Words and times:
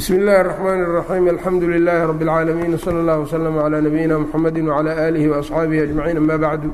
bsm 0.00 0.13
اllahi 0.13 0.41
الرحmn 0.41 0.81
الرaxيim 0.87 1.25
alxamdu 1.29 1.65
لilaahi 1.67 2.07
rab 2.11 2.21
اlcaalamiin 2.21 2.73
wslى 2.77 2.99
اllah 3.01 3.17
وslm 3.23 3.55
عlى 3.65 3.77
nabiyina 3.87 4.19
mxamedi 4.23 4.61
وعlى 4.67 4.91
آlihi 5.07 5.27
وaصxaabihi 5.31 5.81
أجmaciin 5.87 6.17
ama 6.17 6.37
bacdu 6.37 6.69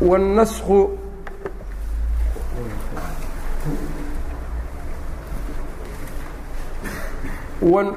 wالnaskhu 0.00 0.78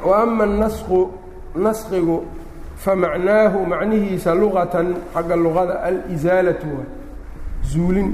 وama 0.09 0.43
الnaskhu 0.49 0.99
naskigu 1.65 2.25
famacnaahu 2.83 3.65
macnihiisa 3.73 4.33
lugatan 4.33 4.87
xagga 5.13 5.35
luqada 5.35 5.73
alizaalaةu 5.89 6.67
wa 6.77 6.83
zuulin 7.61 8.09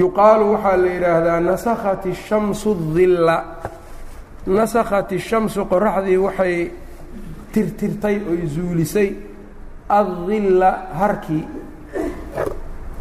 yuqaalu 0.00 0.44
waxaa 0.52 0.76
la 0.76 0.88
yidhaahdaa 0.94 1.40
nasakhati 1.40 2.14
shamsu 2.14 2.74
dilla 2.94 3.36
nasakhati 4.46 5.18
shamsu 5.18 5.60
qoraxdii 5.70 6.16
waxay 6.26 6.56
tirtirtay 7.52 8.16
oy 8.30 8.40
zuulisay 8.54 9.08
addilla 9.88 10.70
harkii 10.98 11.44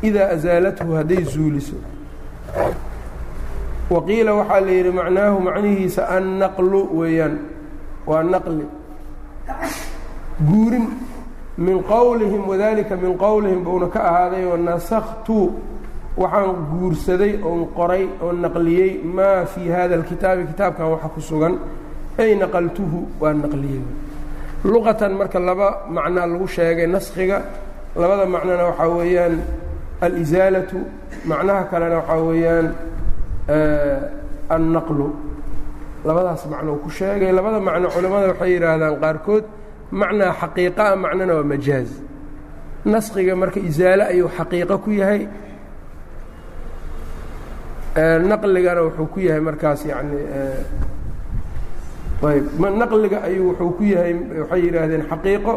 idaa 0.07 0.29
asaalathu 0.35 0.95
hadday 0.99 1.23
zuuliso. 1.23 1.75
Waqiila 3.89 4.33
waxaa 4.39 4.61
la 4.61 4.71
yidhi 4.71 4.91
macnaahu 4.91 5.39
macnihiisa 5.47 6.07
annaqlu 6.17 6.79
weeyaan 6.99 7.39
waa 8.07 8.23
naqli 8.23 8.65
guurin 10.47 10.87
min 11.57 11.83
qowlihim 11.83 12.47
wadalika 12.47 12.95
min 12.95 13.17
qowlihim 13.17 13.63
buuna 13.63 13.87
ka 13.87 13.99
ahaaday 14.09 14.45
oo 14.45 14.57
nasaktu 14.57 15.53
waxaan 16.21 16.51
guursaday 16.71 17.33
oon 17.47 17.61
qoray 17.77 18.03
oon 18.23 18.37
naqliyey 18.45 18.91
maa 19.15 19.45
fii 19.51 19.69
hada 19.75 19.95
alkitaabi 19.99 20.43
kitaabkan 20.51 20.87
waxa 20.93 21.09
ku 21.15 21.21
sugan 21.29 21.53
ay 22.21 22.31
naqaltuhu? 22.41 22.99
Waa 23.21 23.33
naqliyey. 23.43 23.81
Luqatan 24.71 25.13
marka 25.19 25.39
laba 25.39 25.67
macnaa 25.95 26.27
lagu 26.31 26.47
sheegay 26.55 26.87
naskhiga 26.95 27.37
labada 28.01 28.25
macnona 28.33 28.63
waxaa 28.69 28.89
weeyaan 28.97 29.35
alisaalatu 30.05 30.77
macnaha 31.29 31.63
kalena 31.71 31.95
waxaa 31.99 32.21
weeyaan 32.27 32.67
annaqlu. 34.55 35.07
Labadaas 36.07 36.43
macno 36.53 36.71
ku 36.83 36.89
sheegay 36.97 37.31
labada 37.37 37.59
macno 37.67 37.87
culimmada 37.93 38.27
waxay 38.31 38.49
yidhaahdaan 38.55 38.95
qaarkood 39.03 39.45
macnaa 39.99 40.31
xaqiiqaa 40.41 40.95
macnona 41.03 41.33
waa 41.37 41.49
majaaz. 41.53 41.89
Naskhiga 42.93 43.33
marka 43.41 43.59
isaale 43.69 44.03
ayuu 44.13 44.29
xaqiiqo 44.37 44.75
ku 44.83 44.91
yahay 45.01 45.21
naqligana 47.95 48.81
wuxuu 48.81 49.05
ku 49.13 49.19
yahay 49.19 49.39
markaas 49.41 49.85
yani 49.85 50.17
ayb 52.23 52.45
naqliga 52.81 53.17
ayuu 53.27 53.49
wuxuu 53.51 53.71
ku 53.77 53.83
yahay 53.83 54.13
waxay 54.41 54.61
yidhaahdeen 54.65 55.03
xaqiiqo 55.11 55.53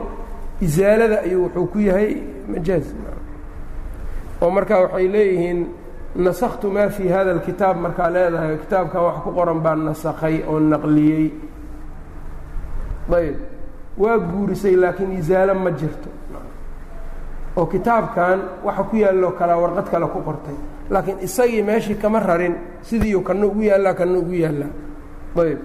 isaalada 0.60 1.18
ayuu 1.26 1.42
wuxuu 1.44 1.66
ku 1.72 1.78
yahay 1.78 2.10
majaaz. 2.52 2.86
Oo 4.42 4.50
marka 4.50 4.80
waxay 4.82 5.08
leeyihiin 5.08 5.60
nasaktu 6.16 6.66
maa 6.70 6.88
fii 6.88 7.08
hada 7.08 7.30
alkitaab 7.36 7.76
markaa 7.84 8.10
leedahay 8.10 8.56
kitaabkan 8.58 9.02
wax 9.06 9.16
ku 9.24 9.30
qoran 9.32 9.60
baan 9.64 9.80
nasakhay 9.88 10.42
oo 10.48 10.58
naqliyey. 10.60 11.26
Ayb 13.16 13.36
waa 13.98 14.18
guurisay 14.18 14.76
laakiin 14.76 15.12
isaalo 15.20 15.54
ma 15.54 15.70
jirto 15.70 16.10
oo 17.57 17.65
kitaabkan 17.65 18.39
waxa 18.65 18.83
ku 18.89 18.95
yaalloo 19.03 19.31
kalaa 19.39 19.57
warqad 19.63 19.87
kale 19.91 20.07
ku 20.13 20.19
qortay 20.27 20.55
laakiin 20.89 21.17
isagii 21.27 21.63
meeshii 21.63 21.95
kama 21.95 22.19
rarin 22.19 22.55
sidiiu 22.81 23.21
kana 23.27 23.45
ugu 23.45 23.61
yaallaa 23.69 23.93
kana 23.93 24.17
ugu 24.21 24.33
yaallaa 24.43 24.71
ayb 25.43 25.59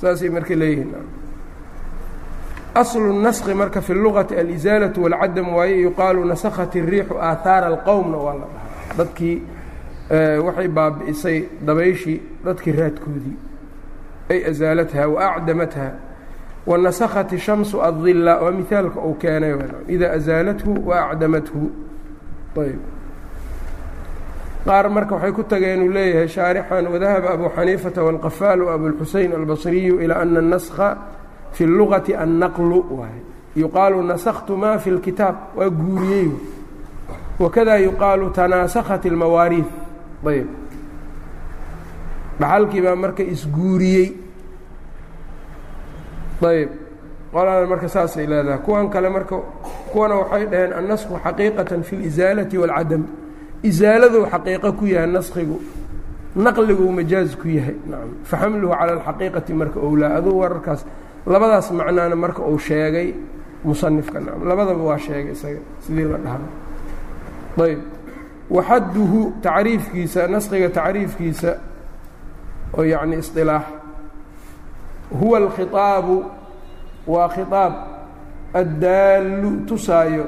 saasay 0.00 0.28
marka 0.30 0.54
leeyihiin 0.60 0.94
aslu 2.74 3.12
naskhi 3.22 3.54
marka 3.54 3.80
fi 3.82 3.92
lugati 3.94 4.34
alizaalaةu 4.36 5.02
wاlcadam 5.04 5.48
waaye 5.56 5.76
yuqaalu 5.82 6.24
nasakhat 6.24 6.72
الriixu 6.80 7.14
aahaara 7.20 7.66
اlqowmna 7.72 8.16
waa 8.26 8.34
la 8.34 8.46
dhahaa 8.52 8.96
dadkii 8.98 9.36
waxay 10.46 10.68
baabi'isay 10.68 11.38
dabayshii 11.66 12.18
dadkii 12.44 12.72
raadkoodii 12.80 13.36
ay 14.32 14.38
asaalatha 14.50 15.08
waacdamatha 15.14 15.86
wanasakhat 16.66 17.28
الshamsu 17.38 17.76
aلdila 17.88 18.32
waa 18.42 18.50
mihaalka 18.58 19.00
uu 19.08 19.14
keenay 19.22 19.54
ida 19.94 20.06
asaalathu 20.16 20.70
waacdamathu 20.88 21.60
ayb 22.64 22.80
qaar 24.66 24.86
marka 24.96 25.14
waxay 25.16 25.32
ku 25.38 25.42
tageen 25.50 25.80
uu 25.86 25.92
leeyahay 25.96 26.28
shaarixan 26.28 26.86
wadahaba 26.92 27.28
abu 27.34 27.46
xaniifata 27.56 28.00
wاlqafaal 28.06 28.60
abulxusein 28.74 29.32
albasriyu 29.38 29.94
ilaa 30.04 30.20
ana 30.24 30.40
الnaskha 30.44 30.88
fi 31.56 31.62
اlugati 31.70 32.12
annaqlu 32.24 32.78
waay 32.98 33.18
yuqaalu 33.62 33.98
nasaktu 34.12 34.52
ma 34.62 34.70
fi 34.82 34.88
اlkitaab 34.94 35.36
waa 35.58 35.70
guuriyey 35.80 36.28
wakada 37.42 37.74
yuqaalu 37.86 38.26
tanaasakhat 38.38 39.02
اlmawaariid 39.10 39.68
ayb 40.30 40.46
dhaxalkii 42.40 42.80
baa 42.86 42.96
marka 43.02 43.22
isguuriyey 43.34 44.06
ayb 46.41 46.69
qoladan 47.33 47.69
marka 47.69 47.87
saasay 47.89 48.25
leedahay 48.27 48.59
kuwan 48.65 48.89
kale 48.89 49.09
marka 49.09 49.35
kuwana 49.91 50.15
waxay 50.21 50.45
dhaheen 50.51 50.73
annasku 50.79 51.13
xaqiiqatan 51.25 51.81
fi 51.87 51.93
اlisaalati 51.99 52.57
wاlcadam 52.61 53.03
isaaladuu 53.69 54.25
xaqiiqo 54.33 54.69
ku 54.79 54.85
yahay 54.85 55.09
naskigu 55.17 55.57
naqliguu 56.35 56.91
majaaz 56.91 57.35
ku 57.41 57.47
yahay. 57.47 57.75
Faxamluhu 58.29 58.73
cala 58.79 58.91
alxaqiiqati 58.97 59.51
marka 59.53 59.79
owlaa 59.87 60.11
aduu 60.17 60.35
wararkaas 60.41 60.81
labadaas 61.25 61.67
macnaana 61.71 62.15
marka 62.15 62.41
uu 62.51 62.59
sheegay 62.59 63.13
musanifka 63.65 64.19
nam 64.19 64.39
labadaba 64.49 64.83
waa 64.89 64.97
sheegay 65.05 65.31
isaga 65.33 65.59
sidii 65.85 66.05
la 66.13 66.17
dhahdo 66.25 66.47
ayb 67.65 67.79
waxaduhu 68.55 69.19
tacriifkiisa 69.45 70.27
naskiga 70.33 70.69
tacriifkiisa 70.69 71.51
oo 72.77 72.83
yacni 72.93 73.15
isilaax 73.23 73.63
huwa 75.20 75.38
alkhiطaabu 75.38 76.24
waa 77.06 77.28
khiطaab 77.28 77.72
addaallu 78.54 79.50
tusaayo 79.68 80.26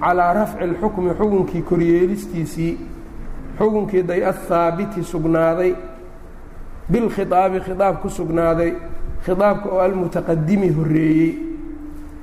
calىa 0.00 0.32
rafci 0.34 0.58
اlxukmi 0.64 1.10
xukunkii 1.18 1.62
koryeelistiisii 1.62 2.78
xukunkii 3.58 4.02
day 4.02 4.20
ahaabiti 4.26 5.04
sugnaaday 5.04 5.74
bilkhiطaabi 6.90 7.60
khiطaab 7.60 8.00
ku 8.02 8.08
sugnaaday 8.10 8.72
khiطaabka 9.26 9.68
oo 9.74 9.80
almutaqadimi 9.80 10.68
horeeyey 10.76 11.32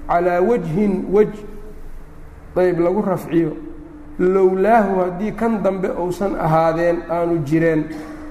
calىa 0.08 0.42
wajhin 0.50 0.94
wej 1.16 1.34
ayb 2.56 2.80
lagu 2.80 3.02
rafciyo 3.02 3.52
lowlaahu 4.20 5.00
haddii 5.02 5.32
kan 5.32 5.64
dambe 5.64 5.90
uusan 5.92 6.36
ahaadeen 6.40 6.98
aanu 7.12 7.38
jireen 7.44 7.84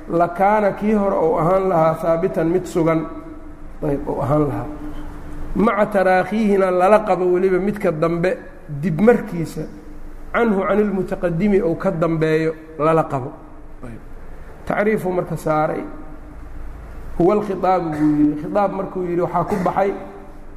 lakaana 0.09 0.73
kii 0.73 0.93
hore 0.93 1.17
ou 1.17 1.39
ahaan 1.39 1.69
lahaa 1.69 1.93
haabitan 2.03 2.49
mid 2.49 2.65
sugan 2.65 3.05
ayb 3.84 4.04
ahaan 4.22 4.44
lahaa. 4.50 4.68
Maca 5.56 5.86
taraakhiihina 5.94 6.72
lala 6.72 7.00
qabo 7.08 7.26
weliba 7.34 7.60
midka 7.60 7.92
dambe 7.92 8.38
dib 8.82 9.02
markiisa 9.02 9.62
canhu 10.34 10.62
can 10.68 10.80
ilmutaqadimi 10.80 11.62
ou 11.62 11.76
ka 11.76 11.92
dambeeyo 11.92 12.54
lala 12.80 13.04
qabo. 13.04 13.32
Tacriifuu 14.66 15.12
marka 15.12 15.38
saaray. 15.38 15.84
Huwa 17.18 17.34
alkhiaabu 17.36 17.90
buu 17.90 18.12
yidhi. 18.20 18.42
Khiaab 18.44 18.72
markuu 18.74 19.04
yidhi 19.04 19.22
waxaa 19.22 19.44
ku 19.50 19.56
baxay 19.66 19.92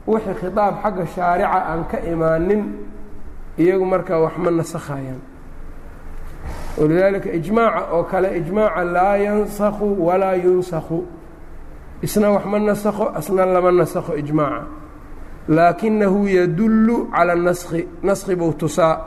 wixii 0.07 0.35
khiaab 0.41 0.75
xagga 0.83 1.07
shaarica 1.15 1.59
aan 1.71 1.85
ka 1.91 1.99
imaanin 2.13 2.63
iyagu 3.59 3.85
markaa 3.87 4.19
wax 4.25 4.35
ma 4.39 4.51
nasakhayaan 4.51 5.21
walidaalika 6.79 7.31
ijmaaca 7.39 7.83
oo 7.95 8.03
kale 8.05 8.29
ijmaaca 8.39 8.85
laa 8.85 9.17
yansakhu 9.17 10.07
walaa 10.07 10.35
yunsakhu 10.35 10.99
isna 12.03 12.31
wax 12.31 12.45
ma 12.47 12.59
nasakho 12.59 13.09
asna 13.15 13.47
lama 13.47 13.73
nasakho 13.73 14.17
ijmaaca. 14.17 14.67
Laakinahu 15.49 16.29
yadullu 16.29 17.11
cala 17.11 17.35
naskhi 17.35 17.87
naskhi 18.03 18.35
buu 18.37 18.53
tusaa. 18.53 19.01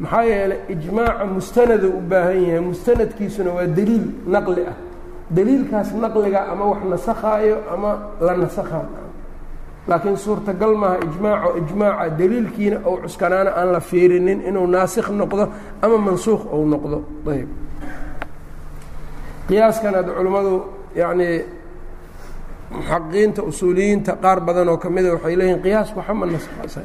Maxaa 0.00 0.24
yeelay 0.24 0.58
ijmaaca 0.68 1.24
mustanaduu 1.24 1.98
u 1.98 2.00
baahan 2.00 2.42
yahay 2.42 2.60
mustanadkiisuna 2.60 3.50
waa 3.50 3.66
deliil 3.66 4.06
naqli 4.26 4.62
ah. 4.66 4.76
Deliilkaas 5.30 5.92
naqliga 5.94 6.46
ama 6.52 6.64
wax 6.64 6.82
nasakhaayo 6.90 7.56
ama 7.72 7.98
la 8.20 8.36
nasakhaayo. 8.36 9.06
Laakiin 9.88 10.16
suurtagal 10.16 10.74
maaha 10.74 10.98
ijmaaco 11.06 11.56
ijmaaca 11.58 12.10
deliilkiina 12.18 12.78
ou 12.84 12.96
cuskanaana 13.02 13.50
aan 13.50 13.72
la 13.72 13.80
fiirinin 13.80 14.42
inuu 14.48 14.66
naasikh 14.66 15.10
noqdo 15.10 15.48
ama 15.82 15.98
mansuukh 15.98 16.52
ou 16.52 16.66
noqdo. 16.66 17.04
Ayb 17.30 17.48
qiyaaskan 19.48 19.94
hadda 19.94 20.12
culimmadu 20.12 20.62
yacnii 20.94 21.44
muxaqiqiinta 22.74 23.40
usuuliyiinta 23.50 24.12
qaar 24.24 24.38
badan 24.46 24.68
oo 24.72 24.76
ka 24.82 24.88
mida 24.94 25.08
waxay 25.14 25.36
leeyihiin 25.38 25.62
qiyaasku 25.64 25.98
naskhaasa 26.34 26.80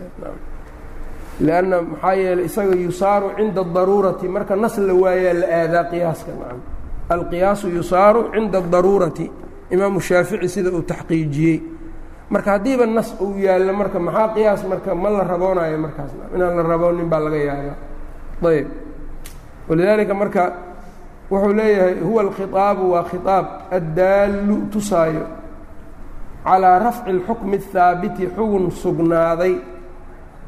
lianna 1.45 1.77
maxaa 1.81 2.13
yeeley 2.21 2.45
isaga 2.49 2.75
yusaaru 2.85 3.27
cinda 3.37 3.61
adaruurati 3.61 4.25
marka 4.35 4.53
nas 4.63 4.75
la 4.87 4.93
waayaa 5.03 5.33
la 5.41 5.47
aadaa 5.59 5.83
qiyaaska 5.91 6.31
nacam. 6.39 6.59
Alqiyaasu 7.13 7.65
yusaaru 7.77 8.21
cinda 8.33 8.57
adaruurati 8.63 9.25
imaamu 9.73 9.99
shaafici 10.07 10.47
sida 10.53 10.69
uu 10.77 10.81
taxqiijiyey. 10.91 11.57
Marka 12.33 12.49
haddiiba 12.55 12.85
nas 12.97 13.09
uu 13.23 13.33
yaallo 13.45 13.73
marka 13.81 13.99
maxaa 14.07 14.27
qiyaas? 14.35 14.61
Marka 14.71 14.89
ma 14.95 15.09
la 15.09 15.23
raboonayo 15.31 15.77
markaas 15.85 16.11
inaan 16.35 16.55
la 16.57 16.63
raboonin 16.71 17.09
baa 17.11 17.19
laga 17.25 17.37
yaabaa. 17.49 17.77
Ayb 18.49 18.67
walidaalika 19.69 20.13
marka 20.21 20.43
wuxuu 21.31 21.53
leeyahay 21.59 21.95
huwa 22.05 22.21
alkhiطaabu 22.25 22.83
waa 22.93 23.03
khiطaab 23.09 23.45
addaallu 23.77 24.55
tusaayo 24.73 25.25
calaa 26.43 26.79
rafci 26.79 27.09
alxukmi 27.09 27.57
athaabiti 27.57 28.27
xugun 28.35 28.71
sugnaaday 28.71 29.55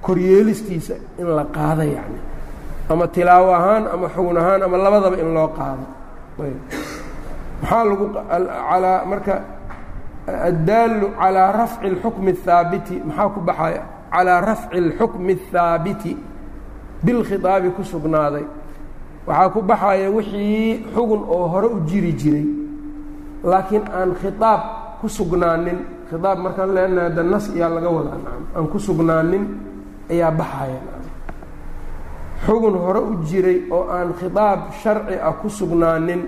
koryeelistiisa 0.02 0.96
in 1.20 1.28
la 1.38 1.46
qaado 1.46 1.84
yacni. 1.84 2.20
Ama 2.90 3.08
tilaawo 3.08 3.54
ahaan 3.54 3.88
ama 3.94 4.08
xugun 4.10 4.38
ahaan 4.38 4.64
ama 4.64 4.78
labadaba 4.78 5.18
in 5.18 5.34
loo 5.34 5.48
qaado. 5.58 5.86
Maxaa 7.62 7.84
lagu 7.90 8.06
alaa 8.74 9.06
marka 9.06 9.42
addaalu 10.28 11.08
calaa 11.20 11.52
rafci 11.52 11.86
alxukmi 11.88 12.32
athaabiti 12.32 12.96
maxaa 13.08 13.30
ku 13.30 13.40
baxaya? 13.40 13.84
Calaa 14.12 14.42
rafci 14.42 14.78
alxukmi 14.78 15.34
athaabiti 15.40 16.18
bilkhitaabi 17.06 17.70
ku 17.76 17.84
sugnaaday. 17.84 18.46
Waxaa 19.28 19.50
ku 19.54 19.62
baxaya 19.62 20.10
wixii 20.12 20.86
xugun 20.94 21.22
oo 21.30 21.48
hore 21.48 21.68
u 21.68 21.80
jiri 21.88 22.14
jiray. 22.14 22.48
Laakiin 23.44 23.84
aan 23.98 24.12
khiaab 24.20 24.62
ku 25.04 25.08
sugnaanin. 25.12 25.80
Khiaab 26.10 26.38
markaan 26.40 26.72
leenahay 26.76 27.12
da 27.18 27.24
nas 27.32 27.46
iyaa 27.56 27.68
laga 27.76 27.90
wadaa. 27.92 28.18
Nacam 28.24 28.44
aan 28.56 28.66
ku 28.72 28.78
sugnaanin 28.80 29.44
ayaa 30.14 30.32
baxaya. 30.40 30.80
Nacam 30.80 31.12
xugun 32.48 32.76
hore 32.84 33.00
u 33.04 33.14
jiray 33.28 33.60
oo 33.76 33.86
aan 33.96 34.10
khiaab 34.20 34.60
sharci 34.82 35.16
ah 35.28 35.36
ku 35.42 35.48
sugnaanin. 35.52 36.22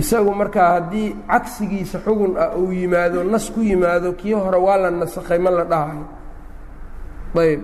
Isagu 0.00 0.30
markaa 0.40 0.68
haddii 0.78 1.08
cagsigiisa 1.30 1.98
xugun 2.06 2.32
ah 2.36 2.52
uu 2.60 2.70
yimaado 2.72 3.24
nas 3.32 3.48
ku 3.54 3.60
yimaado 3.64 4.12
kii 4.20 4.36
hore 4.42 4.58
waa 4.66 4.76
la 4.82 4.90
nasakhay 4.90 5.38
ma 5.44 5.50
la 5.50 5.64
dhahayo 5.64 6.04
ayb. 7.44 7.60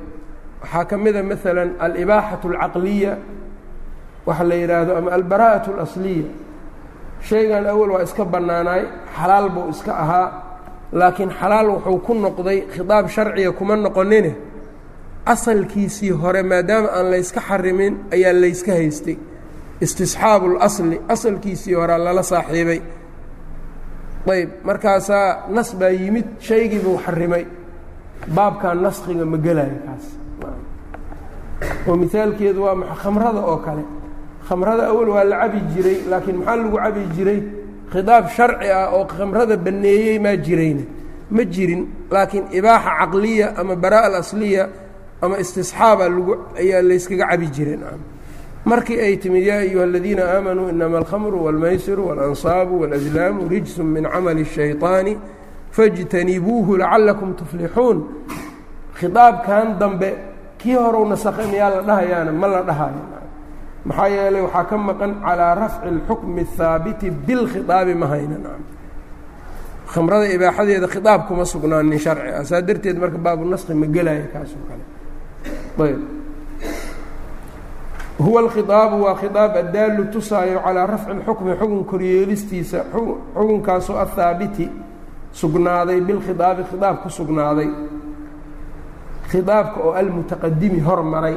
Waxaa 0.65 0.85
ka 0.91 0.97
mida 0.97 1.21
maalan 1.23 1.71
alibaaxatu 1.85 2.47
alcaqliya 2.57 3.13
waxa 4.27 4.45
la 4.49 4.55
yidhaahdo 4.61 4.93
ama 4.99 5.11
albaraa'at 5.19 5.65
اlasliya 5.73 6.25
shaygan 7.29 7.67
awal 7.73 7.91
waa 7.95 8.03
iska 8.07 8.25
bannaanaay 8.33 8.83
xalaal 9.19 9.49
buu 9.55 9.69
iska 9.75 9.93
ahaa 10.05 10.29
laakiin 10.93 11.31
xalaal 11.41 11.69
wuxuu 11.75 11.99
ku 12.07 12.13
noqday 12.25 12.59
khiطaab 12.75 13.07
sharciga 13.15 13.53
kuma 13.59 13.77
noqonine. 13.77 14.33
Asalkiisii 15.35 16.11
hore 16.23 16.43
maadaama 16.51 16.89
aan 16.97 17.07
layska 17.13 17.41
xarimin 17.49 17.95
ayaa 18.15 18.33
layska 18.43 18.73
haystay. 18.79 19.17
Istisxaabu 19.85 20.47
اlasli 20.53 20.97
asalkiisii 21.15 21.75
horea 21.81 21.99
lala 22.05 22.23
saaxiibay. 22.23 22.81
Ayb 24.33 24.51
markaasaa 24.69 25.29
nas 25.57 25.69
baa 25.81 25.89
yimid 26.01 26.27
shaygii 26.49 26.81
buu 26.85 26.99
xarimay. 27.05 27.45
Baabkan 28.37 28.77
naskiga 28.85 29.25
ma 29.33 29.39
gelaya 29.47 29.79
kaas. 29.87 30.05
Oo 31.89 31.97
mihaalkeedu 32.03 32.61
waa 32.67 32.75
ma 32.81 32.87
khamrada 33.03 33.41
oo 33.51 33.57
kale 33.67 33.85
khamrada 34.48 34.84
awal 34.92 35.10
waa 35.16 35.24
la 35.24 35.36
cabi 35.42 35.60
jiray 35.74 35.98
laakiin 36.10 36.38
maxaa 36.38 36.56
lagu 36.56 36.78
cabi 36.78 37.02
jiray 37.16 37.40
khidaab 37.92 38.26
sharci 38.36 38.68
ah 38.80 38.88
oo 38.96 39.06
khamrada 39.06 39.56
banneeyey 39.66 40.20
maa 40.26 40.36
jirayna 40.46 40.84
ma 41.36 41.44
jirin 41.54 41.82
laakiin 42.12 42.46
ibaaxa 42.58 42.92
caqliya 43.00 43.48
ama 43.60 43.76
baraa 43.76 44.06
alasliya 44.10 44.64
ama 45.22 45.36
istisxaaba 45.44 46.10
lagu 46.10 46.34
ayaa 46.62 46.82
layskaga 46.90 47.26
cabi 47.32 47.48
jiray 47.56 47.78
markii 48.66 49.00
ay 49.06 49.18
timid 49.18 49.44
yaa 49.50 49.62
ayuha 49.66 49.84
aladiina 49.84 50.24
aamanuu 50.36 50.70
inama 50.70 50.98
alkhamru 50.98 51.38
wاlmaysiru 51.46 52.08
wاlansaabu 52.10 52.74
wاlأslaamu 52.82 53.48
rijsu 53.50 53.84
min 53.84 54.04
camali 54.04 54.42
الshayطaani 54.48 55.14
fاjtanibuuhu 55.76 56.78
lacalakum 56.82 57.34
tuflixuun 57.40 57.98
khidaabkan 59.00 59.80
dambe 59.80 60.10
kii 60.58 60.76
horew 60.76 61.06
nasakhay 61.10 61.48
miyaa 61.52 61.70
la 61.70 61.82
dhahayaana 61.82 62.32
ma 62.42 62.48
la 62.48 62.62
dhahayo 62.70 63.02
maxaa 63.86 64.08
yeelay 64.16 64.42
waxaa 64.42 64.64
ka 64.70 64.78
maqan 64.78 65.12
calىa 65.26 65.56
rafci 65.62 65.88
اlxukmi 65.94 66.42
الhaabiti 66.48 67.08
bilkhiطaabi 67.28 67.94
ma 68.02 68.08
hayna 68.08 68.38
khamrada 69.94 70.26
ibaaxadeeda 70.36 70.88
khiطaab 70.94 71.22
kuma 71.28 71.46
sugnaanin 71.46 72.00
sharci 72.00 72.30
ah 72.40 72.44
saa 72.44 72.62
darteed 72.62 72.98
marka 73.02 73.18
baabu 73.18 73.44
naski 73.46 73.74
ma 73.74 73.88
gelaya 73.96 74.26
kaasoo 74.34 74.64
kale 74.70 74.84
ayb 75.90 76.00
huwa 78.20 78.40
alkhiطaabu 78.46 78.96
waa 79.06 79.16
khiطaab 79.22 79.52
addaalu 79.64 80.04
tusaayo 80.14 80.60
calىa 80.66 80.86
rafci 80.94 81.10
اlxukmi 81.16 81.52
xugun 81.60 81.84
koryeelistiisa 81.92 82.80
xukunkaasoo 82.94 83.98
ahaabiti 84.04 84.66
sugnaaday 85.32 86.00
bilkhidaabi 86.08 86.64
khidaab 86.72 86.96
ku 87.04 87.10
sugnaaday 87.10 87.70
khidaabka 89.32 89.80
oo 89.88 89.94
almutaqadimi 90.02 90.80
hormaray 90.88 91.36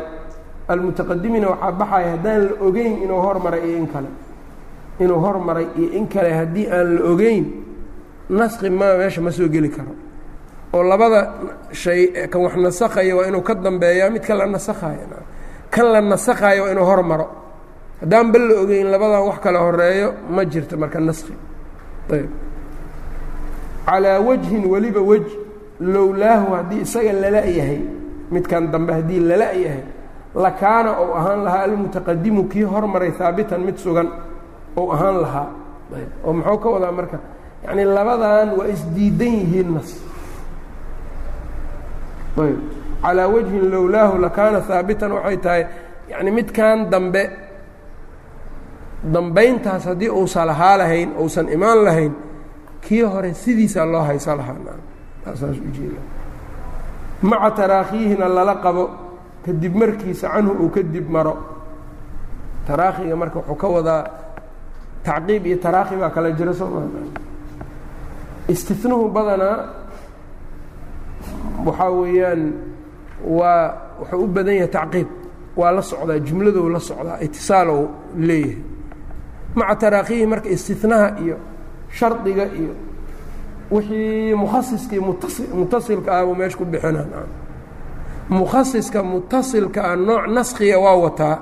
almutaqadimina 0.68 1.48
waxaa 1.50 1.72
baxaya 1.72 2.10
haddaan 2.16 2.42
la 2.48 2.54
ogeyn 2.68 2.94
inuu 3.04 3.22
hormaray 3.26 3.62
iyo 3.70 3.78
in 3.78 3.88
kale. 3.88 4.10
Inuu 5.00 5.20
hormaray 5.26 5.68
iyo 5.78 5.90
in 5.98 6.08
kale 6.08 6.32
haddii 6.40 6.68
aan 6.72 6.96
la 6.96 7.02
ogeyn 7.12 7.46
naski 8.30 8.70
ma 8.70 8.98
meesha 8.98 9.22
ma 9.22 9.32
soo 9.32 9.48
geli 9.48 9.70
karo. 9.70 9.94
Oo 10.74 10.84
labada 10.84 11.34
shay 11.72 12.12
kan 12.32 12.42
wax 12.42 12.56
nasakaya 12.56 13.16
waa 13.16 13.28
inuu 13.28 13.42
ka 13.42 13.54
dambeeyaa 13.56 14.10
midka 14.10 14.36
la 14.36 14.46
nasakhayo 14.46 15.08
kan 15.72 15.86
la 15.94 16.02
nasakhayo 16.02 16.64
waa 16.64 16.72
inuu 16.72 16.86
hormaro. 16.86 17.28
Haddaan 18.02 18.32
ba 18.32 18.40
la 18.40 18.56
ogeyn 18.62 18.88
labadan 18.92 19.24
wax 19.28 19.40
kala 19.40 19.60
horeeyo 19.60 20.14
ma 20.30 20.44
jirto 20.46 20.78
marka 20.78 21.00
naski 21.00 21.34
ayb. 22.12 22.30
Calىa 23.88 24.20
wajhin 24.20 24.66
weliba 24.68 25.00
wej 25.00 25.24
lowlaahu 25.80 26.48
haddii 26.60 26.82
isaga 26.84 27.14
lala 27.14 27.42
yahay 27.48 27.80
midkan 28.32 28.68
dambe 28.72 28.92
haddii 28.94 29.20
lala 29.20 29.54
yahay 29.56 29.84
lakaana 30.44 30.92
ou 31.02 31.10
ahaan 31.20 31.40
lahaa 31.46 31.64
almutaqadimu 31.70 32.44
kii 32.52 32.64
hormaray 32.74 33.12
haabitan 33.20 33.62
mid 33.68 33.78
sugan 33.78 34.10
ou 34.76 34.92
ahaan 34.94 35.18
lahaa. 35.24 35.50
Oo 36.24 36.34
muxuu 36.34 36.58
ka 36.64 36.68
wadaa 36.70 36.92
marka? 36.92 37.18
Yacni 37.66 37.84
labadan 37.86 38.48
waa 38.58 38.68
isdiidan 38.74 39.34
yihiin 39.42 39.70
nas 39.74 39.90
ayb. 42.38 42.60
Calىa 43.02 43.26
wajhin 43.34 43.64
lowlaahu 43.72 44.18
lakaana 44.26 44.60
haabitan 44.68 45.12
waxay 45.18 45.38
tahay 45.38 45.64
yani 46.12 46.30
midkan 46.32 46.90
dambe 46.92 47.24
dambayntaas 49.14 49.86
haddii 49.90 50.10
uusan 50.10 50.48
lahaa 50.48 50.78
lahayn 50.82 51.10
uusan 51.22 51.50
imaan 51.50 51.80
lahayn 51.88 52.14
kii 52.82 53.02
hore 53.02 53.34
sidiisaa 53.34 53.86
loo 53.86 54.02
haysa 54.02 54.38
lahaa. 54.38 54.78
Taasaas 55.26 55.58
ujeeda 55.58 56.02
maca 57.22 57.50
taraakhiihina 57.58 58.30
lala 58.30 58.56
qabo 58.62 59.07
kadib 59.48 59.74
markiisa 59.82 60.28
canhu 60.34 60.52
uu 60.64 60.70
kadib 60.76 61.08
maro. 61.16 61.34
Taraakhiga 62.68 63.16
marka 63.22 63.40
wuxuu 63.40 63.56
ka 63.62 63.68
wadaa 63.76 64.04
tacqiib 65.08 65.44
iyo 65.50 65.58
taraakhi 65.64 65.96
baa 66.02 66.12
kala 66.16 66.30
jira 66.38 66.54
soo 66.60 66.68
maa 66.68 66.84
istinuhu 68.54 69.06
badanaa 69.16 69.58
waxaa 71.66 71.92
weeyaan 72.00 72.42
waa 73.24 73.64
wuxuu 74.00 74.24
u 74.24 74.28
badan 74.36 74.56
yahay 74.60 74.72
tacqiib. 74.78 75.08
Waa 75.60 75.72
la 75.76 75.82
socdaa 75.82 76.20
jumladou 76.28 76.70
la 76.70 76.80
socdaa 76.80 77.18
itisaalow 77.26 77.82
leeyahay. 78.28 78.58
Maca 79.58 79.76
taraakhiihi 79.82 80.26
marka 80.32 80.50
istinaha 80.56 81.08
iyo 81.24 81.38
shardiga 81.98 82.46
iyo 82.60 82.74
wixii 83.72 84.34
mukhasiskii 84.42 85.00
mutas 85.08 85.36
mutasilka 85.60 86.10
ah 86.20 86.26
buu 86.26 86.36
meesha 86.40 86.58
ku 86.60 86.66
bixinaa 86.66 87.26
mukhasiska 88.30 89.04
mutasilka 89.04 89.80
ah 89.92 89.96
nooc 89.96 90.26
naskiya 90.36 90.80
waa 90.80 90.96
wataa 91.04 91.38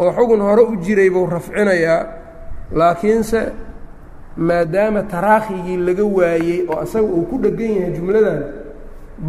oo 0.00 0.10
xugun 0.16 0.40
hore 0.40 0.62
u 0.62 0.76
jiray 0.84 1.10
buu 1.10 1.26
rafcinayaa 1.26 2.06
laakiinse 2.78 3.40
maadaama 4.36 5.02
taraakhigii 5.02 5.76
laga 5.86 6.04
waayey 6.04 6.58
oo 6.70 6.80
asaga 6.84 7.06
uu 7.06 7.24
ku 7.30 7.36
dhegan 7.42 7.70
yahay 7.76 7.92
jumladan 7.96 8.40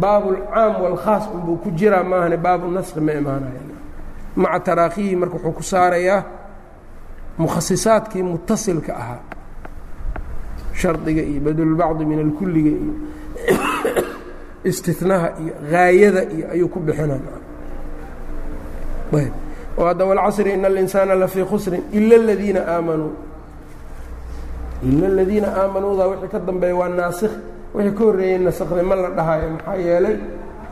baabulcaam 0.00 0.72
walkhaas 0.82 1.24
unbuu 1.34 1.56
ku 1.62 1.70
jiraa 1.70 2.02
maahane 2.10 2.36
baabu 2.36 2.66
naski 2.76 3.00
ma 3.00 3.12
imaanaya 3.12 3.60
maca 4.36 4.60
taraakhihi 4.66 5.16
marka 5.16 5.34
wuxuu 5.36 5.52
ku 5.58 5.62
saarayaa 5.62 6.20
mukhasisaadkii 7.38 8.22
mutasilka 8.22 8.92
ahaa 9.02 9.20
shardiga 10.72 11.22
iyo 11.22 11.40
badlulbacdi 11.40 12.04
min 12.04 12.18
alkulliga 12.24 12.70
iyo 12.70 12.94
istinaha 14.64 15.28
iyo 15.42 15.52
haayada 15.70 16.20
iyo 16.34 16.44
ayuu 16.54 16.68
ku 16.68 16.78
bixinaa. 16.80 17.20
Ayb. 19.18 19.32
Oo 19.78 19.84
hadda 19.90 20.04
walcasri 20.10 20.50
ina 20.56 20.66
alinsaana 20.68 21.14
lafii 21.14 21.44
khusrin 21.50 21.82
ila 21.92 22.14
aladiina 22.22 22.60
aamanuu 22.74 23.12
ila 24.88 25.06
aladiina 25.12 25.48
aamanuuda 25.60 26.04
wixii 26.10 26.28
ka 26.32 26.38
dambeeya 26.38 26.76
waa 26.80 26.88
naasikh 26.88 27.34
wixii 27.74 27.94
ka 27.98 28.04
horreeyey 28.04 28.38
nasakday 28.46 28.82
ma 28.90 28.94
la 29.02 29.08
dhahayo 29.18 29.48
maxaa 29.54 29.76
yeelay 29.86 30.16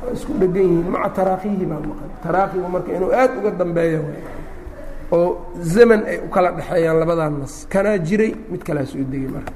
waa 0.02 0.12
isku 0.16 0.32
dhegan 0.40 0.62
yihiin. 0.62 0.88
Maca 0.94 1.11
taraakihi 1.16 1.64
baa 1.70 1.80
maqan. 1.88 2.11
Taraakigu 2.25 2.68
marka 2.75 2.90
inuu 2.96 3.11
aad 3.20 3.30
uga 3.38 3.50
dambeeyo 3.61 4.00
oo 5.12 5.28
zaman 5.75 6.00
ay 6.11 6.18
u 6.26 6.28
kala 6.34 6.49
dhexeeyaan 6.56 6.99
labadaa 7.00 7.30
nas 7.40 7.54
kanaa 7.72 7.99
jiray 8.06 8.32
mid 8.50 8.62
kalaa 8.66 8.87
soo 8.90 9.04
degay 9.12 9.28
marka 9.34 9.52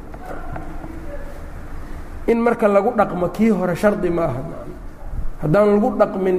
in 2.27 2.39
marka 2.41 2.69
lagu 2.69 2.91
dhaqmo 2.97 3.29
kii 3.37 3.51
hore 3.51 3.75
shardi 3.75 4.11
ma 4.11 4.25
aha. 4.25 4.43
Haddaan 5.43 5.69
lagu 5.75 5.89
dhaqmin 6.01 6.37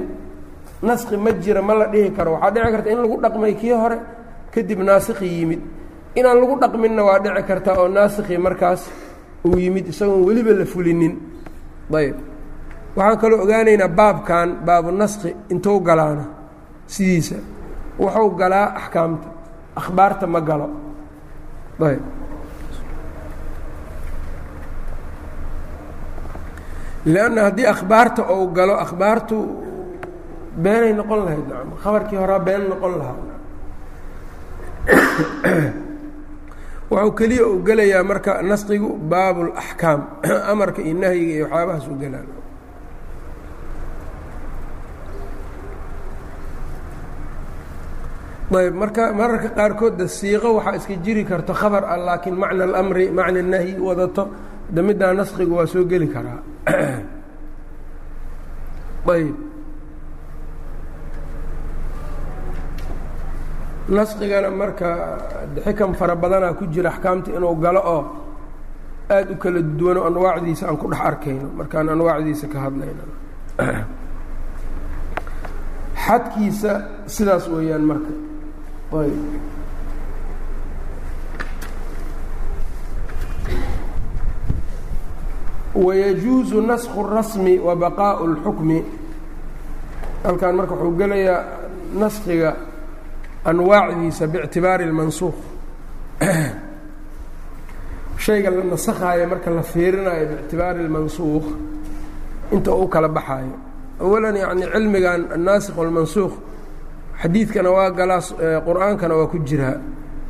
naski 0.82 1.16
ma 1.16 1.30
jira 1.32 1.62
ma 1.62 1.74
la 1.74 1.86
dhihi 1.86 2.10
karo. 2.16 2.32
Waxaa 2.34 2.50
dhici 2.54 2.70
karta 2.72 2.90
in 2.90 2.98
lagu 3.02 3.16
dhaqmay 3.24 3.54
kii 3.60 3.72
hore 3.72 3.98
kadib 4.52 4.80
naasikhi 4.80 5.26
yimid. 5.26 5.60
Inaan 6.18 6.38
lagu 6.40 6.54
dhaqminna 6.62 7.02
waa 7.04 7.18
dhici 7.24 7.42
karta 7.48 7.70
oo 7.80 7.88
naasikhi 7.88 8.36
markaas 8.38 8.82
uu 9.44 9.56
yimid 9.58 9.86
isagoon 9.88 10.24
weliba 10.26 10.52
la 10.52 10.64
fulinin. 10.64 11.14
Ayb 11.94 12.16
waxaan 12.96 13.18
kaloo 13.20 13.40
ogaanaynaa 13.44 13.88
baabkan 13.88 14.48
baabu 14.66 14.90
naski 14.92 15.30
intuu 15.52 15.80
galaana 15.80 16.24
sidiisa. 16.86 17.36
Wuxuu 17.98 18.30
galaa 18.40 18.66
axkaamta. 18.78 19.28
Akhbaarta 19.76 20.26
ma 20.26 20.40
galo. 20.40 20.68
Ayb 21.80 22.02
lanna 27.14 27.40
haddii 27.48 27.66
akhbaarta 27.74 28.22
ou 28.32 28.52
galo 28.52 28.74
akhbaartu 28.84 29.36
beenay 30.62 30.92
noqon 30.92 31.20
lahayd 31.24 31.46
nacam 31.48 31.70
khabarkii 31.82 32.18
horaa 32.22 32.38
been 32.38 32.62
noqon 32.68 32.92
lahaa. 33.00 33.16
Wuxuu 36.90 37.12
keliya 37.12 37.44
u 37.46 37.62
gelayaa 37.62 38.02
marka 38.02 38.42
naskigu 38.42 38.96
baabu 38.96 39.40
اlaxkaam 39.52 40.00
amarka 40.52 40.80
iyo 40.82 40.94
nahyiga 40.96 41.32
iyo 41.32 41.44
waxyaabahaas 41.44 41.88
u 41.88 41.94
gelaan 42.00 42.28
ayb 48.56 48.74
marka 48.74 49.12
mararka 49.12 49.48
qaarkoodda 49.52 50.08
siiqo 50.08 50.56
waxaa 50.56 50.76
iska 50.76 50.94
jiri 51.04 51.24
karto 51.24 51.52
khabar 51.52 51.84
ah 51.84 51.96
laakiin 51.96 52.36
macna 52.36 52.64
اlamri 52.64 53.10
macna 53.10 53.42
nahyi 53.42 53.76
wadato 53.76 54.28
de 54.70 54.82
middaa 54.82 55.12
naskigu 55.12 55.54
waa 55.54 55.66
soo 55.66 55.84
geli 55.84 56.08
karaa 56.08 56.40
ayb 59.08 59.34
naskigana 63.88 64.50
marka 64.50 65.18
xikam 65.64 65.94
fara 65.94 66.16
badanaa 66.16 66.54
ku 66.54 66.66
jira 66.66 66.90
axkaamta 66.90 67.30
inuu 67.32 67.54
galo 67.56 67.80
oo 67.84 68.04
aada 69.10 69.32
u 69.32 69.36
kala 69.36 69.62
duwano 69.62 70.04
anwaacdiisa 70.04 70.68
aan 70.68 70.76
ku 70.76 70.90
dhex 70.90 71.00
arkayno. 71.00 71.48
Markaan 71.56 71.88
anwaacdiisa 71.88 72.48
ka 72.48 72.60
hadlayno. 72.60 73.02
Xadkiisa 76.04 76.82
sidaas 77.06 77.48
weeyaan 77.48 77.82
marka. 77.82 78.12
Ayb 78.92 79.57
wayajuuzu 85.77 86.61
naskhu 86.61 86.99
الrasmi 87.05 87.59
wa 87.59 87.75
baqaءu 87.75 88.23
اlxukmi 88.29 88.79
halkan 90.23 90.55
marka 90.55 90.73
wuxuu 90.75 90.97
gelayaa 90.99 91.39
naskiga 92.01 92.51
anwaacdiisa 93.49 94.27
biictibaari 94.31 94.83
اlmansuuq 94.89 95.35
shayga 98.17 98.49
la 98.49 98.63
nasakhaayo 98.63 99.27
marka 99.27 99.49
la 99.51 99.63
fiirinayo 99.63 100.25
biictibaari 100.31 100.79
اlmansuuq 100.85 101.45
inta 102.55 102.71
uu 102.75 102.87
kala 102.87 103.07
baxaayo 103.09 103.55
awalan 104.01 104.35
yani 104.43 104.63
cilmigan 104.73 105.21
annaasikh 105.35 105.77
wاlmansuuq 105.79 106.33
xadiidkana 107.21 107.69
waa 107.75 107.89
galaa 107.99 108.21
qur-aankana 108.67 109.13
waa 109.19 109.27
ku 109.31 109.37
jiraa 109.39 109.77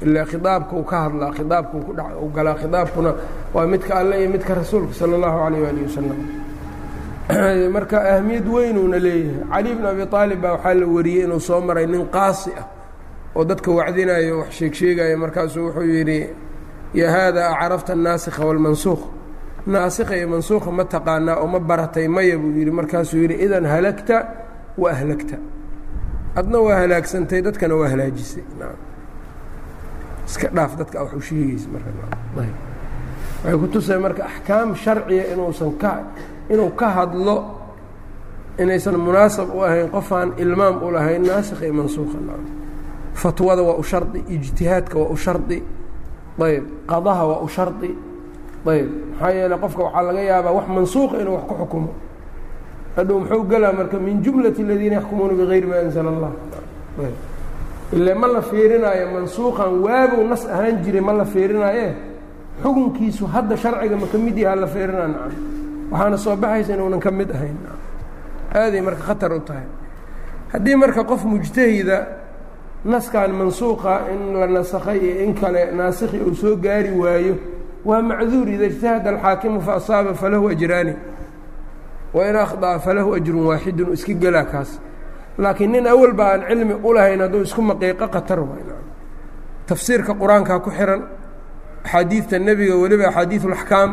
ilaa 0.05 0.25
khiaabka 0.31 0.73
uu 0.79 0.83
ka 0.91 0.97
hadlaa 1.05 1.31
khiaabka 1.37 1.75
u 2.25 2.27
galaa 2.35 2.55
khiaabkuna 2.61 3.11
waa 3.55 3.67
midka 3.71 3.91
alle 3.99 4.15
iyo 4.21 4.29
midka 4.33 4.51
rasuulka 4.59 4.93
salى 4.99 5.15
اllahu 5.17 5.37
alayh 5.47 5.63
ali 5.71 5.81
wasalam 5.87 6.19
marka 7.75 7.97
ahmiyad 8.15 8.47
weynuuna 8.55 8.97
leeyahay 9.05 9.47
cali 9.51 9.71
bn 9.77 9.85
abi 9.91 10.03
aalib 10.17 10.41
baa 10.43 10.51
waxaa 10.55 10.73
la 10.81 10.85
wariyey 10.95 11.23
inuu 11.25 11.39
soo 11.47 11.61
maray 11.67 11.85
nin 11.91 12.03
qaasi 12.15 12.51
ah 12.61 12.65
oo 13.37 13.43
dadka 13.49 13.69
wacdinayo 13.79 14.33
wax 14.41 14.49
sheeg 14.57 14.73
sheegaya 14.79 15.17
markaasuu 15.23 15.63
wuxuu 15.67 15.81
yidhi 15.95 16.19
ya 16.99 17.07
haada 17.15 17.41
acarafta 17.53 17.91
الnaasikha 17.97 18.41
wاlmansuuq 18.49 18.99
naasikha 19.73 20.13
iyo 20.19 20.27
mansuuqa 20.33 20.69
ma 20.77 20.83
taqaanaa 20.93 21.37
oo 21.43 21.47
ma 21.53 21.59
baratay 21.69 22.07
maya 22.15 22.35
buu 22.41 22.51
yidhi 22.59 22.71
markaasuu 22.79 23.17
yidhi 23.23 23.35
idan 23.45 23.65
halagta 23.73 24.17
wa 24.81 24.87
ahlagta 24.95 25.37
adna 26.39 26.57
waa 26.65 26.75
halaagsantay 26.81 27.39
dadkana 27.45 27.75
waa 27.79 27.89
halaajisay 27.93 28.43
iska 30.28 30.48
dhaaf 30.56 30.72
dadka 30.78 30.96
wax 31.02 31.12
u 31.16 31.20
sheegaysa 31.28 31.68
marwaxay 31.74 33.54
ku 33.60 33.66
tusay 33.72 33.98
marka 34.04 34.22
axkaam 34.30 34.68
sharciya 34.74 35.24
inuusan 35.32 35.72
ka 35.82 35.92
inuu 36.52 36.70
ka 36.80 36.86
hadlo 36.96 37.36
inaysan 38.62 38.96
munaasab 39.06 39.48
u 39.56 39.62
ahayn 39.66 39.88
qofaan 39.94 40.28
ilmaam 40.42 40.76
u 40.82 40.90
lahayn 40.94 41.22
naasikh 41.28 41.62
iyo 41.62 41.74
mansuuqa 41.74 42.18
fatwada 43.22 43.62
waa 43.62 43.76
u 43.78 43.82
shardi 43.82 44.24
ijtihaadka 44.34 44.98
waa 44.98 45.10
u 45.10 45.16
shardi. 45.16 45.62
Ayb. 46.38 46.64
Qadaha 46.86 47.24
waa 47.26 47.40
u 47.42 47.48
shardi. 47.48 47.90
Ayb. 48.66 48.88
Maxaa 49.10 49.30
yeeley 49.30 49.58
qofka 49.58 49.82
waxaa 49.82 50.02
laga 50.02 50.20
yaabaa 50.30 50.52
wax 50.58 50.66
mansuuqa 50.68 51.16
inuu 51.22 51.34
wax 51.34 51.44
ku 51.48 51.54
xukumo. 51.54 51.90
Hadhow 52.96 53.18
muxuu 53.20 53.42
gelaa 53.50 53.72
marka 53.72 53.98
min 53.98 54.22
jumlati 54.22 54.62
aladiina 54.62 54.94
yaxkumuuna 54.98 55.34
bigayri 55.34 55.66
ma 55.66 55.76
anzala 55.82 56.10
allah 56.14 56.30
ile 57.92 58.14
ma 58.14 58.26
la 58.26 58.42
fiirinaayo 58.42 59.06
mansuuqan 59.14 59.80
waabow 59.84 60.22
nas 60.28 60.44
ahaan 60.46 60.82
jiray 60.84 61.00
ma 61.00 61.12
la 61.12 61.24
fiirinaaye 61.24 61.94
xukunkiisu 62.62 63.26
hadda 63.26 63.56
sharciga 63.56 63.96
ma 63.96 64.06
ka 64.06 64.18
mid 64.18 64.36
yaha 64.36 64.56
la 64.56 64.66
fiirinaa 64.66 65.08
nacam. 65.08 65.32
Waxaana 65.90 66.16
soo 66.18 66.36
baxaysa 66.36 66.74
inuunan 66.74 67.00
ka 67.00 67.10
mid 67.10 67.30
ahayn 67.30 67.56
aaday 68.54 68.80
marka 68.80 69.02
khatar 69.02 69.32
u 69.32 69.40
tahay. 69.40 69.66
Haddii 70.52 70.76
marka 70.76 71.04
qof 71.04 71.24
mujtahida 71.24 72.06
naskan 72.84 73.32
mansuuqa 73.32 74.10
in 74.12 74.36
la 74.36 74.46
nasakhay 74.46 74.98
iyo 74.98 75.24
in 75.24 75.34
kale 75.34 75.72
naasikhi 75.72 76.18
uu 76.20 76.34
soo 76.34 76.56
gaari 76.56 76.90
waayo 76.90 77.36
waa 77.84 78.02
macduur 78.02 78.48
ida 78.48 78.66
ijtahada 78.66 79.10
alxaakimu 79.10 79.60
fa 79.60 79.74
asaaba 79.74 80.14
falahu 80.14 80.48
ajraani. 80.48 80.94
Wain 82.14 82.36
akhطأa 82.36 82.78
falahu 82.80 83.14
ajrun 83.14 83.46
waaxidun 83.46 83.92
iska 83.92 84.12
gelaa 84.12 84.44
kaas 84.44 84.80
laakiin 85.42 85.70
nin 85.72 85.86
awal 85.86 86.12
ba 86.18 86.24
aan 86.32 86.42
cilmi 86.48 86.74
u 86.74 86.90
lahayn 86.96 87.20
hadduu 87.24 87.42
isku 87.46 87.62
maqiiqo 87.70 88.06
qatar 88.14 88.40
tafsiirka 89.68 90.12
qur'aankaa 90.20 90.58
ku 90.64 90.70
xihan 90.70 91.00
axaadiidta 91.84 92.36
nebiga 92.38 92.74
weliba 92.82 93.04
axaadiiثulaxkaam 93.10 93.90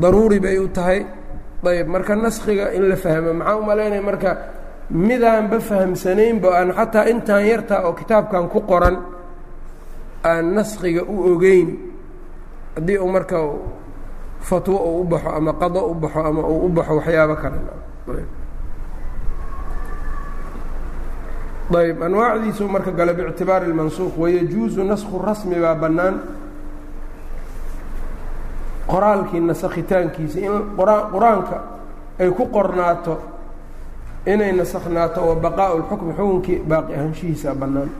daruuri 0.00 0.38
bay 0.44 0.58
u 0.58 0.68
tahay. 0.68 1.00
Ayb 1.68 1.88
marka 1.88 2.14
naskiga 2.16 2.72
in 2.76 2.88
la 2.90 2.96
fahmo 2.96 3.32
maxaa 3.34 3.56
u 3.58 3.62
malaynaya 3.68 4.02
marka 4.02 4.30
midaanba 4.90 5.56
fahamsanaynba 5.68 6.48
aan 6.58 6.70
xataa 6.78 7.04
intaan 7.12 7.44
yartaa 7.50 7.80
oo 7.86 7.92
kitaabkan 7.98 8.48
ku 8.52 8.60
qoran 8.70 8.96
aan 10.30 10.44
naskiga 10.54 11.02
u 11.02 11.14
ogeyn. 11.34 11.68
Haddii 12.76 12.98
uu 12.98 13.10
marka 13.16 13.36
fatwo 14.48 14.76
uu 14.88 15.00
u 15.02 15.04
baxo 15.04 15.28
ama 15.38 15.52
qado 15.60 15.80
u 15.90 15.94
baxo 15.94 16.20
ama 16.30 16.42
uu 16.52 16.66
u 16.66 16.68
baxo 16.76 16.92
waxyaabo 16.98 17.34
kale 17.42 17.58
ayb 21.76 22.02
anwaacdiisu 22.02 22.68
marka 22.68 22.90
gale 22.90 23.12
bictibaari 23.14 23.66
اlmansuuq 23.66 24.16
wayajuuzu 24.18 24.84
naskhu 24.84 25.18
rasmi 25.18 25.54
baa 25.60 25.74
bannaan. 25.74 26.20
Qoraalkii 28.88 29.40
nasakhitaankiisa 29.40 30.38
in 30.40 30.52
qur'aanka 30.76 31.56
ay 32.18 32.30
ku 32.32 32.48
qornaato 32.48 33.20
inay 34.26 34.52
nasakhnaato 34.52 35.20
wa 35.28 35.34
baqaau 35.34 35.76
اlxukmi 35.84 36.12
xukunkii 36.16 36.58
baaqi 36.64 36.94
ahaanshihiisa 36.94 37.54
bannaan. 37.54 37.90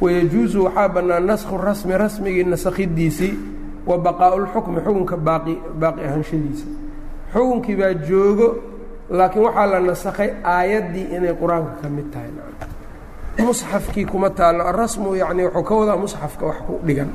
Wayajuuzu 0.00 0.64
waxaa 0.64 0.88
bannaan 0.88 1.26
naskhu 1.26 1.58
rasmi 1.58 1.94
rasmigii 1.94 2.44
nasakhidiisii 2.44 3.38
wa 3.86 3.98
baqaau 3.98 4.38
lxukmi 4.38 4.80
xukunka 4.82 5.16
baaqi 5.16 5.54
baaqi 5.78 6.00
ahaanshadiisa 6.04 6.66
xukunkii 7.32 7.76
baa 7.76 7.94
joogo 7.94 8.48
laakiin 9.10 9.44
waxaa 9.46 9.66
la 9.66 9.80
nasakhay 9.80 10.30
aayaddii 10.42 11.06
inay 11.16 11.34
qur'aanka 11.38 11.72
ka 11.82 11.88
mid 11.88 12.10
tahay 12.10 12.30
musxafkii 13.38 14.04
kuma 14.06 14.30
taallo 14.30 14.62
arasmu 14.70 15.14
yacni 15.16 15.42
wuxuu 15.46 15.62
ka 15.68 15.74
wadaa 15.74 15.96
musxafka 15.96 16.44
wax 16.46 16.56
ku 16.66 16.72
dhigan. 16.86 17.08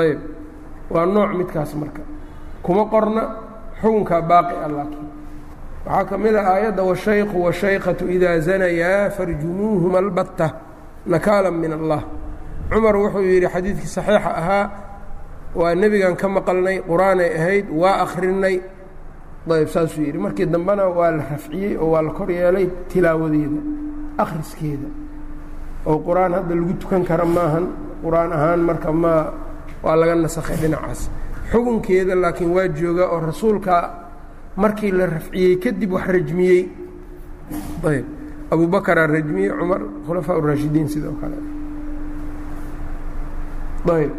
Ayb 0.00 0.18
waa 0.90 1.06
nooc 1.06 1.30
midkaas 1.38 1.74
marka. 1.80 2.02
Kuma 2.64 2.84
qorna 2.92 3.22
xukunkaa 3.80 4.22
baaqi 4.30 4.54
ah 4.64 4.68
laakiin. 4.74 5.08
Waxaa 5.86 6.04
ka 6.08 6.16
mid 6.18 6.34
a 6.34 6.42
aayadda 6.52 6.82
washaykhu 6.90 7.36
washaykatu 7.46 8.04
idaa 8.16 8.38
zanayaa 8.46 9.10
farjumuuhuma 9.16 9.98
albatta 9.98 10.46
nakaala 11.06 11.50
min 11.50 11.72
allah. 11.72 12.02
Cumar 12.70 12.96
wuxuu 12.96 13.22
yidhi 13.30 13.46
xadiidkii 13.54 13.86
saxiixa 13.96 14.30
ahaa 14.40 14.70
waa 15.54 15.74
nebigan 15.74 16.16
ka 16.20 16.26
maqalnay 16.28 16.76
qur'aanay 16.88 17.30
ahayd 17.38 17.66
waa 17.80 17.96
akhrinay 18.04 18.56
ayb 19.56 19.68
saasuu 19.74 20.02
yidhi. 20.06 20.18
Markii 20.18 20.46
dambena 20.46 20.84
waa 20.98 21.10
la 21.16 21.22
rafciyey 21.32 21.76
oo 21.82 21.90
waa 21.94 22.02
la 22.02 22.10
kor 22.10 22.28
yeelay 22.30 22.66
tilaawadeeda 22.90 23.60
akhriskeeda 24.22 24.88
oo 25.86 25.98
qur'aan 26.06 26.32
hadda 26.34 26.54
lagu 26.54 26.74
tukan 26.80 27.02
kara 27.04 27.24
maahan 27.24 27.66
qur'aan 28.02 28.32
ahaan 28.32 28.60
marka 28.60 28.92
ma 28.92 29.14
waa 29.84 29.96
laga 29.96 30.14
nasakhay 30.14 30.56
dhinacaas. 30.56 31.10
Xukunkeeda 31.52 32.14
laakiin 32.14 32.50
waa 32.56 32.68
jooga 32.68 33.04
oo 33.12 33.20
rasuulka 33.20 33.74
markii 34.56 34.90
la 34.92 35.06
rafciyey 35.06 35.56
kadib 35.62 35.92
wax 35.92 36.06
rajmiyey. 36.08 36.62
Ayb. 37.84 38.06
Abu 38.50 38.64
bakaraa 38.66 39.06
rajmiyey 39.06 39.50
cumar 39.58 39.80
khulafaa 40.06 40.36
uraashidiin 40.40 40.88
sidoo 40.88 41.12
kale. 41.20 41.36
Ayb. 43.98 44.12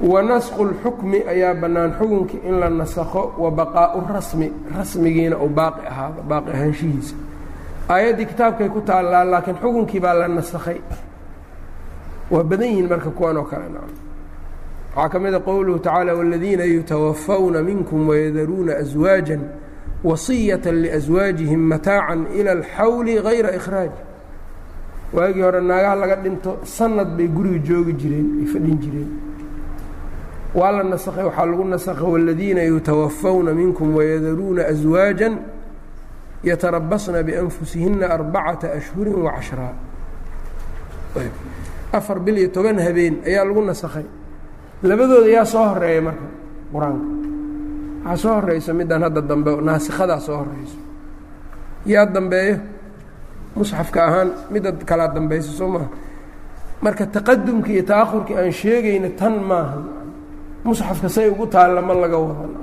Wa 0.00 0.22
nasku 0.22 0.64
اlxukmi 0.64 1.18
ayaa 1.28 1.54
bannaan 1.54 1.92
xukunkii 1.98 2.40
in 2.48 2.60
la 2.60 2.68
nasakho 2.68 3.34
wa 3.38 3.50
baqaau 3.50 4.00
rasmi. 4.08 4.48
Rasmigiina 4.76 5.36
uu 5.36 5.48
baaqi 5.48 5.86
ahaado 5.86 6.20
baaqi 6.28 6.50
ahaanshihiisa 6.56 7.14
aayaddii 7.90 8.26
kitaabkay 8.30 8.68
ku 8.74 8.80
taallaa 8.80 9.24
laakiin 9.32 9.56
xukunkii 9.62 10.00
baa 10.00 10.14
la 10.14 10.28
nasakhay. 10.28 10.78
Waa 12.30 12.44
badan 12.50 12.68
yihiin 12.68 12.88
marka 12.88 13.10
kuwan 13.10 13.36
oo 13.36 13.44
kale 13.50 13.64
waxaa 14.96 15.08
ka 15.12 15.18
mid 15.18 15.34
a 15.34 15.40
qowluhu 15.40 15.78
tacaala 15.78 16.12
wاladiina 16.14 16.64
yutawafawna 16.64 17.62
minkum 17.62 18.08
wayadaruuna 18.08 18.72
aswaaja 18.82 19.38
wasiyata 20.04 20.72
liaswaajihim 20.72 21.60
mataacan 21.70 22.26
ila 22.38 22.50
alxawli 22.52 23.18
hayra 23.24 23.50
ikhraaj 23.58 23.90
waagii 25.12 25.42
hore 25.42 25.60
naagaha 25.60 25.94
laga 25.94 26.16
dhinto 26.16 26.58
sanad 26.64 27.08
bay 27.16 27.26
guriga 27.28 27.58
joogi 27.58 27.92
jireen 27.92 28.28
ay 28.40 28.46
fadhin 28.52 28.78
jireen. 28.82 29.10
Waa 30.54 30.70
la 30.72 30.82
nasakhay 30.82 31.24
waxaa 31.24 31.46
lagu 31.46 31.64
nasakha 31.64 32.04
wاladiina 32.04 32.62
yutawafawna 32.62 33.54
minkum 33.54 33.94
wayadaruuna 33.96 34.66
aswaaja 34.66 35.28
yatarabasna 36.48 37.22
bianfusihina 37.28 38.06
arbacata 38.16 38.66
ashhuri 38.78 39.10
wacashraa 39.26 39.74
afar 41.92 42.18
bil 42.24 42.36
iyo 42.38 42.48
toban 42.54 42.78
habeen 42.78 43.14
ayaa 43.26 43.44
lagu 43.44 43.60
nasakhay 43.66 44.06
labadooda 44.82 45.28
yaa 45.36 45.44
soo 45.52 45.64
horreeya 45.70 46.02
marka 46.06 46.26
qur'aanka 46.72 47.04
waxaa 48.06 48.16
soo 48.22 48.34
horeyso 48.40 48.70
midaan 48.78 49.02
hadda 49.06 49.20
dambe 49.30 49.50
naasikadaa 49.68 50.20
soo 50.26 50.36
horeyso 50.40 50.78
yaa 51.92 52.06
dambeeyo 52.14 52.56
musxafka 53.56 53.98
ahaan 54.08 54.28
midda 54.52 54.70
kalaa 54.90 55.08
dambayso 55.16 55.50
soo 55.58 55.68
maaha 55.74 55.88
marka 56.84 57.04
taqadumkii 57.14 57.74
iyo 57.76 57.84
ta'ahurkii 57.90 58.36
aan 58.40 58.52
sheegayna 58.60 59.08
tan 59.20 59.34
maaha 59.50 59.78
musxafka 60.64 61.08
say 61.08 61.26
ugu 61.28 61.46
taalla 61.54 61.82
ma 61.82 61.94
laga 62.02 62.16
wada 62.18 62.59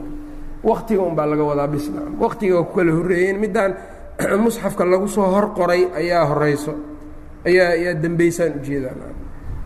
waktiga 0.67 1.01
un 1.01 1.15
baa 1.15 1.25
laga 1.25 1.43
wadaa 1.43 1.67
bisna 1.67 2.01
waktiga 2.19 2.63
ku 2.63 2.75
kala 2.75 2.91
horreeyeen 2.91 3.39
middaan 3.39 3.75
musxafka 4.43 4.85
lagu 4.85 5.07
soo 5.07 5.31
hor 5.31 5.53
qoray 5.55 5.87
ayaa 5.95 6.25
horeyso. 6.25 6.73
Ayaa 7.45 7.69
ayaa 7.77 8.01
dembaysaan 8.01 8.59
ujeedaan 8.59 9.15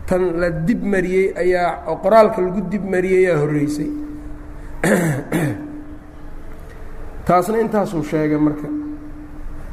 tan 0.06 0.40
la 0.40 0.50
dib 0.50 0.84
mariyey 0.84 1.34
ayaa 1.36 1.96
qoraalka 2.02 2.42
lagu 2.42 2.60
dib 2.70 2.84
mariyey 2.84 3.26
ayaa 3.26 3.40
horreysay. 3.42 3.90
Taasna 7.26 7.58
intaasuu 7.58 8.02
sheegay 8.02 8.38
marka. 8.38 8.68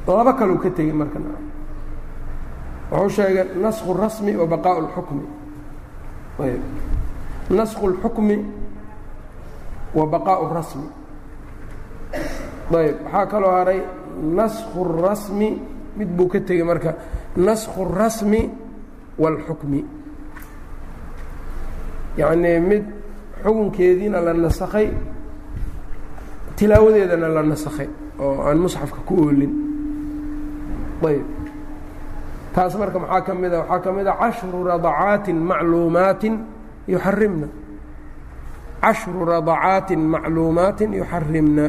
Laba 0.07 0.33
kaleu 0.33 0.57
ka 0.57 0.69
tegey 0.69 0.93
marka. 0.93 1.19
Wuxuu 2.91 3.09
sheegay 3.09 3.45
nasku 3.61 3.93
rasmi 3.93 4.35
wa 4.35 4.47
baqaau 4.47 4.81
اlxukmi 4.81 5.23
nasku 7.49 7.89
اlxukmi 7.89 8.45
wa 9.93 10.05
baqaau 10.05 10.53
rasmi 10.53 10.98
ayb 12.80 12.96
waxaa 13.04 13.26
kaloo 13.32 13.50
haray 13.58 13.80
nasku 14.38 14.78
الrasmi 14.86 15.48
mid 15.98 16.08
buu 16.16 16.28
ka 16.32 16.38
tegey 16.48 16.64
marka 16.70 16.90
nasku 17.46 17.78
الrasmi 17.86 18.40
wاlxukmi 19.22 19.80
yacnii 22.18 22.58
mid 22.68 22.84
xukunkeediina 23.44 24.18
la 24.26 24.32
nasakhay 24.44 24.88
tilaawadeedana 26.56 27.28
la 27.36 27.42
nasakhay 27.42 27.88
oo 28.24 28.42
aan 28.48 28.58
musxafka 28.64 29.00
ku 29.08 29.14
oolin 29.26 29.52
ayb 31.08 31.26
taas 32.54 32.72
marka 32.80 32.98
maxaa 33.02 33.20
ka 33.26 33.32
mid 33.42 33.52
a 33.52 33.58
waxaa 33.60 33.80
ka 33.84 33.90
mid 33.96 34.06
a 34.06 34.14
cashru 34.20 34.58
radacaatin 34.70 35.36
macluumaatin 35.50 36.34
yuxarimna 36.92 37.48
cashru 38.82 39.20
radacaatin 39.32 40.00
macluumaatin 40.14 40.90
yuxarimna 41.00 41.64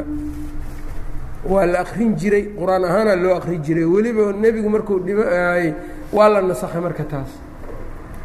waa 1.45 1.65
la 1.65 1.79
akrin 1.81 2.15
jiray 2.15 2.43
qur'aan 2.59 2.83
ahaana 2.85 3.15
loo 3.15 3.35
akri 3.35 3.57
jiray. 3.65 3.85
Weliba 3.85 4.31
nebigu 4.33 4.69
markuu 4.69 4.99
dhimaayey 5.05 5.73
waa 6.13 6.29
la 6.29 6.41
nasakhay 6.41 6.81
marka 6.81 7.03
taas. 7.03 7.31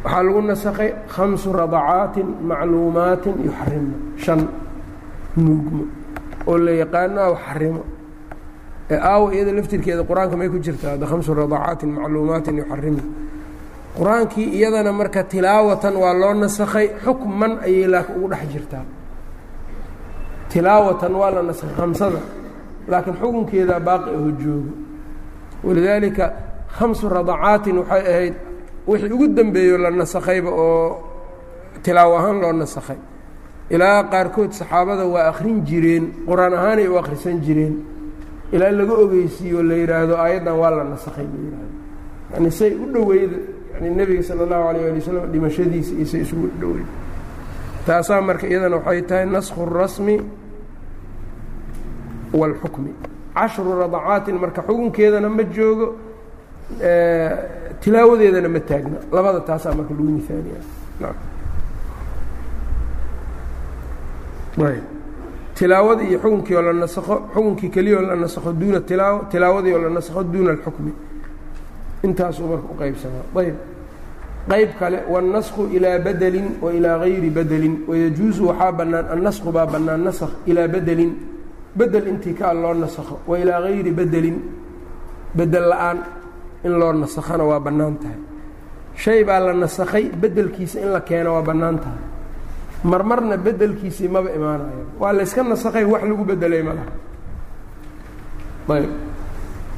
Waxaa 0.03 0.23
lagu 0.23 0.41
nasakhay 0.41 0.89
khamsu 1.13 1.49
radacaatin 1.53 2.27
macluumaatin 2.49 3.35
yuxarimna 3.45 3.95
shan 4.23 4.41
nuugmo 5.35 5.83
oo 6.47 6.57
la 6.57 6.71
yaqaano 6.71 7.19
aw 7.27 7.33
xarimo 7.45 7.81
ee 8.89 8.95
aawa 9.09 9.33
iyada 9.35 9.51
laftirkeeda 9.57 10.03
qur'aanka 10.09 10.35
may 10.39 10.49
ku 10.49 10.57
jirtaa 10.65 10.93
ada 10.95 11.05
khamsu 11.11 11.33
radacaatin 11.33 11.89
macluumaatin 11.97 12.55
yuxarimna 12.61 13.03
qur'aankii 13.97 14.47
iyadana 14.57 14.91
marka 14.99 15.23
tilaawatan 15.31 15.95
waa 16.03 16.13
loo 16.21 16.33
nasakhay 16.43 16.87
xukman 17.03 17.51
ayay 17.67 17.87
laakin 17.93 18.15
ugu 18.17 18.27
dhex 18.31 18.43
jirtaa. 18.53 18.83
Tilaawatan 20.51 21.11
waa 21.19 21.31
la 21.35 21.41
nasakhay 21.49 21.75
khamsada 21.75 22.19
laakiin 22.87 23.15
xukunkeedaa 23.21 23.79
baaqi 23.79 24.09
aho 24.17 24.29
joogo. 24.41 24.71
Walidaalika 25.63 26.25
khamsu 26.77 27.09
radacaatin 27.09 27.77
waxay 27.81 28.03
ahayd 28.11 28.35
wixii 28.87 29.11
ugu 29.15 29.27
dembeeyo 29.27 29.77
la 29.77 29.89
nasakhayba 29.91 30.49
oo 30.49 31.03
tilaawo 31.83 32.17
ahaan 32.17 32.41
loo 32.41 32.53
nasakhay. 32.53 32.97
Ilaa 33.69 34.03
qaarkood 34.03 34.51
saxaabada 34.51 35.05
waa 35.05 35.27
akhrin 35.31 35.65
jireen 35.65 36.05
qur'aan 36.27 36.53
ahaanay 36.53 36.87
u 36.87 36.97
akhrisan 36.97 37.41
jireen. 37.45 37.75
Ilaa 38.51 38.71
laga 38.71 38.93
ogeysiiyo 38.93 39.63
la 39.63 39.75
yidhaahdo 39.75 40.15
aayaddan 40.17 40.55
waa 40.61 40.71
la 40.71 40.83
nasakhay 40.83 41.25
la 41.25 41.39
yidhaahdo 41.45 41.75
yani 42.33 42.51
say 42.51 42.71
u 42.75 42.85
dhoweyda 42.93 43.37
yani 43.73 43.95
nebiga 43.95 44.23
sala 44.23 44.43
allahu 44.43 44.67
alayh 44.69 44.83
ali 44.85 44.99
wasalam 44.99 45.31
dhimashadiisa 45.31 45.93
iyo 45.95 46.05
say 46.05 46.21
isugu 46.21 46.47
dhoweyda 46.59 46.91
taasaa 47.85 48.21
marka 48.21 48.47
iyadana 48.47 48.75
waxay 48.77 49.01
tahay 49.01 49.25
naskhu 49.25 49.63
الrasmi 49.67 50.15
wاlxukmi 52.33 52.91
cashru 53.35 53.79
radacaatin 53.79 54.35
marka 54.41 54.61
xukunkeedana 54.67 55.29
ma 55.29 55.43
joogo 55.43 55.87
tilaawadeedana 57.81 58.49
ma 58.49 58.59
taagna 58.59 58.97
labada 59.11 59.39
taasaa 59.47 59.73
marka 59.77 59.93
lagu 59.93 60.03
miaaliya 60.03 60.59
tilaawada 65.55 66.03
iyo 66.03 66.19
xukunkii 66.19 66.55
oo 66.55 66.61
la 66.61 66.73
nasakho 66.73 67.15
xukunkii 67.33 67.69
keliya 67.69 67.97
oo 67.97 68.01
la 68.01 68.15
nasakho 68.15 68.51
duuna 68.53 68.79
tilaawa 68.81 69.25
tilaawadii 69.31 69.73
oo 69.73 69.79
la 69.81 69.89
nasakho 69.89 70.23
duuna 70.23 70.51
alxukmi 70.51 70.91
intaasuu 72.03 72.47
marka 72.47 72.67
u 72.73 72.75
qaybsamaa 72.79 73.25
ayb 73.41 73.55
qayb 74.49 74.69
kale 74.79 74.99
wاnnasku 75.09 75.61
ilaa 75.73 75.99
bedelin 75.99 76.47
wa 76.61 76.73
ilaa 76.73 76.97
gayri 76.99 77.29
bedelin 77.29 77.75
wayajuusu 77.87 78.47
waxaa 78.47 78.71
bannaan 78.71 79.05
annasku 79.13 79.51
baa 79.51 79.65
bannaan 79.65 80.03
nasakh 80.03 80.29
ilaa 80.45 80.67
bedelin 80.67 81.11
bedel 81.77 82.05
intii 82.11 82.33
kaa 82.39 82.53
loo 82.53 82.73
nasakho 82.73 83.15
wa 83.29 83.35
ilaa 83.39 83.61
gayri 83.61 83.91
bedelin 83.99 84.37
bedel 85.37 85.65
la'aan 85.71 85.97
in 86.65 86.73
loo 86.79 86.91
nasakhana 86.93 87.43
waa 87.49 87.59
bannaan 87.59 87.95
tahay. 88.01 88.19
Shay 88.95 89.23
baa 89.23 89.39
la 89.39 89.53
nasakhay 89.53 90.09
bedelkiisa 90.21 90.79
in 90.81 90.89
la 90.95 91.01
keeno 91.01 91.33
waa 91.37 91.41
bannaan 91.49 91.77
tahay. 91.83 92.01
Marmarna 92.83 93.37
bedelkiisii 93.37 94.07
maba 94.09 94.29
imaanayo. 94.37 94.85
Waa 94.99 95.13
layska 95.13 95.43
nasakhay 95.43 95.85
wax 95.85 96.01
lagu 96.09 96.23
bedelay 96.25 96.61
ma 96.67 96.73
laha. 96.77 96.91
Ayb. 98.75 98.91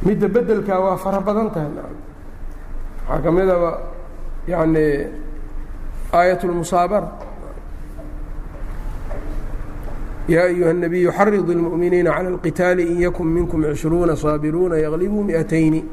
Midda 0.05 0.27
bedelkaa 0.27 0.79
waa 0.79 0.97
fara 0.97 1.19
badan 1.27 1.49
tahay 1.51 1.69
waxaa 3.09 3.23
ka 3.23 3.29
midaba 3.31 3.71
yani 4.47 4.85
aayat 6.13 6.41
yaa 10.28 10.44
ayuha 10.44 10.70
الnabiyu 10.70 11.12
xariض 11.12 11.50
اlmuؤminiina 11.50 12.10
calى 12.10 12.28
اlqitaali 12.28 12.82
in 12.82 13.00
yakun 13.00 13.26
minkum 13.26 13.62
cishruuna 13.62 14.16
صaabiruuna 14.16 14.78
yaglibuu 14.78 15.22
miئatayni 15.24 15.84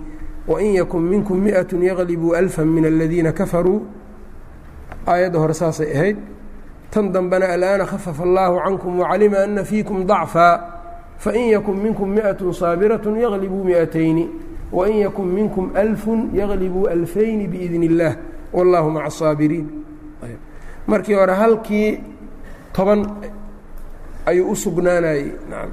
wain 0.47 0.73
yakun 0.75 1.01
minkum 1.01 1.37
miئaة 1.37 1.71
yaglibuu 1.73 2.35
alfa 2.35 2.65
min 2.65 2.85
aladiina 2.85 3.31
kafaruu 3.31 3.81
aayadda 5.07 5.39
hore 5.39 5.53
saasay 5.53 5.91
ahayd 5.95 6.17
tan 6.91 7.11
dambena 7.11 7.45
alآana 7.45 7.85
khafafa 7.85 8.23
اllahu 8.23 8.59
cankum 8.63 8.99
wacalima 8.99 9.37
ana 9.43 9.63
fiikum 9.63 10.05
ضacfaa 10.05 10.59
fain 11.17 11.51
yakun 11.51 11.77
minkum 11.77 12.09
miئaة 12.09 12.53
saabiraة 12.53 13.05
yaglibuu 13.05 13.63
miئatayni 13.63 14.29
wain 14.71 14.97
yakun 14.97 15.27
minkum 15.27 15.71
alfu 15.75 16.29
yaglibuu 16.33 16.87
alfayni 16.87 17.47
biidn 17.47 17.83
اllah 17.83 18.15
wallahu 18.53 18.91
maca 18.91 19.05
asaabiriin 19.07 19.67
markii 20.87 21.13
hore 21.13 21.33
halkii 21.33 21.99
toban 22.73 23.05
ayuu 24.26 24.50
u 24.52 24.56
sugnaanayey. 24.56 25.26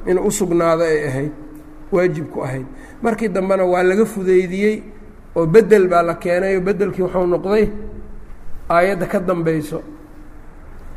Inuu 0.10 0.28
u 0.28 0.32
sugnaado 0.32 0.84
ay 0.84 1.00
ahayd 1.08 1.32
waajib 1.92 2.26
ku 2.34 2.42
ahayd. 2.44 2.66
Markii 3.02 3.28
dambena 3.30 3.64
waa 3.66 3.84
laga 3.84 4.06
fudeydiyey 4.06 4.76
oo 5.36 5.46
bedel 5.46 5.88
baa 5.88 6.02
la 6.04 6.14
keenay 6.16 6.56
oo 6.58 6.62
bedelkii 6.62 7.02
wuxuu 7.04 7.28
noqday 7.34 7.66
aayadda 8.70 9.06
ka 9.12 9.20
dambayso 9.20 9.80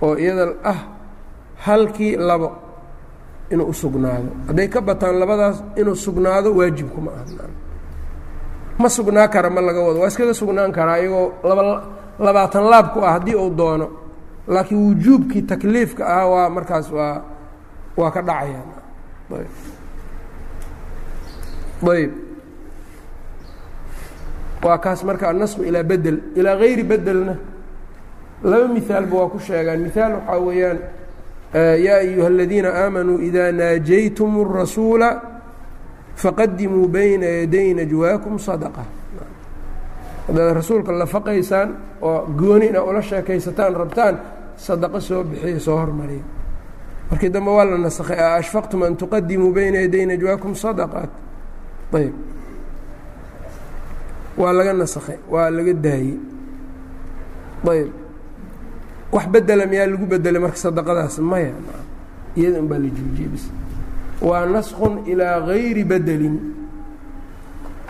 oo 0.02 0.14
iyada 0.16 0.46
ah 0.64 0.78
halkii 1.64 2.16
labo 2.16 2.48
inuu 3.50 3.68
u 3.68 3.74
sugnaado. 3.74 4.28
Hadday 4.46 4.68
ka 4.68 4.80
bataan 4.80 5.18
labadaas 5.20 5.62
inuu 5.80 5.94
sugnaado 5.96 6.54
waajibkuma 6.58 7.10
aha. 7.12 7.48
Ma 8.78 8.88
sugnaa 8.88 9.28
kara 9.28 9.48
ma 9.50 9.60
laga 9.60 9.80
wado. 9.80 10.00
Waa 10.00 10.08
iskaga 10.08 10.34
sugnaan 10.34 10.72
karaa 10.72 10.98
iyagoo 11.00 11.32
laba 11.48 11.62
labaatan 12.18 12.64
laab 12.70 12.92
ku 12.92 13.00
ah 13.00 13.12
haddii 13.16 13.34
uu 13.34 13.50
doono. 13.50 13.88
Laakiin 14.48 14.80
wujuubkii 14.86 15.42
takliifka 15.42 16.04
ah 16.06 16.26
waa 16.28 16.48
markaas 16.50 16.92
waa 16.92 17.22
waa 17.96 18.10
ka 18.10 18.20
dhacayaan 18.22 18.68
ayb. 21.86 22.12
Waa 24.62 24.78
kaas 24.78 25.04
marka 25.04 25.28
annasku 25.30 25.62
ilaa 25.62 25.82
bedel 25.82 26.18
ilaa 26.34 26.56
gayri 26.56 26.82
bedelna. 26.82 27.34
Laba 28.42 28.68
mihaalba 28.68 29.14
waa 29.16 29.28
ku 29.30 29.38
sheegaan. 29.38 29.80
Mihaal 29.80 30.12
waxaa 30.18 30.40
weeyaan 30.46 30.78
yaa 31.86 31.98
ayuha 32.02 32.26
aladiina 32.26 32.68
aamanuu 32.74 33.18
idaa 33.28 33.52
naajaytum 33.52 34.40
الrasuula 34.44 35.10
faqadimuu 36.16 36.88
bayna 36.88 37.26
yaday 37.26 37.74
najwaakum 37.74 38.38
sadaqa. 38.38 38.84
Haddaad 40.26 40.54
rasuulka 40.56 40.92
la 40.92 41.06
faqaysaan 41.06 41.68
oo 42.02 42.26
gooni 42.38 42.68
ula 42.72 43.02
sheekaysataan 43.02 43.74
rabtaan 43.76 44.14
sadaqo 44.56 45.00
soo 45.00 45.22
bixiya 45.24 45.60
soo 45.60 45.76
hormariya 45.78 46.24
markii 47.10 47.28
dambe 47.30 47.50
waa 47.50 47.64
la 47.64 47.78
nasakhay 47.78 48.18
a 48.18 48.34
ashfaqtum 48.40 48.82
an 48.82 48.96
tuqadimuu 48.96 49.52
bayna 49.54 49.78
yaday 49.84 50.06
najwaakum 50.06 50.54
sadaqaat. 50.54 51.10
Ayb. 51.94 52.14
Waa 54.36 54.52
laga 54.52 54.72
nasakhay 54.72 55.18
waa 55.30 55.50
laga 55.50 55.72
daayey 55.74 56.18
ayb. 57.70 57.90
Wax 59.12 59.26
bedela 59.28 59.66
miyaa 59.66 59.86
lagu 59.86 60.06
bedelay 60.06 60.40
marka 60.40 60.56
sadaqadaas? 60.56 61.18
Maya 61.18 61.52
iyada 62.36 62.60
un 62.60 62.68
la 62.68 62.76
joojiyey 62.78 63.28
bis 63.32 63.44
waa 64.20 64.46
naskun 64.46 65.06
ilaa 65.06 65.40
gayri 65.46 65.84
bedelin 65.84 66.36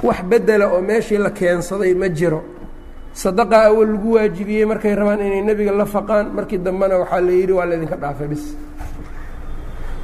wax 0.03 0.23
bedela 0.23 0.69
oo 0.73 0.81
meeshii 0.81 1.19
la 1.19 1.31
keensaday 1.31 1.95
ma 1.95 2.09
jiro 2.09 2.45
sadaqa 3.23 3.57
awal 3.69 3.89
lagu 3.95 4.09
waajibiyey 4.17 4.65
markay 4.71 4.95
rabaan 5.01 5.21
inay 5.27 5.43
nebiga 5.49 5.73
la 5.81 5.87
faqaan 5.95 6.27
markii 6.37 6.59
dambena 6.67 6.95
waxaa 7.03 7.21
la 7.27 7.33
yidhi 7.33 7.53
waa 7.59 7.67
laydinka 7.71 7.97
dhaafay 8.03 8.29
bis. 8.33 8.45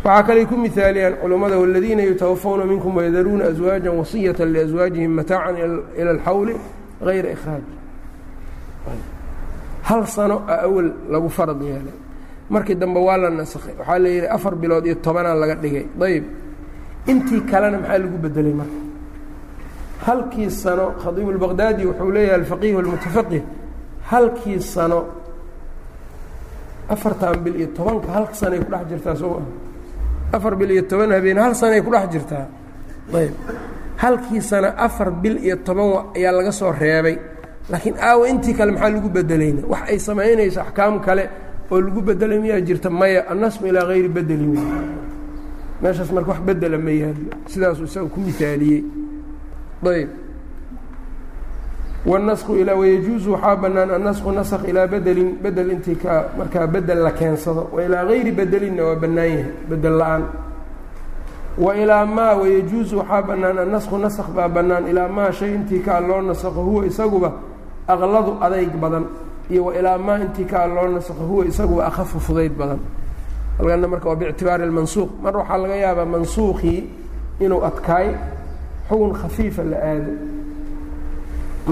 Waxaa 0.04 0.22
kaley 0.26 0.44
ku 0.50 0.56
mihaaliyaan 0.56 1.14
culummada 1.20 1.56
waladiina 1.62 2.02
yutawafawna 2.08 2.64
minkum 2.64 2.96
wayadaruuna 2.96 3.44
aswaaja 3.52 3.90
wasiyata 3.92 4.44
liaswaajihim 4.54 5.12
mataacan 5.18 5.56
ila 6.00 6.10
alxawli 6.16 6.54
gayra 7.06 7.28
ikhraaj 7.36 7.64
hal 9.88 10.06
sano 10.06 10.36
a 10.48 10.54
awal 10.66 10.88
lagu 11.12 11.28
farad 11.28 11.60
yeelay. 11.62 11.96
Markii 12.50 12.74
dambe 12.74 12.98
waa 13.00 13.16
la 13.16 13.28
nasakhay. 13.30 13.74
Waxaa 13.78 13.98
la 13.98 14.08
yidhi 14.08 14.26
afar 14.36 14.54
bilood 14.56 14.86
iyo 14.86 14.94
tobanaa 15.04 15.34
laga 15.34 15.54
dhigay. 15.62 15.86
Ayb 16.00 16.24
intii 17.10 17.40
kalena 17.50 17.78
maxaa 17.78 17.98
lagu 17.98 18.16
bedelay 18.24 18.54
marka 18.60 18.78
halkii 20.06 20.50
sano 20.62 20.86
khadiib 21.02 21.28
اlbaqdaadi 21.34 21.82
wuxuu 21.88 22.10
leeyahay 22.16 22.38
alfaqiih 22.40 22.74
اlmutafaqih 22.82 23.42
halkii 24.10 24.60
sano 24.74 25.00
afartan 26.94 27.36
bil 27.44 27.54
iyo 27.60 27.68
tobanka 27.76 28.08
hal 28.16 28.26
sanay 28.40 28.58
ku 28.64 28.70
dhex 28.72 28.84
jirtaa 28.90 29.16
soo 29.16 29.40
afar 30.36 30.54
bil 30.60 30.70
iyo 30.74 30.82
toban 30.90 31.10
habeen 31.16 31.38
hal 31.38 31.54
sanay 31.54 31.80
ku 31.84 31.90
dhex 31.94 32.06
jirtaa? 32.12 32.46
Ayb. 33.14 33.32
Halkii 34.02 34.40
sano 34.50 34.68
afar 34.86 35.10
bil 35.22 35.36
iyo 35.46 35.56
toban 35.66 35.88
ayaa 36.16 36.32
laga 36.38 36.52
soo 36.52 36.72
reebay. 36.72 37.16
Laakiin 37.70 37.96
aawa 38.00 38.28
intii 38.28 38.54
kale 38.58 38.72
maxaa 38.72 38.90
lagu 38.90 39.08
bedelayna 39.16 39.62
wax 39.72 39.82
ay 39.90 39.98
samaynayso 39.98 40.60
axkaam 40.60 41.00
kale 41.06 41.24
oo 41.70 41.80
lagu 41.80 42.00
bedelay 42.02 42.38
miyaa 42.44 42.60
jirta 42.60 42.90
maya 42.90 43.20
annasmu 43.32 43.66
ilaa 43.70 43.86
hayri 43.86 44.08
bedeli 44.08 44.46
meeshaas 45.82 46.10
marka 46.12 46.30
wax 46.32 46.40
bedela 46.48 46.78
ma 46.78 46.90
yaallo 46.90 47.30
sidaasuu 47.52 47.84
isaga 47.84 48.08
ku 48.14 48.20
mihaaliyey 48.20 48.82
ayb 49.90 50.08
wاnasku 52.06 52.56
ilaa 52.56 52.74
wayajuuzu 52.74 53.32
waxaa 53.32 53.56
bannaan 53.56 53.90
annasku 53.90 54.32
naskh 54.32 54.64
ilaa 54.68 54.86
bedelin 54.86 55.38
bedel 55.42 55.70
intii 55.70 55.96
ka 55.96 56.24
markaa 56.38 56.66
bedel 56.66 56.98
la 56.98 57.10
keensado. 57.10 57.68
Wa 57.72 57.82
ilaa 57.84 58.04
gayri 58.04 58.32
bedelinna 58.32 58.82
waa 58.84 58.96
bannaan 58.96 59.28
yahay 59.30 59.44
bedel 59.70 59.96
la'aan. 59.98 60.22
Wa 61.58 61.76
ilaa 61.76 62.06
maa 62.06 62.34
wayajuuzu 62.34 62.98
waxaa 62.98 63.22
bannaan 63.22 63.58
annasku 63.58 63.98
naskh 63.98 64.30
baa 64.36 64.48
bannaan. 64.48 64.88
Ilaa 64.88 65.08
maa 65.08 65.30
shay 65.32 65.54
intii 65.54 65.78
kaa 65.78 66.00
loo 66.00 66.20
nasakho 66.22 66.62
huwa 66.62 66.86
isaguba 66.86 67.32
aqladu 67.88 68.36
adayg 68.40 68.72
badan. 68.82 69.04
Iyo 69.50 69.64
wa 69.64 69.74
ilaa 69.74 69.98
maa 69.98 70.18
intii 70.18 70.44
kaa 70.44 70.66
loo 70.66 70.88
nasakho 70.88 71.22
huwa 71.24 71.44
isaguba 71.46 71.86
akhafu 71.86 72.20
fudayd 72.20 72.52
badan. 72.58 72.78
Halkana 73.58 73.88
marka 73.88 74.08
waa 74.08 74.16
biictibaari 74.16 74.62
اlmansuuq 74.64 75.10
mar 75.22 75.36
waxaa 75.36 75.56
laga 75.58 75.76
yaabaa 75.76 76.04
mansuuqii 76.04 76.80
inuu 77.40 77.62
adkaay 77.64 78.08
xugun 78.88 79.12
khafiifa 79.20 79.62
la 79.70 79.76
aado. 79.90 80.12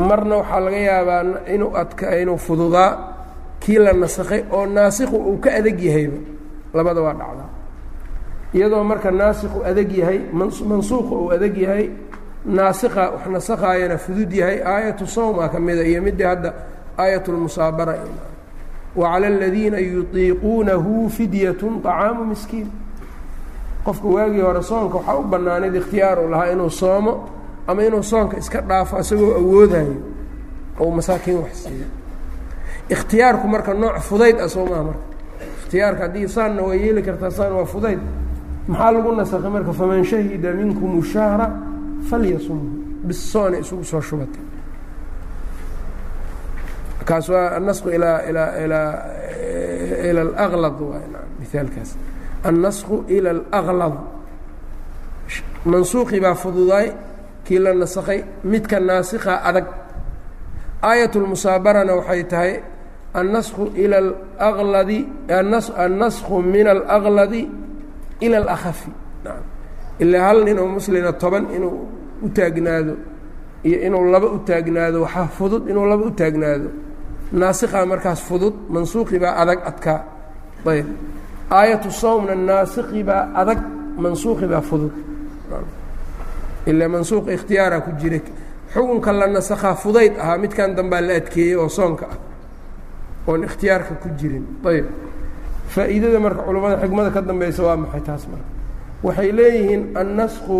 Marna 0.08 0.36
waxaa 0.40 0.60
laga 0.64 0.76
yaabaa 0.88 1.22
inuu 1.54 1.76
adka 1.80 2.06
inuu 2.22 2.38
fududaa 2.38 2.90
kii 3.62 3.78
la 3.84 3.92
nasakhay 3.92 4.42
oo 4.52 4.66
naasikhu 4.66 5.16
uu 5.16 5.38
ka 5.44 5.50
adeg 5.58 5.78
yahayba 5.86 6.18
labada 6.74 7.00
waa 7.06 7.12
dhacdaa 7.20 7.48
iyadoo 8.54 8.84
marka 8.90 9.10
naasikhu 9.10 9.58
adeg 9.70 9.90
yahay 10.00 10.18
mansuuqa 10.70 11.14
uu 11.22 11.30
adeg 11.34 11.56
yahay 11.64 11.86
naasikha 12.56 13.02
wax 13.14 13.24
nasakhaayana 13.34 13.96
fudud 14.04 14.32
yahay 14.40 14.58
aayatu 14.72 15.06
sawma 15.06 15.48
ka 15.52 15.58
mida 15.60 15.82
iyo 15.90 16.02
midii 16.02 16.22
hadda 16.30 16.50
aayat 16.98 17.28
lmusaabara 17.28 17.94
wacala 18.96 19.26
aladiina 19.26 19.78
yutiiquunahu 19.78 21.10
fidyatun 21.16 21.74
طacaamu 21.84 22.22
miskiin 22.30 22.68
qofka 23.84 24.08
waagii 24.14 24.40
hore 24.40 24.62
soonka 24.62 24.96
waxaa 24.98 25.16
u 25.18 25.22
bannaanayd 25.32 25.74
ikhtiyaar 25.80 26.18
uu 26.18 26.28
lahaa 26.30 26.52
inuu 26.52 26.70
soomo 26.70 27.12
ama 27.66 27.82
inuu 27.82 28.02
soonka 28.02 28.36
iska 28.36 28.60
dhaafo 28.68 28.98
isagoo 28.98 29.32
awoodayo 29.40 29.94
ou 30.80 30.90
masaakiin 30.90 31.38
wax 31.42 31.54
siiyo. 31.64 31.86
Ikhtiyaarku 32.90 33.46
marka 33.48 33.74
nooc 33.74 33.96
fudayd 34.08 34.40
ah 34.40 34.48
soo 34.48 34.66
marka. 34.66 34.98
Ikhtiyaarka 35.62 36.02
haddii 36.02 36.28
saanna 36.28 36.62
waa 36.62 36.74
yeeli 36.74 37.02
kartaa 37.02 37.30
saan 37.30 37.52
waa 37.52 37.64
fudayd. 37.64 37.98
Maxaa 38.68 38.92
lagu 38.92 39.12
nasakhay 39.12 39.50
marka 39.50 39.72
faman 39.72 40.04
shahida 40.04 40.50
minkum 40.52 41.02
shahra 41.12 41.46
falyasumhu 42.10 42.66
bis 43.06 43.20
soona 43.32 43.56
isugu 43.58 43.84
soo 43.84 44.00
shubatay. 44.00 44.42
Kaas 47.04 47.28
waa 47.28 47.46
annasku 47.56 47.88
ilaa 47.88 48.18
ilaa 48.30 48.50
ilaa 48.64 48.92
ila 50.10 50.20
alaqlad 50.20 50.80
waay 50.90 51.04
mihaalkaas 51.40 51.90
annasku 52.48 53.04
ila 53.08 53.30
alaqlad 53.30 53.94
mansuuqii 55.64 56.20
baa 56.20 56.34
fududaay 56.34 56.86
kii 57.44 57.58
la 57.58 57.72
nasakhay 57.74 58.20
midka 58.44 58.80
naasikha 58.80 59.34
adag 59.48 59.66
aayat 60.82 61.14
lmusaabarana 61.22 61.92
waxay 61.98 62.22
tahay 62.32 62.52
annasku 63.20 63.62
ila 63.82 63.96
alaqladi 64.38 64.98
annasku 65.84 66.34
min 66.42 66.66
alaqladi 66.74 67.42
ila 68.20 68.36
alakhafi 68.42 68.90
ilaa 70.02 70.22
hal 70.28 70.38
nin 70.44 70.58
oo 70.58 71.12
toban 71.22 71.44
inuu 71.56 71.76
u 72.22 72.28
taagnaado 72.28 72.94
iyo 73.64 73.78
inuu 73.86 74.04
laba 74.12 74.26
u 74.26 74.38
taagnaado 74.38 75.02
waxaa 75.02 75.26
fudud 75.38 75.68
inuu 75.70 75.86
laba 75.86 76.04
u 76.04 76.10
taagnaado 76.10 76.68
naasikhaa 77.32 77.86
markaas 77.86 78.20
fudud 78.28 78.54
mansuuqii 78.68 79.18
baa 79.18 79.34
adag 79.42 79.58
adkaa 79.70 80.00
ayb 80.66 80.86
aayatu 81.58 81.90
sawmna 82.02 82.34
naasikii 82.34 83.02
baa 83.08 83.22
adag 83.40 83.60
mansuuqi 84.02 84.46
baa 84.52 84.60
fudud. 84.68 84.92
Ilaa 86.70 86.88
mansuuqa 86.94 87.30
ikhtiyaara 87.36 87.78
ku 87.84 87.90
jira. 88.00 88.18
Xukunka 88.72 89.10
la 89.12 89.26
nasakhaa 89.26 89.74
fudayd 89.82 90.14
ahaa 90.22 90.38
midkan 90.42 90.70
dambaa 90.76 91.00
la 91.00 91.14
adkeeyey 91.20 91.56
oo 91.56 91.68
soonka 91.68 92.06
ah. 92.12 92.18
Oon 93.28 93.42
ikhtiyaarka 93.48 93.94
ku 94.02 94.08
jirin. 94.18 94.44
Ayb 94.70 94.86
faa'iidada 95.74 96.18
marka 96.24 96.42
culammada 96.46 96.76
xikmada 96.82 97.10
ka 97.14 97.20
dambeysa 97.28 97.62
waa 97.66 97.76
maxay 97.82 98.00
taas 98.08 98.22
marka? 98.30 98.48
Waxay 99.06 99.30
leeyihiin 99.38 99.82
annasku 100.00 100.56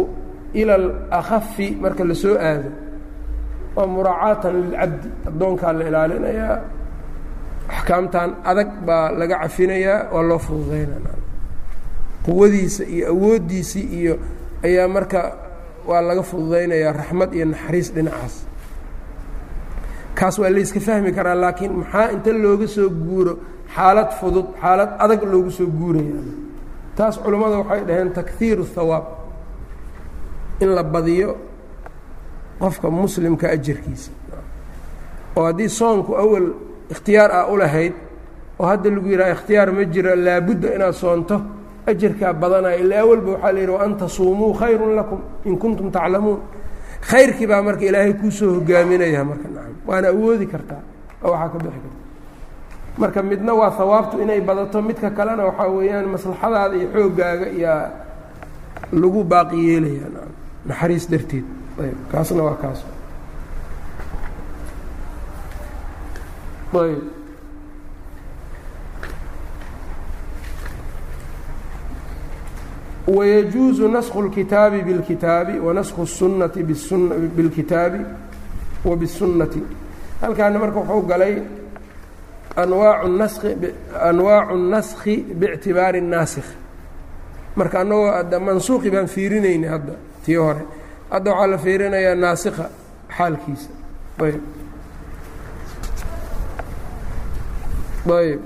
ila 0.60 0.74
alakhafi 0.74 1.66
marka 1.82 2.02
la 2.10 2.14
soo 2.22 2.34
aado 2.48 2.70
waa 3.76 3.86
muraacaatan 3.94 4.52
lilcabdi 4.62 5.08
addoonkaa 5.28 5.72
la 5.78 5.84
ilaalinayaa 5.88 6.56
axkaamtan 7.70 8.30
adag 8.50 8.70
baa 8.86 9.10
laga 9.20 9.36
cafinayaa 9.42 9.98
waa 10.12 10.22
loo 10.28 10.38
fududeynaa. 10.46 11.16
Quwadiisa 12.26 12.84
iyo 12.94 13.04
awooddiisii 13.12 13.86
iyo 14.00 14.14
ayaa 14.64 14.88
marka 14.88 15.20
waa 15.88 16.00
laga 16.08 16.22
fududaynayaa 16.22 16.92
raxmad 17.00 17.30
iyo 17.34 17.44
naxariis 17.52 17.88
dhinacaas. 17.94 18.34
Kaas 20.14 20.38
waa 20.38 20.50
layska 20.54 20.80
fahmi 20.80 21.12
karaa 21.16 21.34
laakiin 21.42 21.72
maxaa 21.80 22.10
inta 22.14 22.32
looga 22.32 22.66
soo 22.68 22.88
guuro 22.90 23.32
xaalad 23.74 24.10
fudud 24.20 24.46
xaalad 24.62 24.90
adag 25.04 25.22
loogu 25.32 25.50
soo 25.50 25.66
guuraya? 25.78 26.22
Taas 26.96 27.14
culammada 27.22 27.56
waxay 27.62 27.82
dhaheen 27.88 28.10
takhiiru 28.16 28.64
hawaab 28.76 29.04
in 30.62 30.68
la 30.76 30.82
badiyo 30.82 31.30
qofka 32.60 32.90
muslimka 32.90 33.46
ajarkiisa 33.56 34.10
oo 35.36 35.44
haddii 35.48 35.68
soonku 35.78 36.12
awal 36.22 36.46
ikhtiyaar 36.92 37.30
ah 37.32 37.44
u 37.52 37.56
lahayd 37.56 37.94
oo 38.60 38.66
hadda 38.66 38.90
lagu 38.90 39.08
yidhaha 39.12 39.32
ikhtiyaar 39.36 39.68
ma 39.76 39.84
jiro 39.92 40.14
laabudda 40.26 40.68
inaad 40.76 40.94
soonto 41.02 41.36
ajarkaa 41.90 42.32
badanaya 42.42 42.76
ila 42.82 42.94
awalba 43.04 43.30
waxaa 43.32 43.52
la 43.52 43.60
yidhi 43.60 43.72
wa 43.72 43.82
an 43.84 43.92
tasuumuu 44.00 44.52
khayrun 44.60 44.92
lakum 44.98 45.20
in 45.44 45.56
kuntum 45.58 45.90
taclamuun. 45.90 46.40
Khayrkii 47.10 47.46
baa 47.50 47.62
marka 47.62 47.84
ilaahay 47.88 48.12
kuu 48.20 48.30
soo 48.30 48.50
hogaaminaya 48.54 49.24
marka 49.24 49.48
nacam 49.54 49.74
waana 49.88 50.08
awoodi 50.12 50.46
kartaa 50.52 50.82
oo 51.24 51.30
waxaa 51.32 51.48
ka 51.52 51.58
bixi 51.58 51.80
karta. 51.84 51.98
Marka 53.00 53.22
midna 53.22 53.52
waa 53.54 53.70
hawaabtu 53.78 54.20
inay 54.22 54.40
badato 54.40 54.78
midka 54.82 55.08
kalena 55.10 55.42
waxaa 55.48 55.68
weeyaan 55.76 56.06
maslaxadaada 56.14 56.74
iyo 56.76 56.88
xooggaaga 56.94 57.46
iyaa 57.58 57.84
lagu 59.00 59.20
baaqi 59.32 59.56
yeelaya 59.68 60.06
naxariis 60.68 61.04
darteed. 61.12 61.44
Ayb 61.82 61.98
kaasna 62.12 62.42
waa 62.46 62.56
kaas 62.62 62.80
ayb 66.81 67.03
ويجuuز 73.07 73.81
نسخ 73.81 74.17
الkitaabi 74.17 74.79
bاlkitaabi 74.87 75.55
وanaskhu 75.65 76.01
الsunaةi 76.07 76.61
bاlkitaabi 77.37 78.01
wa 78.85 78.95
bالsunaةi 78.95 79.61
halkaana 80.21 80.59
marka 80.59 80.79
wuxuu 80.79 81.01
galay 81.11 81.35
anwaacu 84.09 84.53
الnaskhi 84.55 85.15
bاctibaari 85.41 85.99
الnaasikh 86.03 86.49
marka 87.55 87.77
annagoo 87.81 88.39
mansuuqi 88.47 88.89
baan 88.93 89.07
fiirinayna 89.15 89.67
hadda 89.73 89.93
tii 90.25 90.35
hore 90.45 90.63
hadda 91.13 91.31
waxaa 91.31 91.47
la 91.53 91.57
fiirinayaa 91.65 92.15
naasikha 92.15 92.65
xaalkiisa 93.17 93.69
ayb 98.18 98.40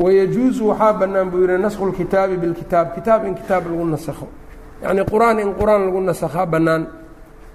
wayajuusu 0.00 0.68
waxaa 0.68 0.92
bannaan 0.92 1.30
buu 1.30 1.40
yidhi 1.40 1.58
naskhu 1.58 1.86
lkitaabi 1.86 2.36
bilkitaab 2.36 2.94
kitaab 2.94 3.24
in 3.26 3.34
kitaab 3.34 3.64
lagu 3.70 3.84
nasakho 3.86 4.26
yacnii 4.82 5.04
qur'aan 5.12 5.38
in 5.40 5.54
qur'aan 5.54 5.82
lagu 5.86 6.00
nasakhaa 6.00 6.46
bannaan 6.46 6.82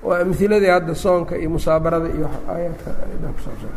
waa 0.04 0.20
amhiladii 0.24 0.70
hadda 0.76 0.96
soonka 0.96 1.36
iyo 1.38 1.50
musaabarada 1.50 2.08
iyo 2.18 2.30
aayaadka 2.50 2.92
kusaabsan 3.36 3.72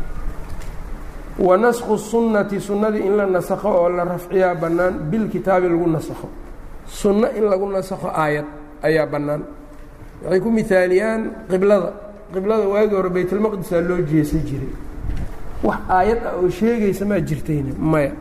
wa 1.39 1.57
naskhu 1.57 1.99
sunnati 1.99 2.61
sunnadii 2.61 3.03
in 3.07 3.17
la 3.17 3.27
nasakho 3.27 3.69
oo 3.69 3.89
la 3.89 4.05
rafciyaa 4.05 4.55
bannaan 4.55 4.95
bilkitaabi 5.11 5.69
lagu 5.69 5.87
nasakho 5.91 6.29
sunno 6.87 7.27
in 7.39 7.45
lagu 7.51 7.67
nasakho 7.69 8.09
aayad 8.15 8.47
ayaa 8.83 9.07
bannaan 9.07 9.43
waxay 10.24 10.40
ku 10.46 10.50
mihaaliyaan 10.58 11.22
qiblada 11.52 11.90
qiblada 12.34 12.66
waagii 12.74 12.96
hore 13.00 13.10
baytulmaqdisaa 13.18 13.82
loo 13.90 14.00
jeesa 14.12 14.38
jiray 14.48 14.72
wax 15.64 15.80
aayad 15.98 16.20
ah 16.30 16.34
oo 16.42 16.50
sheegaysa 16.50 17.06
maa 17.06 17.20
jirtayna 17.30 17.74
maya 17.94 18.12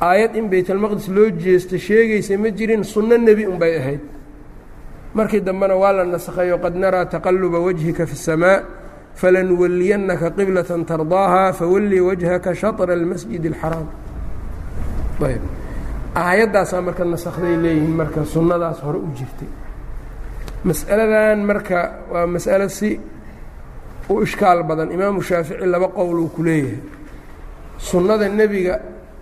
aayad 0.00 0.32
in 0.36 0.46
baytalmaqdis 0.52 1.08
loo 1.16 1.28
jeesto 1.44 1.78
sheegaysa 1.78 2.38
ma 2.38 2.48
jirin 2.58 2.82
sunno 2.84 3.16
nebi 3.18 3.46
unbay 3.46 3.72
ahayd 3.80 4.00
markii 5.14 5.40
dambena 5.40 5.74
waa 5.82 5.92
la 5.92 6.04
nasakhayo 6.04 6.58
qad 6.58 6.74
naraa 6.76 7.06
taqaluba 7.06 7.58
wajhika 7.66 8.06
fi 8.06 8.12
الsamaa 8.18 8.58
falanuwaliyannaka 9.14 10.30
qiblatan 10.38 10.84
tardaaha 10.84 11.52
fawallii 11.58 12.00
wajhaka 12.08 12.50
shaطra 12.54 12.92
اlmasjid 12.98 13.42
اlxaraam 13.52 13.86
ayb 15.30 15.42
aayaddaasaa 16.14 16.80
marka 16.82 17.04
nasakday 17.04 17.54
leeyihiin 17.64 17.94
marka 18.00 18.20
sunnadaas 18.34 18.78
hore 18.86 18.98
u 18.98 19.08
jirtay 19.18 19.48
mas'aladan 20.63 21.39
marka 21.45 21.79
waa 22.11 22.25
mas'alo 22.27 22.67
si 22.69 22.99
u 24.09 24.21
ishkaal 24.23 24.63
badan. 24.63 24.91
Imaamu 24.91 25.21
shaafici 25.21 25.65
laba 25.65 25.87
qowl 25.87 26.19
uu 26.19 26.29
ku 26.35 26.43
leeyahay. 26.43 26.79
Sunnada 27.77 28.27
nebiga 28.29 28.75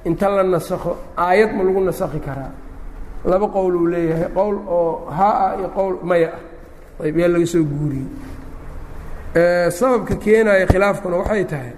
inta 0.06 0.30
la 0.30 0.44
nasakho 0.44 0.98
aayad 1.18 1.52
ma 1.56 1.64
lagu 1.64 1.82
nasakhi 1.86 2.20
karaa. 2.20 2.52
Laba 3.26 3.48
qowl 3.48 3.76
uu 3.76 3.88
leeyahay 3.88 4.30
qowl 4.34 4.56
oo 4.68 5.10
haa 5.18 5.34
ah 5.46 5.60
iyo 5.60 5.70
qowl 5.78 5.96
maya 6.04 6.30
ah. 6.34 7.04
Ayb 7.04 7.18
yaa 7.18 7.28
laga 7.28 7.46
soo 7.46 7.64
guuriyey. 7.64 8.08
Sababka 9.70 10.16
keenaya 10.16 10.66
khilaafkuna 10.66 11.18
waxay 11.22 11.46
tahay 11.46 11.74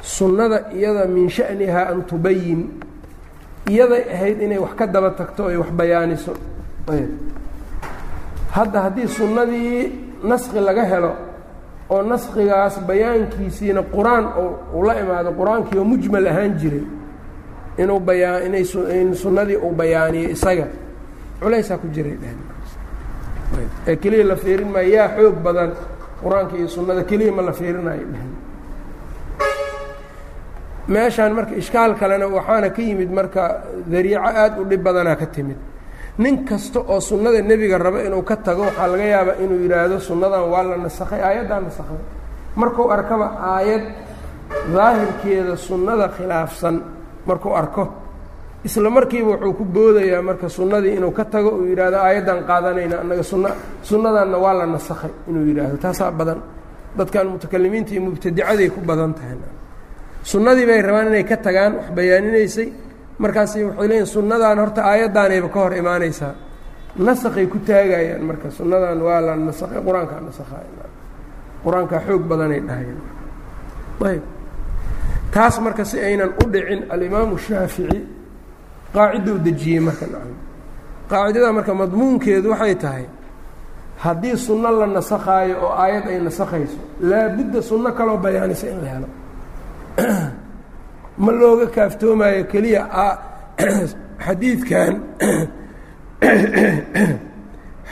sunnada 0.00 0.70
iyada 0.72 1.04
min 1.06 1.28
sha'nihaa 1.28 1.90
an 1.92 2.02
tubayin 2.08 2.80
iyaday 3.68 4.04
ahayd 4.14 4.40
inay 4.40 4.58
wax 4.58 4.72
ka 4.78 4.86
daba 4.86 5.10
tagto 5.10 5.48
ay 5.50 5.56
wax 5.60 5.70
bayaaniso. 5.78 6.32
Ayb 6.88 7.10
hadda 8.56 8.80
haddii 8.84 9.08
sunnadii 9.08 9.92
naskhi 10.30 10.60
laga 10.60 10.84
helo 10.92 11.12
oo 11.90 12.02
naskhigaas 12.02 12.74
bayaankiisiina 12.88 13.82
qur'aan 13.94 14.24
uu 14.76 14.82
la 14.86 14.94
imaado 15.02 15.30
qur'aankii 15.40 15.78
oo 15.78 15.84
mujmal 15.92 16.26
ahaan 16.32 16.52
jiray 16.60 16.84
inuu 17.82 18.00
bayaa 18.08 18.38
inay 18.46 18.64
in 19.00 19.14
sunnadii 19.22 19.56
uu 19.66 19.72
bayaaniyo 19.80 20.28
isaga 20.36 20.66
culaysaa 21.40 21.78
ku 21.82 21.86
jiray 21.94 22.16
dhehn 22.22 22.38
ee 23.88 23.96
keliya 24.02 24.24
la 24.30 24.36
fiirin 24.36 24.68
maayo 24.74 24.90
yaa 24.96 25.08
xoog 25.16 25.36
badan 25.46 25.70
qur'aanka 26.22 26.54
iyo 26.60 26.68
sunnada 26.68 27.02
keliya 27.10 27.32
ma 27.36 27.42
la 27.48 27.52
fiirinayo 27.58 28.04
dhehn 28.12 28.30
meeshaan 30.94 31.32
marka 31.36 31.54
ishkaal 31.62 31.92
kalena 32.00 32.26
waxaana 32.36 32.68
ka 32.76 32.82
yimid 32.82 33.10
marka 33.18 33.42
dariico 33.92 34.20
aada 34.24 34.56
u 34.60 34.64
dhib 34.70 34.82
badanaa 34.86 35.16
ka 35.20 35.26
timid 35.26 35.56
nin 36.22 36.34
kasta 36.48 36.78
oo 36.92 37.00
sunnada 37.00 37.40
nebiga 37.50 37.78
raba 37.78 38.00
inuu 38.06 38.22
ka 38.28 38.36
tago 38.46 38.62
waxaa 38.68 38.86
laga 38.92 39.04
yaabaa 39.14 39.36
inuu 39.44 39.58
yidhaahdo 39.64 39.96
sunnadan 40.08 40.42
waa 40.52 40.62
la 40.68 40.76
nasakhay. 40.84 41.20
Aayaddaa 41.28 41.60
nasakhay. 41.66 42.00
Markuu 42.60 42.86
arkaba 42.96 43.26
aayad 43.54 43.84
daahirkeeda 44.74 45.54
sunnada 45.56 46.06
khilaafsan 46.16 46.76
markuu 47.28 47.52
arko 47.60 47.84
isla 48.66 48.90
markiiba 48.90 49.30
wuxuu 49.36 49.52
ku 49.58 49.64
boodayaa 49.74 50.22
marka 50.28 50.46
sunnadii 50.48 50.94
inuu 50.98 51.12
ka 51.18 51.24
tago 51.32 51.50
uu 51.58 51.66
yidhaahdo 51.70 51.98
aayaddan 52.06 52.38
qaadanayna 52.48 52.96
annaga 53.02 53.22
sunna 53.30 53.50
sunnadanna 53.88 54.36
waa 54.44 54.54
la 54.58 54.64
nasakhay 54.74 55.12
inuu 55.28 55.44
yidhaahdo 55.50 55.76
taasaa 55.84 56.10
badan. 56.18 56.40
Dadkan 56.98 57.26
mutakalimiinta 57.32 57.90
iyo 57.94 58.02
mubtadicaday 58.06 58.68
ku 58.74 58.80
badan 58.80 59.12
tahay. 59.14 59.38
Sunnadii 60.30 60.66
bay 60.66 60.80
rabaan 60.82 61.06
inay 61.14 61.24
ka 61.30 61.36
tagaan 61.46 61.72
wax 61.78 61.86
bayaaninaysay 61.96 62.68
markaasi 63.18 63.64
waxay 63.64 63.88
leeyihiin 63.88 64.06
sunnadan 64.06 64.58
horta 64.58 64.82
aayaddaanayba 64.82 65.48
ka 65.48 65.60
hor 65.60 65.74
imaanaysaa 65.74 66.34
nasakhay 66.96 67.46
ku 67.46 67.58
taagayaan 67.58 68.22
marka 68.22 68.50
sunnadan 68.50 69.02
waa 69.02 69.20
la 69.20 69.36
nasakhay 69.36 69.80
qur'aankaa 69.82 70.20
nasakhay 70.20 70.66
qur'aankaa 71.64 72.00
xoog 72.06 72.22
badanay 72.30 72.60
dhahayeen 72.60 73.00
ayb. 74.04 74.22
Taas 75.32 75.60
marka 75.60 75.84
si 75.84 76.00
aynan 76.00 76.32
u 76.40 76.48
dhicin 76.48 76.86
alimaamu 76.90 77.38
shaafici 77.38 78.00
qaacidou 78.94 79.38
dejiyey 79.38 79.80
marka 79.80 80.06
nacam. 80.06 80.36
Qaacidada 81.10 81.52
marka 81.52 81.74
madmuunkeedu 81.74 82.50
waxay 82.50 82.74
tahay 82.74 83.06
haddii 83.98 84.36
sunno 84.36 84.70
la 84.70 84.86
nasakhaayo 84.86 85.56
oo 85.62 85.72
aayad 85.72 86.06
ay 86.08 86.20
nasakhayso 86.20 86.78
laabudda 87.00 87.62
sunno 87.62 87.92
kaloo 87.92 88.16
bayaanisa 88.16 88.66
in 88.70 88.80
la 88.82 88.88
helo 88.88 89.08
ma 91.18 91.32
looga 91.32 91.66
kaaftoomayo 91.66 92.44
keliya 92.44 92.82
xadiidkan 94.26 94.94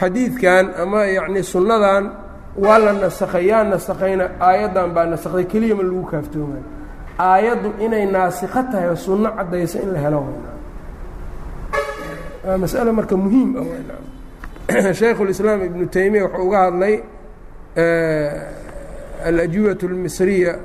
xadiidkan 0.01 0.65
ama 0.83 1.05
yacni 1.05 1.43
sunnadan 1.43 2.11
waa 2.57 2.79
la 2.79 2.93
nasakhay 2.93 3.47
yaa 3.47 3.65
nasakhayna 3.65 4.25
aayaddan 4.41 4.95
baa 4.95 5.07
nasakday 5.07 5.45
keliya 5.45 5.75
ma 5.75 5.83
lagu 5.83 6.03
kaaftoomayo. 6.13 6.65
Aayaddu 7.19 7.69
inay 7.81 8.07
naasikho 8.07 8.63
tahay 8.71 8.89
oo 8.89 8.97
sunno 8.97 9.31
caddaysa 9.37 9.83
in 9.83 9.93
la 9.93 10.01
helo 10.01 10.21
waa 12.47 12.59
mas'ale 12.59 12.93
marka 12.93 13.17
muhiim 13.17 13.57
ah 13.59 14.93
shaykhulislaam 15.01 15.65
ibnu 15.65 15.87
taymiya 15.87 16.25
wuxuu 16.25 16.47
uga 16.47 16.59
hadlay 16.59 17.03
alajwibatu 19.25 19.89
اlmisriya 19.89 20.59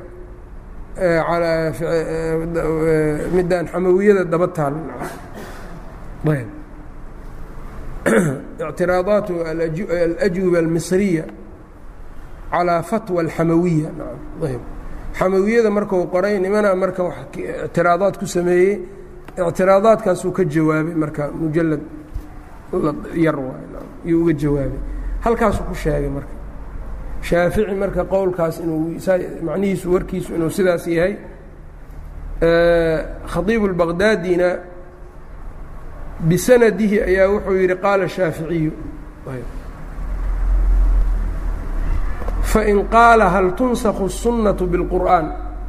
midaan 3.36 3.66
xamawiyada 3.72 4.24
daba 4.32 4.48
taal 4.58 4.76
ayb 6.28 6.50
ictiraadaat 8.70 9.28
alajwiba 9.52 10.58
almisriya 10.60 11.26
calaa 12.52 12.82
fatwa 12.84 13.22
alxamawiya 13.22 13.90
ayb 14.50 14.62
xamawiyada 15.18 15.70
marku 15.78 15.98
qoray 16.14 16.40
nimana 16.40 16.76
marka 16.76 17.04
ictiraadaad 17.66 18.18
ku 18.20 18.26
sameeyey 18.28 18.80
ictiraadaadkaasuu 19.50 20.32
ka 20.38 20.44
jawaabay 20.44 20.96
marka 21.04 21.24
mujalad 21.42 21.82
yar 23.26 23.36
waay 23.40 23.64
yuu 24.06 24.22
uga 24.24 24.34
jawaabay 24.34 24.80
halkaasuu 25.26 25.64
ku 25.70 25.76
sheegay 25.76 26.10
marka 26.10 26.34
shaafici 27.29 27.75
marka 27.83 28.03
qowlkaas 28.05 28.61
inuu 28.65 28.81
macnihiisu 29.47 29.87
warkiisu 29.95 30.31
inuu 30.37 30.51
sidaas 30.57 30.87
yahay 30.87 31.15
khaiibu 33.33 33.65
اlbaqdaadina 33.71 34.49
bisanadihi 36.29 36.97
ayaa 37.09 37.29
wuxuu 37.33 37.57
yidhi 37.63 37.77
qaala 37.85 38.09
shaaficiyu 38.17 38.73
fain 42.43 42.79
qaala 42.95 43.27
hal 43.35 43.49
tunsakhu 43.59 44.05
الsunnaةu 44.11 44.65
biاlqur'an 44.73 45.25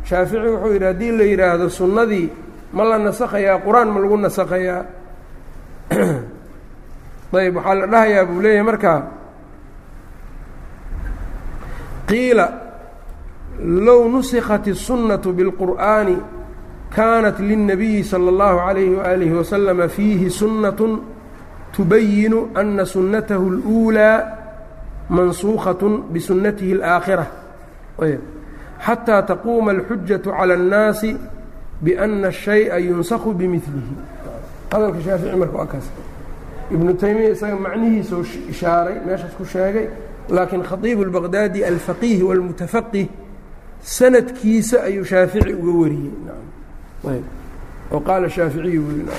shaafici 0.09 0.47
wuxuu 0.53 0.73
yidhi 0.73 0.85
haddii 0.85 1.11
la 1.19 1.23
yidhaahdo 1.31 1.69
sunnadii 1.69 2.27
ma 2.73 2.83
la 2.89 2.97
nasakhayaa 2.97 3.59
qur-aan 3.65 3.89
ma 3.93 3.99
lagu 4.03 4.17
nasakhayaa 4.17 4.81
ayb 7.37 7.55
waxaa 7.55 7.75
la 7.81 7.85
dhahayaa 7.93 8.25
buu 8.29 8.41
leeyahay 8.43 8.63
markaa 8.69 8.99
qiila 12.07 12.45
low 13.59 14.07
nusikhat 14.09 14.67
الsunnaةu 14.67 15.33
biاlqur'ani 15.37 16.17
kaanat 16.95 17.39
lلnabiyi 17.39 18.03
salى 18.03 18.29
اllahu 18.29 18.57
عalayhi 18.59 18.95
waalihi 18.95 19.33
waslama 19.33 19.87
fiihi 19.87 20.29
sunnaة 20.29 20.81
tubayinu 21.73 22.49
ana 22.55 22.85
sunnatahu 22.85 23.45
اlأuulىa 23.51 24.13
mansuukaة 25.09 25.83
bisunnatihi 26.13 26.73
اlآakhirة 26.77 27.27
xatىa 28.85 29.21
taquuma 29.25 29.71
اlxujaة 29.73 30.25
calى 30.25 30.53
الnaasi 30.53 31.17
biأna 31.81 32.27
الشhayءa 32.27 32.77
yunsakhu 32.77 33.33
bimilihi 33.33 33.93
hadalka 34.71 35.01
shaafici 35.01 35.35
marka 35.35 35.57
waa 35.57 35.65
kaas 35.65 35.87
ibnu 36.71 36.93
taymiya 36.93 37.29
isaga 37.29 37.55
macnihiisau 37.55 38.21
ishaaray 38.49 38.97
meeshaas 39.05 39.33
ku 39.37 39.45
sheegay 39.45 39.89
laakiin 40.29 40.63
khaiibu 40.63 41.01
اlbaqdaadi 41.07 41.63
alfaqiih 41.65 42.23
wاlmutafaqih 42.27 43.07
sanadkiisa 43.81 44.83
ayuu 44.83 45.05
shaafici 45.05 45.53
uga 45.53 45.71
wariyey 45.81 47.21
oo 47.91 47.99
qaala 47.99 48.29
shaaficiyu 48.29 48.81
buu 48.81 49.11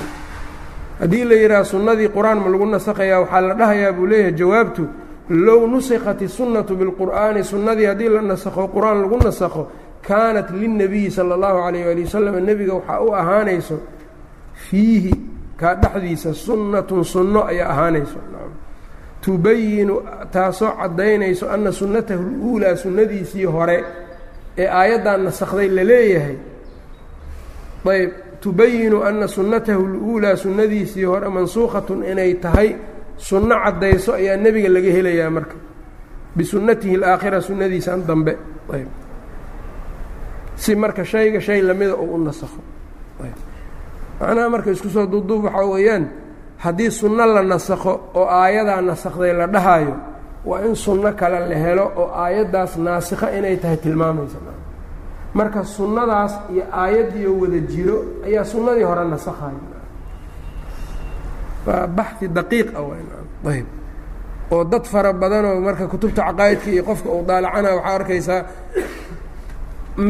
haddii 1.00 1.24
la 1.24 1.34
yidhaha 1.34 1.64
sunnadii 1.64 2.08
qur-aan 2.08 2.38
ma 2.42 2.48
lagu 2.50 2.66
nasakhayaa 2.66 3.20
waxaa 3.20 3.40
la 3.40 3.54
dhahayaa 3.54 3.92
buu 3.92 4.06
leeyahay 4.06 4.32
jawaabtu 4.32 4.88
low 5.28 5.66
nusikhat 5.66 6.20
الsunnatu 6.22 6.76
biاlqur'aani 6.76 7.44
sunnadii 7.44 7.86
haddii 7.86 8.08
la 8.08 8.22
nasakho 8.22 8.68
qur-aan 8.68 9.02
lagu 9.02 9.16
nasakho 9.24 9.68
kaanat 10.02 10.50
lilnabiyi 10.50 11.10
salى 11.10 11.34
اllahu 11.34 11.58
alayh 11.68 11.86
ali 11.92 12.02
wasalam 12.04 12.36
nebiga 12.44 12.74
waxaa 12.74 13.00
u 13.00 13.12
ahaanayso 13.14 13.76
fiihi 14.68 15.12
kaa 15.56 15.74
dhexdiisa 15.74 16.34
sunnatun 16.34 17.04
sunno 17.04 17.44
ayaa 17.44 17.70
ahaanayso 17.72 18.18
tubayinu 19.23 19.95
taasoo 20.31 20.71
caddaynayso 20.81 21.45
anna 21.49 21.71
sunnatahu 21.71 22.23
luulaa 22.23 22.75
sunnadiisii 22.75 23.45
hore 23.45 23.77
ee 24.57 24.67
aayaddan 24.79 25.23
nasakday 25.27 25.67
la 25.77 25.83
leeyahay. 25.89 26.37
Ayb 27.93 28.11
tubayinu 28.41 28.97
anna 29.07 29.27
sunnatahu 29.27 29.83
luulaa 29.93 30.35
sunnadiisii 30.35 31.03
hore 31.11 31.29
mansuukhatun 31.29 32.03
inay 32.11 32.33
tahay 32.43 32.69
sunno 33.17 33.55
caddayso 33.63 34.11
ayaa 34.19 34.37
nebiga 34.43 34.69
laga 34.75 34.91
helayaa 34.97 35.29
marka. 35.29 35.55
Bisunnatihi 36.37 36.95
alaakhira 36.95 37.41
sunnadiisan 37.41 37.99
dambe. 38.07 38.33
Ayb. 38.73 38.87
Si 40.55 40.75
marka 40.75 41.03
shayga 41.05 41.39
shay 41.41 41.61
lamida 41.61 41.93
oo 41.95 42.15
u 42.15 42.17
nasakho. 42.17 42.61
Macnaha 44.19 44.49
marka 44.49 44.69
isku 44.71 44.89
soo 44.89 45.05
duubduub 45.11 45.43
waxaa 45.45 45.65
weeyaan 45.73 46.05
haddii 46.63 46.91
sunno 46.99 47.25
la 47.35 47.41
nasakho 47.51 47.93
oo 48.19 48.25
aayadaa 48.41 48.81
nasakday 48.89 49.33
la 49.39 49.47
dhahaayo 49.53 49.95
waa 50.49 50.61
in 50.67 50.75
sunno 50.83 51.09
kale 51.19 51.39
la 51.49 51.55
helo 51.63 51.85
oo 52.01 52.07
aayaddaas 52.23 52.71
naasikho 52.85 53.27
inay 53.37 53.55
tahay 53.61 53.77
tilmaamaysa. 53.83 54.37
Marka 55.37 55.61
sunnadaas 55.75 56.33
iyo 56.53 56.63
aayaddiio 56.81 57.31
wada 57.41 57.59
jiro 57.71 57.97
ayaa 58.27 58.45
sunnadii 58.51 58.83
hore 58.89 59.03
nasakhayo 59.13 59.59
baxi 61.97 62.25
daqiiq 62.37 62.67
ah 62.79 63.49
ayb 63.51 63.65
oo 64.53 64.63
dad 64.71 64.85
fara 64.91 65.11
badanoo 65.21 65.59
marka 65.67 65.85
kutubta 65.91 66.21
caqaa'idka 66.27 66.69
iyo 66.75 66.83
qofka 66.89 67.09
uu 67.15 67.23
daalacana 67.29 67.69
waxaa 67.77 67.95
arkaysaa 67.97 68.41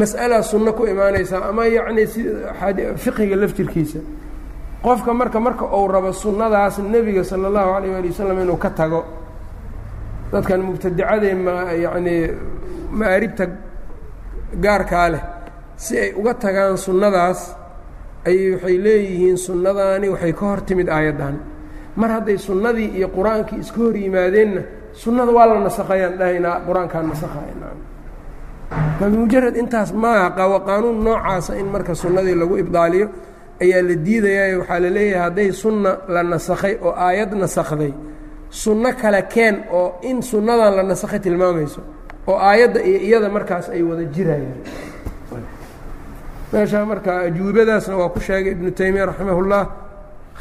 mas'alaa 0.00 0.42
sunno 0.50 0.70
ku 0.78 0.82
imaanaysaa 0.92 1.40
ama 1.50 1.62
yacni 1.76 2.04
si 2.12 2.20
fiqiga 3.02 3.36
laftirkiisa 3.42 3.98
qofka 4.84 5.10
marka 5.20 5.38
marka 5.46 5.64
uu 5.78 5.88
rabo 5.94 6.10
sunnadaas 6.12 6.74
nebiga 6.92 7.24
sala 7.30 7.46
allahu 7.50 7.70
alayh 7.76 7.96
ali 7.98 8.08
wasalam 8.12 8.38
inuu 8.44 8.58
ka 8.64 8.70
tago. 8.78 9.00
Dadkan 10.32 10.60
mubtadicadee 10.66 11.34
ma 11.44 11.54
yacnii 11.84 12.22
ma'aaribta 12.98 13.44
gaarkaa 14.64 15.08
leh. 15.12 15.22
Si 15.76 15.92
ay 15.98 16.10
uga 16.20 16.34
tagaan 16.42 16.76
sunnadaas 16.86 17.40
ayay 18.28 18.54
waxay 18.54 18.76
leeyihiin 18.84 19.36
sunnadaani 19.46 20.06
waxay 20.14 20.32
ka 20.38 20.44
hor 20.48 20.60
timid 20.68 20.88
aayaddan. 20.88 21.34
Mar 21.96 22.10
hadday 22.16 22.38
sunnadii 22.38 22.88
iyo 22.98 23.08
qur'aankii 23.16 23.58
iska 23.64 23.78
hor 23.84 23.94
yimaadeenna 23.96 24.62
sunnada 25.02 25.32
waa 25.36 25.46
la 25.50 25.54
nasakhayaan 25.66 26.14
dhahaynaa 26.20 26.56
qur'aankaan 26.66 27.06
nasakhayna 27.12 27.68
mujarad 29.16 29.56
intaas 29.62 29.90
maaha 30.02 30.30
qawa 30.38 30.58
qaanuun 30.68 30.98
noocaasa 31.04 31.52
in 31.60 31.66
marka 31.74 31.94
sunnadii 31.94 32.34
lagu 32.40 32.54
ibdaaliyo 32.62 33.06
ayaa 33.62 33.82
la 33.88 33.94
diidayaa 34.06 34.58
waxaa 34.60 34.80
la 34.84 34.90
leeyahay 34.96 35.22
hadday 35.24 35.50
sunna 35.52 35.90
la 36.08 36.22
nasakhay 36.22 36.74
oo 36.82 36.92
aayad 37.06 37.32
nasakday 37.34 37.92
sunno 38.50 38.90
kale 39.00 39.22
keen 39.34 39.56
oo 39.72 39.98
in 40.02 40.22
sunnadan 40.22 40.74
la 40.76 40.82
nasakhay 40.82 41.20
tilmaamayso 41.20 41.80
oo 42.26 42.38
aayadda 42.38 42.80
iyo 42.82 42.98
iyada 43.06 43.28
markaas 43.28 43.68
ay 43.68 43.82
wada 43.82 44.04
jirayaan. 44.14 44.58
Meeshaa 46.52 46.84
marka 46.86 47.20
ajuubadaasna 47.26 47.96
waa 47.96 48.08
ku 48.14 48.20
sheegay 48.20 48.52
ibnu 48.52 48.70
taymiya 48.70 49.06
raximahullah 49.06 49.62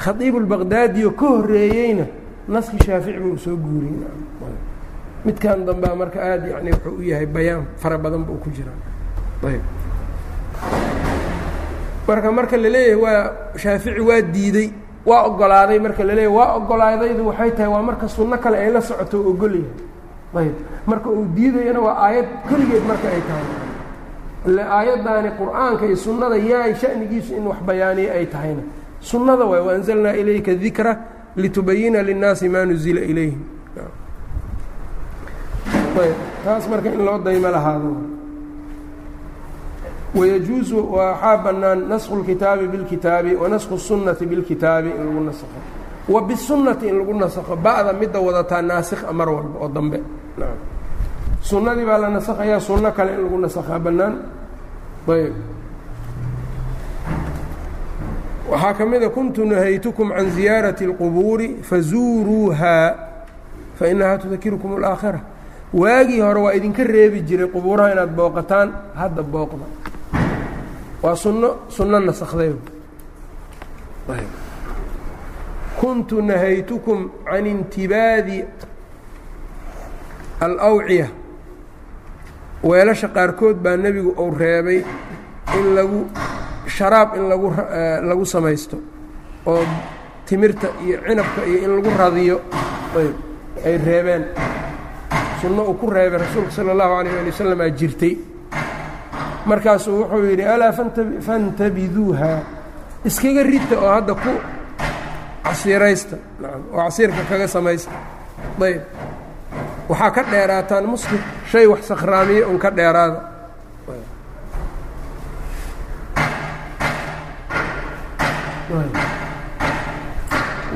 khaiibu 0.04 0.40
lbaqdaadiyo 0.46 1.12
ka 1.20 1.26
horreeyeyna 1.28 2.06
naski 2.48 2.78
shaafici 2.86 3.20
buu 3.20 3.38
soo 3.38 3.56
guuriyey. 3.58 4.06
Midkan 5.26 5.66
dambea 5.66 5.96
marka 5.96 6.20
aada 6.22 6.48
yani 6.48 6.72
wuxuu 6.72 6.98
u 7.00 7.02
yahay 7.02 7.26
bayaan 7.26 7.66
fara 7.82 7.98
badan 7.98 8.24
buu 8.28 8.38
ku 8.44 8.50
jiraa. 8.56 8.78
Ayb 9.48 9.62
marka 12.08 12.32
marka 12.32 12.58
la 12.58 12.70
leeyahay 12.70 12.96
waa 12.96 13.32
shaafici 13.58 14.00
waa 14.02 14.22
diidey 14.22 14.70
waa 15.06 15.24
ogolaaday. 15.28 15.80
Marka 15.80 16.04
la 16.04 16.14
leeyahay 16.16 16.36
waa 16.38 16.56
ogolaadaydu 16.58 17.28
waxay 17.28 17.52
tahay 17.52 17.68
waa 17.72 17.82
marka 17.82 18.08
sunno 18.08 18.38
kale 18.38 18.58
ay 18.58 18.72
la 18.72 18.82
socoto 18.82 19.18
o 19.22 19.30
ogolyahay 19.30 19.72
ayb 20.36 20.56
marka 20.88 21.10
uu 21.10 21.26
diidayana 21.36 21.80
waa 21.80 21.96
aayad 22.08 22.28
keligeed 22.50 22.84
marka 22.88 23.08
ay 23.08 23.22
tahay. 23.28 23.48
Ile 24.48 24.64
aayaddaani 24.64 25.30
qur'aanka 25.40 25.86
iyo 25.86 25.96
sunnada 25.96 26.36
yaay 26.38 26.76
shanigiisu 26.76 27.36
in 27.38 27.48
wax 27.48 27.60
bayaaniye 27.68 28.12
ay 28.12 28.26
tahayna. 28.26 28.64
Sunnada 29.00 29.46
waay 29.46 29.62
waanzalnaa 29.64 30.14
ilayka 30.20 30.54
dikra 30.56 30.98
litubayina 31.36 32.04
linnaasi 32.04 32.50
maa 32.50 32.66
nuzila 32.66 33.02
ilayhim. 33.02 33.40
Taas 36.44 36.68
marka 36.68 36.90
in 36.90 37.06
loo 37.06 37.20
daymo 37.24 37.48
lahaado 37.50 37.92
wayajuusu 40.19 40.77
waxaa 40.97 41.37
bannaan 41.45 41.79
nasku 41.89 42.13
اlkitaabi 42.19 42.65
biاlkitaabi 42.73 43.31
wanasku 43.43 43.75
الsunnati 43.75 44.25
biاlkitaabi 44.31 44.89
in 44.91 45.05
lagu 45.07 45.21
nasakho 45.29 45.61
wa 46.13 46.21
bisunnati 46.29 46.87
in 46.89 46.97
lagu 46.99 47.15
nasakho 47.15 47.57
ba'da 47.57 47.93
midda 47.93 48.19
wadataa 48.27 48.63
naasikha 48.63 49.13
mar 49.13 49.29
walba 49.29 49.59
oo 49.65 49.69
dambe 49.69 49.99
sunnadii 51.49 51.85
baa 51.89 51.99
la 51.99 52.09
nasakhayaa 52.09 52.61
sunno 52.61 52.91
kale 52.97 53.11
in 53.15 53.23
lagu 53.25 53.39
nasakhaa 53.39 53.79
bannaan 53.79 54.15
ayb 55.09 55.35
waxaa 58.51 58.73
ka 58.75 58.87
mida 58.87 59.09
kuntu 59.09 59.45
nahaytukum 59.45 60.09
can 60.17 60.31
ziyaarati 60.31 60.85
اlqubuuri 60.89 61.49
fazuuruuhaa 61.69 62.95
fainahaa 63.79 64.19
tudakirukum 64.19 64.71
اlaakhira 64.79 65.21
waagii 65.75 66.21
hore 66.21 66.41
waa 66.41 66.53
idinka 66.55 66.85
reebi 66.85 67.21
jiray 67.21 67.47
qubuuraha 67.47 67.93
inaad 67.93 68.11
booqataan 68.17 68.69
hadda 69.01 69.23
booqda 69.23 69.67
waa 71.04 71.16
sunno 71.16 71.50
sunno 71.70 72.00
nasakday 72.00 72.54
kuntu 75.80 76.22
nahaytukum 76.22 77.12
can 77.26 77.46
intibaadi 77.46 78.44
alawciya. 80.40 81.08
Weelasha 82.64 83.08
qaarkood 83.16 83.58
baa 83.64 83.76
nebigu 83.78 84.12
uu 84.16 84.32
reebay 84.32 84.80
in 85.60 85.76
lagu 85.76 86.08
sharaab 86.68 87.16
in 87.18 87.28
lagu 87.28 87.52
lagu 88.08 88.26
samaysto 88.26 88.78
oo 89.46 89.64
timirta 90.26 90.68
iyo 90.86 90.98
cinabka 91.08 91.42
iyo 91.46 91.58
in 91.68 91.72
lagu 91.76 91.90
radiyo. 91.98 92.38
Ay 93.66 93.78
reebeen. 93.78 94.24
Sunno 95.42 95.64
uu 95.68 95.74
ku 95.76 95.92
reebay 95.92 96.20
rasuulka 96.20 96.52
sala 96.52 96.72
allahu 96.72 96.94
alayh 97.04 97.20
ali 97.20 97.32
wasalam 97.32 97.60
aa 97.62 97.70
jirtay 97.70 98.18
markaasuu 99.46 99.98
wuxuu 100.02 100.24
yidhi 100.30 100.46
alaa 100.54 100.72
fantabiduuha 101.28 102.32
iskaga 103.10 103.44
rita 103.44 103.76
oo 103.84 103.92
hadda 103.96 104.14
ku 104.24 104.32
casiiraysta 105.46 106.16
nacam 106.42 106.62
oo 106.74 106.80
casiirka 106.88 107.22
kaga 107.30 107.48
samaysta. 107.56 107.92
Ayb 108.68 108.82
waxaa 109.90 110.12
ka 110.16 110.22
dheeraataan 110.32 110.86
muskir 110.94 111.20
shay 111.52 111.66
wax 111.72 111.82
sakhraamiye 111.92 112.44
un 112.52 112.58
ka 112.64 112.70
dheeraada. 112.78 113.20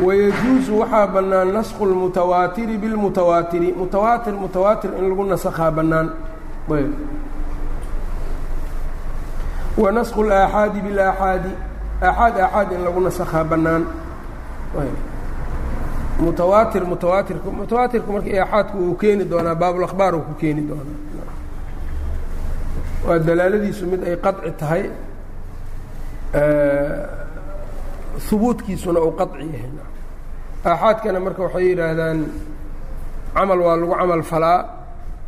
Wayajuusu 0.04 0.78
waxaa 0.80 1.08
bannaan 1.14 1.50
nasku 1.54 1.82
اlmutawaatiri 1.86 2.78
biاlmutawaatiri 2.78 3.74
mutawaatir 3.74 4.34
mutawaatir 4.34 4.92
in 5.00 5.10
lagu 5.10 5.24
nasakhaa 5.26 5.72
bannaan. 5.72 6.08
Wa 6.70 6.78
wanasku 9.84 10.22
laaxaadi 10.30 10.80
bilaaxaadi 10.86 11.52
aaxaad 12.08 12.36
aaxaad 12.46 12.70
in 12.76 12.82
lagu 12.86 13.00
nasakhaa 13.08 13.44
bannaan 13.52 13.84
mutawaatir 16.24 16.84
mutawaatirku 16.92 17.50
mutawaatirku 17.60 18.10
marka 18.16 18.30
aaxaadku 18.44 18.78
uu 18.88 18.96
keeni 19.02 19.24
doonaa 19.32 19.56
baabulakhbaar 19.62 20.14
uu 20.16 20.22
ku 20.30 20.34
keeni 20.42 20.62
doonaa 20.70 21.00
waa 23.08 23.20
dalaaladiisu 23.28 23.84
mid 23.92 24.02
ay 24.10 24.16
qaci 24.26 24.52
tahay 24.62 24.84
hubuudkiisuna 28.30 29.00
uu 29.06 29.12
qaci 29.20 29.46
yahay 29.54 29.72
aaxaadkana 30.72 31.20
marka 31.26 31.42
waxay 31.46 31.66
yidhaahdaan 31.70 32.20
camal 33.36 33.60
waa 33.66 33.76
lagu 33.80 33.94
camal 34.00 34.24
falaa 34.32 34.60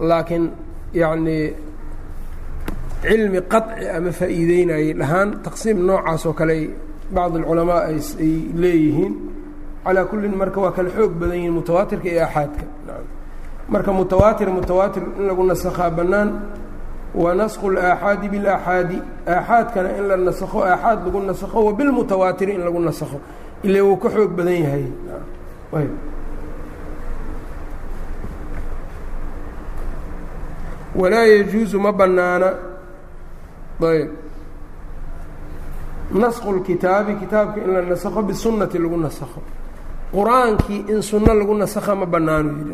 laakiin 0.10 0.45
yacnii 1.02 1.43
cilmi 3.02 3.41
qaci 3.52 3.88
ama 3.95 4.12
faa'iideynayay 4.12 4.93
dhahaan 4.93 5.30
taqsiim 5.45 5.78
noocaasoo 5.88 6.34
kale 6.34 6.52
ay 6.54 6.64
bacd 7.16 7.36
alculamaa 7.36 7.82
ay 7.89 7.97
leeyihiin. 8.62 9.14
Calaa 9.84 10.06
kullin 10.06 10.36
marka 10.36 10.62
waa 10.62 10.72
kala 10.72 10.89
xoog 10.89 11.14
badan 11.20 11.38
yihiin 11.38 11.54
mutawaatirka 11.54 12.08
iyo 12.10 12.24
axaadka. 12.24 12.66
Marka 13.70 13.91
mutawaatir 13.93 14.50
mutawaatir 14.50 15.04
in 15.18 15.28
lagu 15.28 15.43
nasakhaa 15.43 15.89
bannaan 15.89 16.30
wa 17.16 17.34
nasqu 17.34 17.66
اlaaxaadi 17.72 18.28
bilaaxaadi. 18.30 18.97
Aaxaadkana 19.28 19.89
in 19.97 20.08
la 20.08 20.18
nasakho 20.18 20.60
aaxaad 20.64 21.00
lagu 21.06 21.20
nasakho 21.30 21.66
wa 21.66 21.74
bilmutawaatiri 21.74 22.54
in 22.54 22.62
lagu 22.68 22.80
nasakho. 22.80 23.20
Ile 23.64 23.82
wuu 23.82 23.97
ka 23.97 24.10
xoog 24.10 24.32
badan 24.38 24.54
yahay. 24.64 24.86
Walaa 30.95 31.26
yajuusu 31.26 31.80
ma 31.80 31.91
bannaana 31.91 32.68
ayb. 33.82 34.10
Nasqu 36.12 36.48
اlkitaabi 36.50 37.16
kitaabka 37.22 37.62
in 37.62 37.74
la 37.74 37.82
nasakho 37.82 38.22
bisunnati 38.24 38.78
lagu 38.80 38.98
nasakho 38.98 39.42
qur'aankii 40.12 40.90
in 40.90 41.02
sunno 41.02 41.34
lagu 41.34 41.54
nasakha 41.54 41.94
ma 41.96 42.06
bannaanu 42.06 42.50
yidhi 42.50 42.74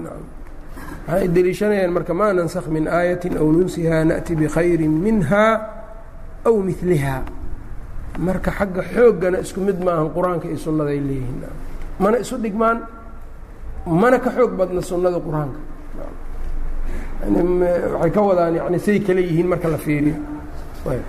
waxay 1.08 1.28
deliishanayaan 1.28 1.92
marka 1.92 2.14
maa 2.14 2.32
nansakh 2.34 2.68
min 2.72 2.88
aayatin 2.88 3.36
aw 3.38 3.44
nunsihaa 3.44 4.04
na'ti 4.08 4.36
bikhayrin 4.40 4.90
minha 4.90 5.46
aw 6.48 6.56
miliha 6.64 7.28
marka 8.18 8.52
xagga 8.52 8.82
xooggana 8.96 9.44
isku 9.44 9.60
mid 9.60 9.84
maahan 9.84 10.10
qur'aanka 10.16 10.48
iyo 10.48 10.58
sunnada 10.58 10.90
ay 10.96 11.00
leeyihiin 11.04 11.44
mana 12.00 12.18
isu 12.24 12.40
dhigmaan 12.40 12.88
mana 13.86 14.18
ka 14.20 14.32
xoog 14.32 14.56
badna 14.56 14.82
sunnada 14.82 15.20
qur'aanka. 15.20 15.60
Waxay 18.00 18.12
ka 18.16 18.22
wadaan 18.22 18.56
yani 18.56 18.80
say 18.80 19.00
kale 19.04 19.22
yihiin 19.22 19.48
marka 19.52 19.68
la 19.68 19.78
fiiriyo 19.78 20.16
ayb 20.86 21.06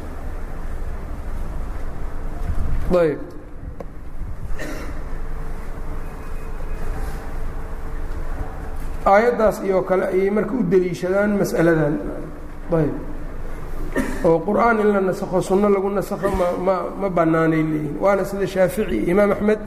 aayaddaas 9.06 9.62
iyo 9.64 9.82
kale 9.82 10.06
ayay 10.06 10.30
marka 10.30 10.52
u 10.54 10.62
deliishadaan 10.70 11.38
mas'aladan. 11.38 11.94
Ayb 12.72 12.94
oo 14.24 14.38
qur'aan 14.40 14.80
in 14.80 14.92
la 14.92 15.00
nasakho 15.00 15.40
sunno 15.40 15.68
lagu 15.68 15.88
nasakho 15.90 16.28
ma 16.30 16.46
ma 16.66 16.74
ma 17.00 17.08
bannaanay 17.08 17.62
leeyihiin 17.62 17.96
waana 18.00 18.24
sida 18.24 18.46
shaafici 18.46 18.96
iyo 18.96 19.10
imaam 19.12 19.30
axmed 19.32 19.60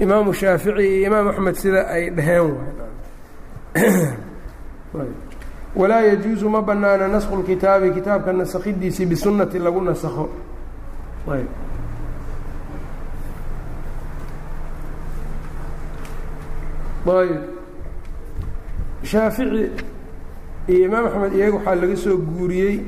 imaamu 0.00 0.32
shaafici 0.34 0.82
iyo 0.82 1.06
imaam 1.06 1.28
axmed 1.28 1.54
sida 1.54 1.80
ay 1.88 2.10
dhaheen 2.10 2.56
walaa 5.76 6.00
yajuusu 6.08 6.48
ma 6.50 6.60
bannaana 6.62 7.08
nasku 7.08 7.36
lkitaabi 7.36 7.90
kitaabka 7.96 8.32
nasakhidiisii 8.32 9.06
bisunnati 9.06 9.58
lagu 9.58 9.80
nasakho. 9.80 10.28
Ayb. 11.32 11.48
Shaafici 19.04 19.70
iyo 20.68 20.84
imaam 20.86 21.06
axmed 21.06 21.32
iyaga 21.34 21.56
waxaa 21.56 21.74
laga 21.74 21.96
soo 21.96 22.16
guuriyey 22.16 22.80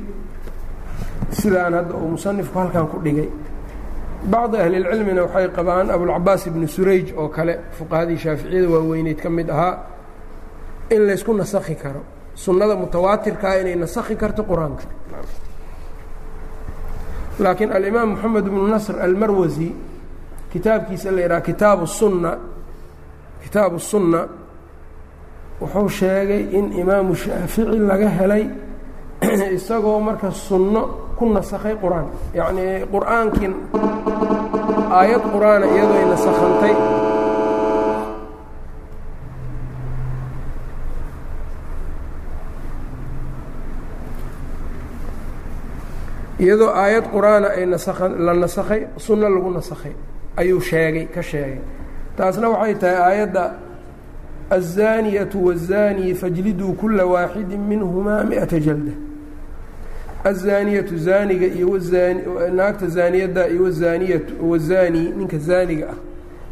sidaan 1.31 1.73
hadda 1.73 1.95
uu 1.95 2.09
musanifku 2.15 2.59
halkan 2.59 2.87
ku 2.91 2.97
dhigay. 2.99 3.29
Bacdi 4.31 4.57
ahlilcilmina 4.57 5.21
waxay 5.23 5.47
qabaan 5.55 5.89
abulcabaas 5.95 6.47
ibnu 6.47 6.67
surayj 6.67 7.13
oo 7.15 7.29
kale 7.29 7.53
fuqahadii 7.77 8.17
shaaficiyada 8.17 8.67
waaweyneyd 8.69 9.19
ka 9.23 9.29
mid 9.29 9.49
ahaa 9.49 9.79
in 10.89 11.01
laysku 11.07 11.33
nasakhi 11.33 11.75
karo 11.75 12.03
sunnada 12.39 12.75
mutawaatirkaa 12.75 13.55
inay 13.61 13.75
nasakhi 13.75 14.15
karto 14.15 14.43
qur'aanka. 14.43 14.83
Laakiin 17.39 17.71
alimaam 17.71 18.09
moxamed 18.15 18.47
ibnu 18.47 18.67
nasr 18.67 18.95
almarwasi 19.01 19.75
kitaabkiisa 20.51 21.11
la 21.11 21.21
yidhaha 21.21 21.41
kitaabu 21.41 21.87
sunna 21.87 22.37
kitaabu 23.43 23.79
sunna 23.79 24.27
wuxuu 25.61 25.89
sheegay 25.89 26.47
in 26.51 26.73
imaamu 26.73 27.15
shaafici 27.15 27.79
laga 27.79 28.09
helay 28.09 28.47
isagoo 29.57 29.99
marka 29.99 30.31
sunno 30.31 31.11
ku 31.17 31.25
nasakhay 31.33 31.75
qur'aan. 31.75 32.07
Yacnii 32.33 32.87
qur'aankii 32.87 33.51
aayad 34.91 35.23
qur'aana 35.33 35.65
iyadoo 35.65 35.97
ay 35.99 36.05
nasakhantay 36.07 36.73
iyadoo 46.40 46.70
aayad 46.82 47.04
qur-aana 47.14 47.48
ay 47.56 47.66
nasakha 47.66 48.08
la 48.08 48.32
nasakhay 48.34 48.80
sunno 48.96 49.28
lagu 49.28 49.50
nasakhay 49.50 49.92
ayuu 50.36 50.60
sheegay 50.60 51.06
ka 51.14 51.22
sheegay 51.22 51.58
taasna 52.16 52.48
waxay 52.48 52.74
tahay 52.74 52.96
aayadda 53.08 53.44
الزانية 54.52 55.30
والزاني 55.34 56.14
فاجلدوا 56.14 56.74
كuلa 56.80 57.02
waaxidi 57.04 57.56
minهmaa 57.70 58.22
مئaةa 58.30 58.58
جلدة 58.66 58.92
الزاaنiyaةu 60.26 60.94
زaaniga 60.96 61.46
iyo 61.46 61.80
naagta 62.52 62.86
زaaniyada 62.86 63.48
iyo 63.48 63.62
wالزaanي 64.50 65.12
ninka 65.18 65.38
زaaniga 65.38 65.86
ah 65.92 65.96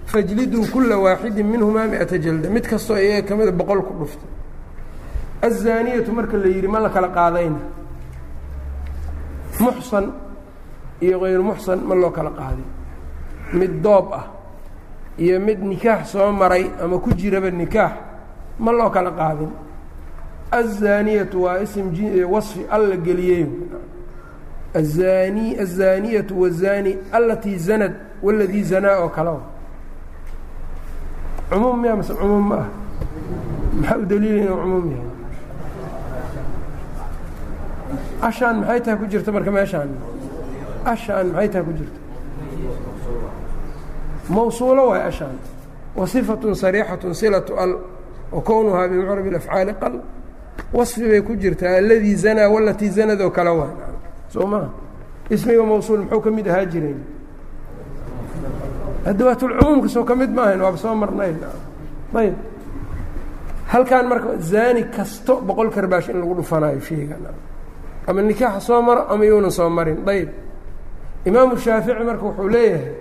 فاجliduu 0.06 0.64
كuلa 0.72 0.96
waaxidi 0.96 1.42
minهmaa 1.42 1.86
مئaةa 1.92 2.16
جلدة 2.16 2.48
mid 2.50 2.64
kastoo 2.70 2.96
iyaga 2.98 3.28
kamida 3.28 3.52
boqol 3.52 3.80
ku 3.82 3.92
dhufta 4.00 4.24
الزaaniyaةu 5.44 6.10
marka 6.12 6.36
la 6.36 6.46
yihi 6.48 6.68
ma 6.68 6.78
la 6.80 6.88
kala 6.88 7.08
qaadayna 7.08 7.60
muxsan 9.59 10.05
iyo 11.01 11.19
hayru 11.19 11.43
muxsan 11.43 11.79
ma 11.87 11.95
loo 11.95 12.11
kala 12.11 12.31
qaadin 12.31 12.65
mid 13.53 13.81
doob 13.83 14.13
ah 14.13 14.25
iyo 15.17 15.39
mid 15.39 15.59
nikaax 15.63 16.11
soo 16.11 16.31
maray 16.31 16.65
ama 16.83 16.99
ku 16.99 17.09
jiraba 17.13 17.49
nikaax 17.51 17.91
ma 18.59 18.71
loo 18.71 18.89
kala 18.89 19.11
qaadin. 19.11 19.51
Aلzaaniyatu 20.51 21.43
waa 21.43 21.59
ism 21.59 21.91
wasfi 22.31 22.61
alla 22.71 22.95
geliyey. 22.95 23.45
Aani 24.75 25.55
aلzaaniyatu 25.59 26.41
wazani 26.41 26.97
alatii 27.11 27.57
zanad 27.57 27.93
waladii 28.23 28.63
zanaa 28.63 28.99
oo 29.03 29.09
kale 29.09 29.31
cumuum 31.49 31.81
miya 31.81 31.95
mase 31.95 32.13
cumuum 32.13 32.47
ma 32.47 32.55
ah. 32.55 32.67
Maxaa 33.75 33.97
u 33.97 34.05
daliilaya 34.05 34.43
inuu 34.43 34.57
cumuum 34.61 34.91
yahay? 34.91 35.05
ashaan 38.21 38.59
maxay 38.61 38.79
tahay 38.81 38.97
ku 38.99 39.05
jirta 39.07 39.31
marka 39.31 39.51
meeshaan? 39.51 39.89
Ashaan 40.85 41.27
maxay 41.31 41.49
tahay 41.49 41.65
ku 41.65 41.73
jirta? 41.73 41.99
Mawsuulo 44.29 44.89
waay 44.89 45.07
ashaan. 45.07 45.37
Wa 45.95 46.05
sariixatun 46.05 47.13
silatu 47.13 47.53
al 47.57 47.71
wa 48.31 48.41
kownuhaa 48.41 48.87
bimcrabi 48.87 49.35
afcaali 49.35 49.73
qal. 49.79 50.01
Wasfi 50.73 51.07
bay 51.07 51.21
ku 51.21 51.35
jirtaa 51.35 51.77
aladii 51.77 52.15
zanaa 52.15 52.49
walatii 52.49 52.89
zanadoo 52.89 53.29
kale 53.31 53.49
waa 53.49 53.71
soo 54.29 54.47
maha 54.47 54.69
ismiga 55.29 55.63
mawsuul 55.63 55.99
muxuu 56.01 56.21
ka 56.21 56.31
mid 56.31 56.47
ahaa 56.47 56.65
jireen 56.65 56.99
adawaatulcumuumka 59.05 59.89
soo 59.89 60.03
ka 60.03 60.15
mid 60.15 60.29
maahayn 60.29 60.61
waaba 60.61 60.77
soo 60.77 60.95
marnayn. 60.95 61.37
Ayb 62.15 62.35
halkaan 63.67 64.07
marka 64.07 64.37
zaani 64.39 64.83
kasto 64.91 65.41
boqol 65.41 65.69
karbaash 65.71 66.09
in 66.09 66.19
lagu 66.19 66.35
dhufanayo 66.35 66.79
sheegan 66.81 67.23
ama 68.07 68.21
nikaaxa 68.21 68.59
soo 68.67 68.81
maro 68.87 69.01
ama 69.11 69.23
yuunan 69.25 69.51
soo 69.57 69.69
marin. 69.69 69.97
Ayb 70.07 70.29
imaamu 71.27 71.57
shaafici 71.63 72.03
marka 72.09 72.23
wuxuu 72.27 72.49
leeyahay 72.53 72.91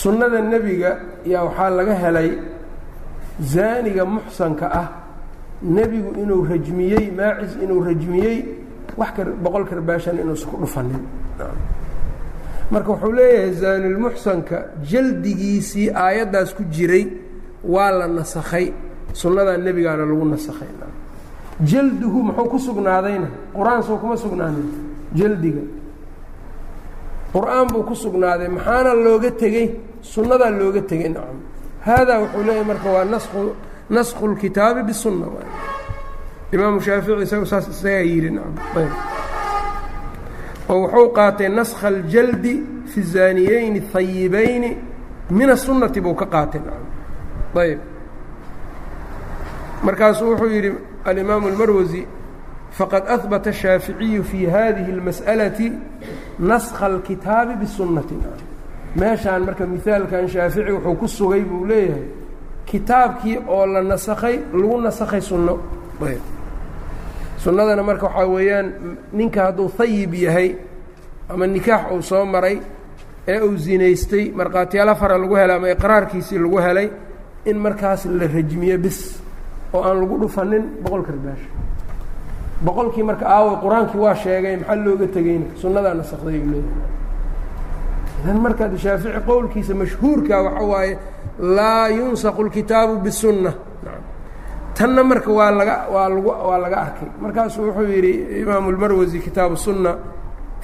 sunnada 0.00 0.40
nebiga 0.50 0.90
yaa 1.32 1.44
waxaa 1.46 1.70
laga 1.78 1.94
helay 2.02 2.30
zaaniga 3.52 4.04
muxsanka 4.14 4.66
ah 4.80 4.88
nebigu 5.76 6.10
inuu 6.22 6.42
rajmiyey 6.50 7.06
maacis 7.18 7.52
inuu 7.62 7.80
rajmiyey 7.88 8.36
wax 9.00 9.10
ka 9.16 9.22
boqol 9.44 9.64
karbaashan 9.70 10.16
inuusan 10.22 10.48
ku 10.50 10.56
dhufanin. 10.62 11.02
Marka 12.72 12.88
wuxuu 12.92 13.12
leeyahay 13.18 13.52
zaanilmuxsanka 13.62 14.56
jaldigiisii 14.90 15.88
aayaddaas 16.04 16.50
ku 16.56 16.62
jiray 16.74 17.04
waa 17.74 17.90
la 17.98 18.06
nasakhay 18.08 18.66
sunnadaa 19.20 19.56
nebigaana 19.66 20.04
lagu 20.10 20.24
nasakhay 20.34 20.68
jalduhu 21.70 22.18
muxuu 22.28 22.48
ku 22.52 22.58
sugnaadayna 22.58 23.28
qur'aan 23.56 23.82
soo 23.82 23.96
kuma 23.96 24.16
sugnaanin. 24.16 24.66
Jaldiga. 25.14 25.62
Qur'aan 27.32 27.66
buu 27.72 27.82
ku 27.88 27.94
sugnaaday 27.94 28.48
maxaana 28.48 28.94
looga 28.94 29.30
tegey? 29.30 29.68
Sunnadaa 30.02 30.50
looga 30.50 30.82
tegay 30.82 31.08
nacam. 31.08 31.38
Haadaa 31.86 32.18
wuxuu 32.22 32.42
leeyahay 32.46 32.66
marka 32.70 32.88
waa 32.90 33.04
nasku 33.04 33.40
nasku 33.90 34.28
lkitaabi 34.28 34.82
bisunna 34.88 35.26
imaamu 36.52 36.80
shaafici 36.80 37.22
isagu 37.22 37.46
saas 37.46 37.68
isagaa 37.68 38.04
yidhi 38.12 38.30
nacam. 38.30 38.54
Oo 40.68 40.78
wuxuu 40.82 41.08
qaatay 41.16 41.48
naskha 41.48 41.86
aljaldi 41.88 42.54
fi 42.90 43.00
zaaniyeyni 43.02 43.80
ahayibayni 43.88 44.70
min 45.30 45.48
asunati 45.50 46.00
buu 46.00 46.14
ka 46.14 46.26
qaatay 46.26 46.60
nacam. 46.60 46.86
Ayb. 47.62 47.80
Markaasuu 49.84 50.28
wuxuu 50.32 50.50
yidhi 50.56 50.70
alimaamu 51.09 51.47
اlmarwasi 51.51 52.01
faqad 52.77 53.03
ahbata 53.15 53.49
الshaaficiyu 53.53 54.23
fi 54.29 54.39
hadihi 54.53 54.91
اlmas'alaةi 54.95 55.67
naskha 56.49 56.85
اlkitaabi 56.91 57.53
bisunnati 57.61 58.15
meeshaan 58.99 59.41
marka 59.47 59.63
mihaalkan 59.73 60.23
shaafici 60.33 60.71
wuxuu 60.75 60.95
ku 61.01 61.07
sugay 61.17 61.41
buu 61.49 61.65
leeyahay 61.69 62.05
kitaabkii 62.69 63.37
oo 63.55 63.65
la 63.73 63.81
nasakhay 63.91 64.35
lagu 64.53 64.77
nasakhay 64.87 65.21
sunno 65.29 65.55
sunnadana 67.43 67.83
marka 67.83 68.05
waxaa 68.07 68.27
weeyaan 68.35 68.67
ninka 69.17 69.41
hadduu 69.45 69.71
hayib 69.77 70.13
yahay 70.13 70.49
ama 71.29 71.47
nikaax 71.47 71.91
uu 71.95 72.01
soo 72.01 72.25
maray 72.25 72.57
ee 73.27 73.39
uu 73.41 73.55
zinaystay 73.65 74.25
markhaatiyaal 74.39 74.95
fara 75.01 75.17
lagu 75.17 75.35
helay 75.41 75.55
ama 75.57 75.69
iqraarkiisii 75.75 76.39
lagu 76.43 76.57
helay 76.65 76.87
in 77.45 77.57
markaas 77.65 78.05
la 78.05 78.27
rajmiyo 78.35 78.77
bis 78.77 78.99
oo 79.73 79.81
aan 79.87 79.97
lagu 80.01 80.15
dhufanin 80.21 80.63
boqol 80.83 81.03
karbaash 81.07 81.43
boqolkii 82.65 83.03
marka 83.09 83.25
aawa 83.35 83.51
qur-aankii 83.63 83.99
waa 84.05 84.15
sheegay 84.23 84.55
maxaa 84.57 84.75
looga 84.85 85.07
tegeyna 85.15 85.45
sunnadaa 85.61 85.93
nasakday 85.99 86.37
uu 86.41 86.49
leeyahay 86.51 86.95
idan 88.23 88.37
markaad 88.45 88.73
shaafici 88.83 89.19
qowlkiisa 89.29 89.73
mashhuurka 89.81 90.35
waxa 90.45 90.63
waaye 90.71 90.93
laa 91.57 91.87
yunsaqu 91.97 92.39
اlkitaabu 92.45 92.93
bisunna 93.05 93.51
tanna 94.77 95.03
marka 95.03 95.31
waa 95.39 95.51
laga 95.59 95.75
waa 95.93 96.09
lag 96.15 96.25
waa 96.49 96.57
laga 96.63 96.77
arkay 96.85 97.09
markaasuu 97.23 97.63
wuxuu 97.67 97.87
yidhi 97.93 98.11
imaamu 98.41 98.67
اlmarwasi 98.73 99.19
kitaabu 99.25 99.53
الsunna 99.59 99.91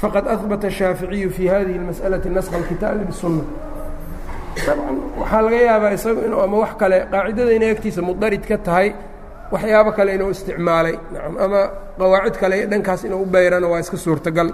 faqad 0.01 0.25
ahbata 0.35 0.67
الshaaficiyu 0.71 1.29
fi 1.35 1.43
hadihi 1.53 1.77
اlmasأalaةi 1.81 2.29
naskha 2.37 2.55
اlkitaabi 2.61 3.03
bisunna 3.11 3.43
dabcan 4.65 4.97
waxaa 5.21 5.41
laga 5.45 5.59
yaabaa 5.69 5.91
isagu 5.97 6.19
inuu 6.27 6.41
ama 6.45 6.57
wax 6.63 6.73
kale 6.81 6.97
qaacidada 7.11 7.51
inay 7.57 7.71
agtiisa 7.75 8.01
mudarid 8.09 8.43
ka 8.49 8.57
tahay 8.67 8.87
waxyaabo 9.53 9.91
kale 9.97 10.09
inuu 10.17 10.29
isticmaalay 10.35 10.95
nacam 11.13 11.33
ama 11.45 11.61
qawaacid 11.99 12.35
kale 12.41 12.55
dhankaas 12.71 13.01
inuu 13.07 13.21
u 13.25 13.25
bayrana 13.35 13.67
waa 13.71 13.79
iska 13.83 13.97
suurtagal 14.05 14.49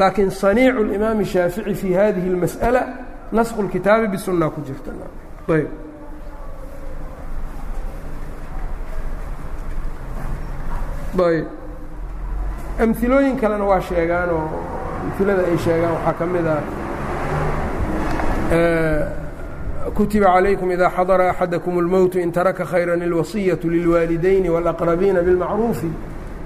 laakiin 0.00 0.30
صaniicu 0.42 0.78
اlimaami 0.84 1.22
الshaafici 1.26 1.74
fi 1.80 1.88
hadihi 2.00 2.28
اlmasأala 2.32 2.80
naskhu 3.36 3.58
اlkitaabi 3.64 4.06
bisunna 4.14 4.46
ku 4.54 4.60
jirta 4.68 4.90
ayb 5.56 5.68
ayb 11.26 11.46
amilooyin 12.82 13.36
kalena 13.40 13.64
waa 13.70 13.80
sheegaan 13.80 14.30
oo 14.30 14.48
amilada 15.18 15.42
ay 15.50 15.58
sheegaan 15.64 15.92
waxaa 15.96 16.14
ka 16.18 16.24
mid 16.32 16.46
a 16.46 16.56
kutiba 19.96 20.26
عalaykum 20.34 20.70
ida 20.72 20.90
xadara 20.96 21.30
axadakum 21.30 21.74
اlmowtu 21.82 22.18
in 22.24 22.32
taraka 22.32 22.64
khayra 22.64 22.94
اlwasiyaةu 22.96 23.66
lilwaalidayni 23.74 24.48
wاlأqrabiina 24.54 25.20
biاlmacruufi 25.26 25.90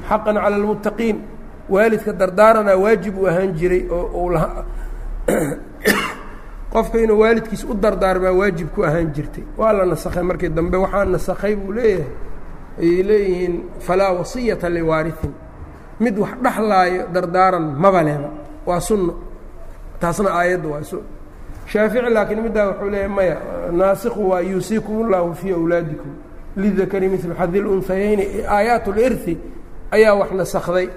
xaqa 0.08 0.32
calى 0.34 0.56
اlmuttaqiin 0.56 1.16
waalidka 1.74 2.12
dardaaranaa 2.20 2.76
waajib 2.84 3.14
u 3.18 3.26
ahaan 3.30 3.50
jiray 3.58 3.82
oo 3.90 4.28
qofka 6.72 6.98
inuu 7.04 7.18
waalidkiis 7.22 7.64
u 7.64 7.74
dardaarmaa 7.74 8.32
waajib 8.40 8.68
ku 8.74 8.82
ahaan 8.84 9.08
jirtay 9.14 9.44
waa 9.58 9.72
la 9.72 9.84
nasakhay 9.92 10.22
markii 10.22 10.48
dambe 10.48 10.76
waxaa 10.84 11.04
nasakhay 11.14 11.54
buu 11.56 11.72
leeyahay 11.72 12.06
ayay 12.82 13.02
leeyihiin 13.08 13.54
falaa 13.86 14.12
wasiyata 14.18 14.68
liwaariin 14.76 15.32
mid 16.00 16.18
wax 16.22 16.30
dhexlaayo 16.44 17.02
dardaaran 17.14 17.66
maba 17.82 18.02
leba 18.08 18.30
waa 18.68 18.80
sunno 18.88 19.14
taasna 20.00 20.30
aayadda 20.38 20.68
waa 20.68 20.82
su 20.90 20.98
shaafici 21.66 22.10
laakiin 22.10 22.42
middaa 22.42 22.66
wuxuu 22.68 22.90
leeyahay 22.90 23.08
maya 23.08 23.36
naasiku 23.72 24.30
waa 24.30 24.40
yuusiikum 24.40 24.94
اllahu 25.04 25.34
fii 25.34 25.52
awlaadikum 25.52 26.10
lidakari 26.56 27.08
milu 27.08 27.34
xadi 27.40 27.58
اlunsayeyni 27.58 28.24
aayaat 28.48 28.86
اlirhi 28.88 29.38
ayaa 29.90 30.14
wax 30.14 30.30
nasakday 30.32 30.88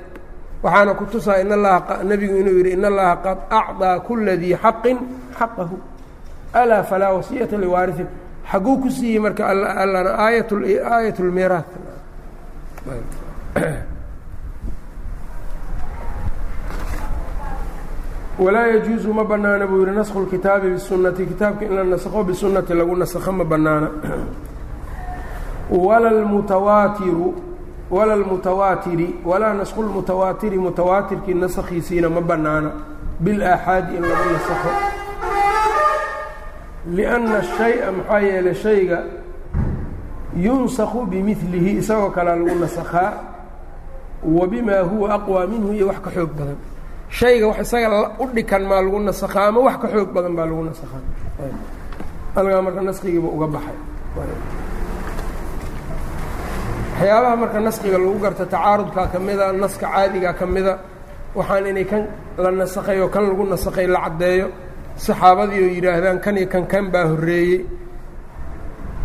waxaana 0.63 0.93
ku 0.93 1.05
tusaa 1.05 1.37
in 1.41 1.51
allaha 1.51 2.03
nebigu 2.03 2.35
inuu 2.37 2.57
yidhi 2.57 2.71
in 2.71 2.85
allaha 2.85 3.15
qad 3.25 3.37
acطىa 3.49 3.99
kula 4.07 4.35
dii 4.37 4.55
xaqin 4.63 4.97
xaqahu 5.39 5.77
alaa 6.53 6.83
falaa 6.83 7.13
wasiyata 7.13 7.57
liwaariin 7.57 8.07
xaguu 8.51 8.77
ku 8.81 8.89
siiyey 8.89 9.19
marka 9.19 9.47
allana 9.47 10.11
aayat 10.25 10.51
aayat 10.91 11.19
اlmiiraah 11.19 11.63
walaa 18.38 18.66
yajuusu 18.66 19.14
ma 19.14 19.24
banaana 19.24 19.66
buu 19.66 19.80
yihi 19.82 19.96
naskhu 19.96 20.18
اlkitaabi 20.20 20.70
bisunati 20.70 21.26
kitaabka 21.26 21.64
in 21.64 21.74
la 21.74 21.84
naskho 21.84 22.24
bisunati 22.24 22.74
lagu 22.74 22.96
naskho 22.96 23.32
ma 23.32 23.44
banaana 23.44 23.88
wala 25.70 26.10
lmutawaatiru 26.10 27.34
wala 27.90 28.16
lmutawaatiri 28.16 29.14
walaa 29.24 29.52
naskhu 29.54 29.82
lmutawaatiri 29.82 30.58
mutawaatirkii 30.58 31.34
naskhiisiina 31.34 32.08
ma 32.10 32.20
banaana 32.20 32.70
bilaaxaadi 33.20 33.96
in 33.96 34.02
lagu 34.02 34.30
nasakho 34.32 34.70
lianna 36.94 37.42
shaya 37.42 37.92
maxaa 37.92 38.20
yeelay 38.20 38.54
shayga 38.54 39.02
yunsakhu 40.36 41.06
bimilihi 41.06 41.70
isagoo 41.78 42.10
kalea 42.10 42.36
lagu 42.36 42.58
nasakhaa 42.60 43.12
wa 44.24 44.46
bimaa 44.46 44.82
huwa 44.82 45.14
aqwى 45.14 45.46
minhu 45.46 45.72
iyo 45.72 45.86
wax 45.88 46.00
ka 46.00 46.10
xoog 46.10 46.30
badan 46.38 46.56
shayga 47.16 47.46
wax 47.50 47.58
isaga 47.64 47.88
u 48.22 48.24
dhikan 48.34 48.62
maa 48.70 48.80
lagu 48.84 48.98
nasakhaa 49.08 49.46
ama 49.50 49.60
wax 49.66 49.76
ka 49.82 49.86
xoog 49.92 50.10
badan 50.16 50.34
baa 50.38 50.46
lagu 50.50 50.62
nasakhaa. 50.70 51.02
Algaa 52.38 52.62
marka 52.66 52.80
naskigiiba 52.88 53.28
uga 53.36 53.46
baxay. 53.54 53.76
Waxyaabaha 56.98 57.36
marka 57.42 57.58
naskiga 57.66 57.98
lagu 58.02 58.18
garta 58.24 58.44
tacaarudkaa 58.52 59.06
ka 59.12 59.18
mida 59.26 59.46
naska 59.62 59.86
caadigaa 59.92 60.34
ka 60.38 60.46
mida 60.54 60.72
waxaan 61.38 61.66
inay 61.70 61.84
kan 61.90 62.02
la 62.42 62.50
nasakhay 62.60 62.98
oo 63.02 63.08
kan 63.14 63.22
lagu 63.30 63.44
nasakhay 63.52 63.86
la 63.94 64.00
caddeeyo 64.04 64.46
saxaabadii 65.04 65.62
oo 65.64 65.70
yidhaahdaan 65.76 66.18
kan 66.24 66.36
iyo 66.40 66.48
kan 66.52 66.64
kan 66.72 66.84
baa 66.92 67.04
horreeyey. 67.10 67.60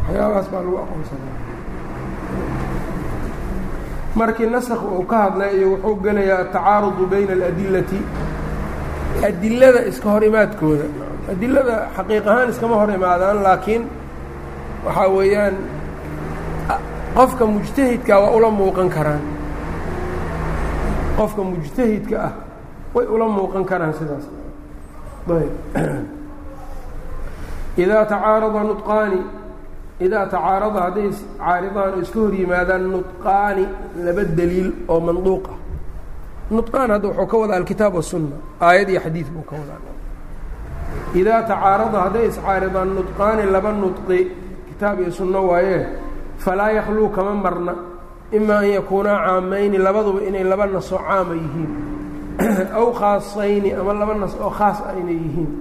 Waxyaabahaas 0.05 0.47
baa 0.53 0.61
lagu 0.65 0.77
aqoonsana 0.83 1.27
markii 4.15 4.45
naskh 4.45 4.83
uu 4.83 5.03
ka 5.03 5.17
hadlay 5.17 5.57
iyo 5.57 5.69
wuxuu 5.73 5.95
gelayaa 6.03 6.39
atacaarudu 6.45 7.05
bayna 7.07 7.33
aladilati 7.33 7.99
adilada 9.27 9.85
iska 9.87 10.09
hor 10.09 10.23
imaadkooda. 10.23 10.85
Adilada 11.31 11.89
xaqiiq 11.97 12.27
ahaan 12.27 12.49
iskama 12.49 12.75
hor 12.75 12.91
imaadaan 12.91 13.43
laakiin 13.43 13.89
waxaa 14.85 15.09
weeyaan 15.09 15.55
qofka 17.15 17.45
mujtahidka 17.45 18.19
waa 18.19 18.31
ula 18.37 18.49
muuqan 18.51 18.89
karaan. 18.89 19.21
Qofka 21.17 21.43
mujtahidka 21.43 22.15
ah 22.27 22.33
way 22.93 23.05
ula 23.05 23.27
muuqan 23.27 23.65
karaan 23.65 23.93
sidaas. 23.93 24.25
Idaa 27.83 28.05
tacaarada 28.05 28.63
nudqaani 28.63 29.19
idaa 30.05 30.25
tacaarada 30.33 30.79
hadday 30.85 31.09
caaridaan 31.39 31.91
oo 31.95 31.99
iska 32.05 32.19
hor 32.23 32.33
yimaadaan 32.41 32.83
nudqaani 32.93 33.65
laba 34.05 34.23
deliil 34.37 34.69
oo 34.93 34.99
manduuq 35.07 35.45
ah 35.53 35.57
nudqaan 36.55 36.89
hadda 36.93 37.07
wuxuu 37.09 37.27
ka 37.31 37.35
wadaa 37.41 37.57
alkitaab 37.61 37.93
wasunna 37.99 38.35
aayad 38.67 38.89
iyo 38.93 38.99
xadiid 39.05 39.27
buu 39.33 39.45
ka 39.49 39.55
wadaa 39.61 39.79
idaa 41.19 41.41
tacaarada 41.49 41.97
hadday 42.05 42.25
iscaaridaan 42.31 42.89
nudqaani 42.97 43.43
laba 43.55 43.71
nudqi 43.83 44.19
kitaab 44.69 44.97
iyo 45.03 45.11
sunno 45.17 45.39
waaye 45.51 45.79
falaa 46.43 46.71
yakhluu 46.77 47.09
kama 47.15 47.33
marna 47.45 47.73
ima 48.37 48.55
an 48.61 48.67
yakuunaa 48.77 49.17
caamayni 49.25 49.77
labaduba 49.85 50.19
inay 50.27 50.43
laba 50.51 50.65
nasoo 50.75 50.99
caama 51.07 51.33
yihiin 51.41 51.71
aw 52.79 52.87
khaasayni 52.99 53.69
ama 53.79 53.91
laba 54.01 54.13
nas 54.21 54.33
oo 54.45 54.49
khaas 54.57 54.77
ah 54.89 54.93
inay 55.01 55.15
yihiin 55.25 55.51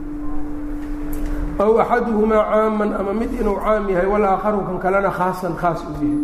aw 1.58 1.72
axaduhumaa 1.80 2.44
caaman 2.50 2.92
ama 3.00 3.12
mid 3.14 3.32
inuu 3.40 3.56
caam 3.64 3.88
yahay 3.90 4.06
walaakharu 4.06 4.60
kan 4.66 4.78
kalena 4.84 5.10
khaasan 5.10 5.54
khaas 5.60 5.80
uu 5.84 5.94
yahay 6.02 6.20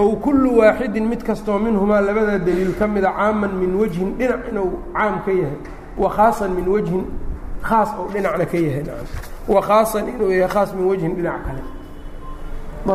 aw 0.00 0.08
kullu 0.24 0.58
waaxidin 0.58 1.06
mid 1.08 1.22
kastoo 1.22 1.58
minhumaa 1.58 2.00
labada 2.00 2.38
deliil 2.38 2.74
ka 2.78 2.86
mida 2.86 3.10
caaman 3.18 3.52
min 3.60 3.72
wajhin 3.80 4.08
dhinac 4.18 4.42
inuu 4.50 4.70
caam 4.94 5.14
ka 5.24 5.32
yahay 5.32 5.58
wa 5.96 6.08
khaasan 6.16 6.50
min 6.56 6.66
wajhin 6.74 7.04
khaas 7.62 7.90
ou 7.98 8.06
dhinacna 8.12 8.44
ka 8.52 8.58
yahay 8.66 8.84
wa 9.48 9.60
khaasan 9.68 10.04
inuu 10.12 10.30
yahay 10.30 10.48
khaas 10.54 10.70
min 10.76 10.84
wajhin 10.90 11.12
dhinac 11.16 11.40
kale 11.46 11.62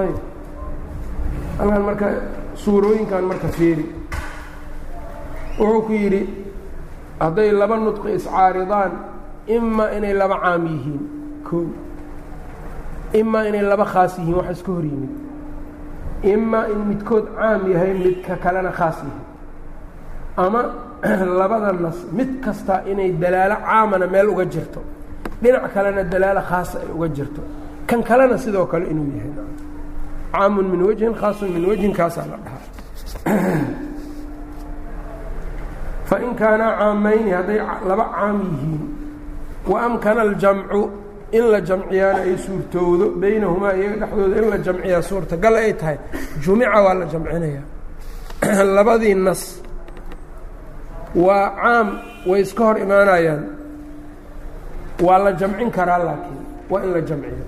ayb 0.03 0.17
halkan 1.59 1.81
marka 1.87 2.07
suurooyinkan 2.55 3.23
marka 3.29 3.47
fiiri 3.57 3.85
wuxuu 5.59 5.81
ku 5.87 5.91
yidhi 5.93 6.21
hadday 7.19 7.51
laba 7.51 7.75
nudqi 7.77 8.09
iscaaridaan 8.19 8.91
imaa 9.47 9.91
inay 9.97 10.13
laba 10.13 10.37
caam 10.43 10.65
yihiin 10.67 11.01
koo 11.43 11.65
imaa 13.13 13.47
inay 13.47 13.61
laba 13.61 13.85
khaas 13.85 14.17
yihiin 14.17 14.35
wax 14.35 14.49
iska 14.51 14.71
hor 14.71 14.83
yimid. 14.85 15.09
Imaa 16.23 16.65
in 16.71 16.79
midkood 16.89 17.25
caam 17.35 17.71
yahay 17.71 17.93
midka 17.93 18.35
kalena 18.43 18.71
khaas 18.71 18.97
yahay. 19.03 19.25
Ama 20.37 20.61
labada 21.39 21.73
nas 21.73 21.97
mid 22.11 22.41
kasta 22.41 22.83
inay 22.87 23.11
dalaalo 23.11 23.55
caamana 23.65 24.07
meel 24.07 24.29
uga 24.29 24.45
jirto 24.45 24.81
dhinac 25.41 25.73
kalena 25.73 26.03
dalaalo 26.03 26.41
khaasa 26.41 26.79
ay 26.79 26.91
uga 26.95 27.07
jirto. 27.09 27.41
Kan 27.87 28.03
kalena 28.03 28.37
sidoo 28.37 28.65
kale 28.65 28.85
inuu 28.91 29.11
yahay. 29.17 29.33
Caamun 30.31 30.65
min 30.71 30.81
wajhin 30.87 31.13
khaasun 31.13 31.49
min 31.49 31.65
wajhin 31.65 31.93
kaasaa 31.93 32.25
la 32.31 32.37
dhahaa. 32.45 32.63
Fain 36.07 36.35
kaanaa 36.35 36.77
caamayni 36.79 37.31
hadday 37.31 37.59
laba 37.87 38.05
caam 38.15 38.37
yihiin 38.39 39.00
wa 39.67 39.81
amkana 39.81 40.21
aljamcu 40.21 40.89
in 41.31 41.51
la 41.51 41.61
jamciyaana 41.61 42.21
ay 42.21 42.37
suurtowdo 42.37 43.09
baynahumaa 43.15 43.73
iyaga 43.73 44.05
dhexdooda 44.05 44.37
in 44.41 44.49
la 44.49 44.57
jamciyaa 44.57 45.01
suurtagal 45.01 45.55
ay 45.55 45.73
tahay. 45.73 45.97
Jumica 46.41 46.81
waa 46.81 46.93
la 46.93 47.05
jamcinayaa. 47.05 47.63
Labadii 48.75 49.15
nas 49.15 49.61
waa 51.15 51.55
caam 51.61 51.99
way 52.25 52.41
iska 52.41 52.63
hor 52.63 52.79
imaanayaan. 52.79 53.43
Waa 55.01 55.17
la 55.17 55.31
jamcin 55.33 55.71
karaa 55.71 55.97
laakiin 55.97 56.41
waa 56.69 56.83
in 56.83 56.93
la 56.93 57.01
jamciyo. 57.01 57.45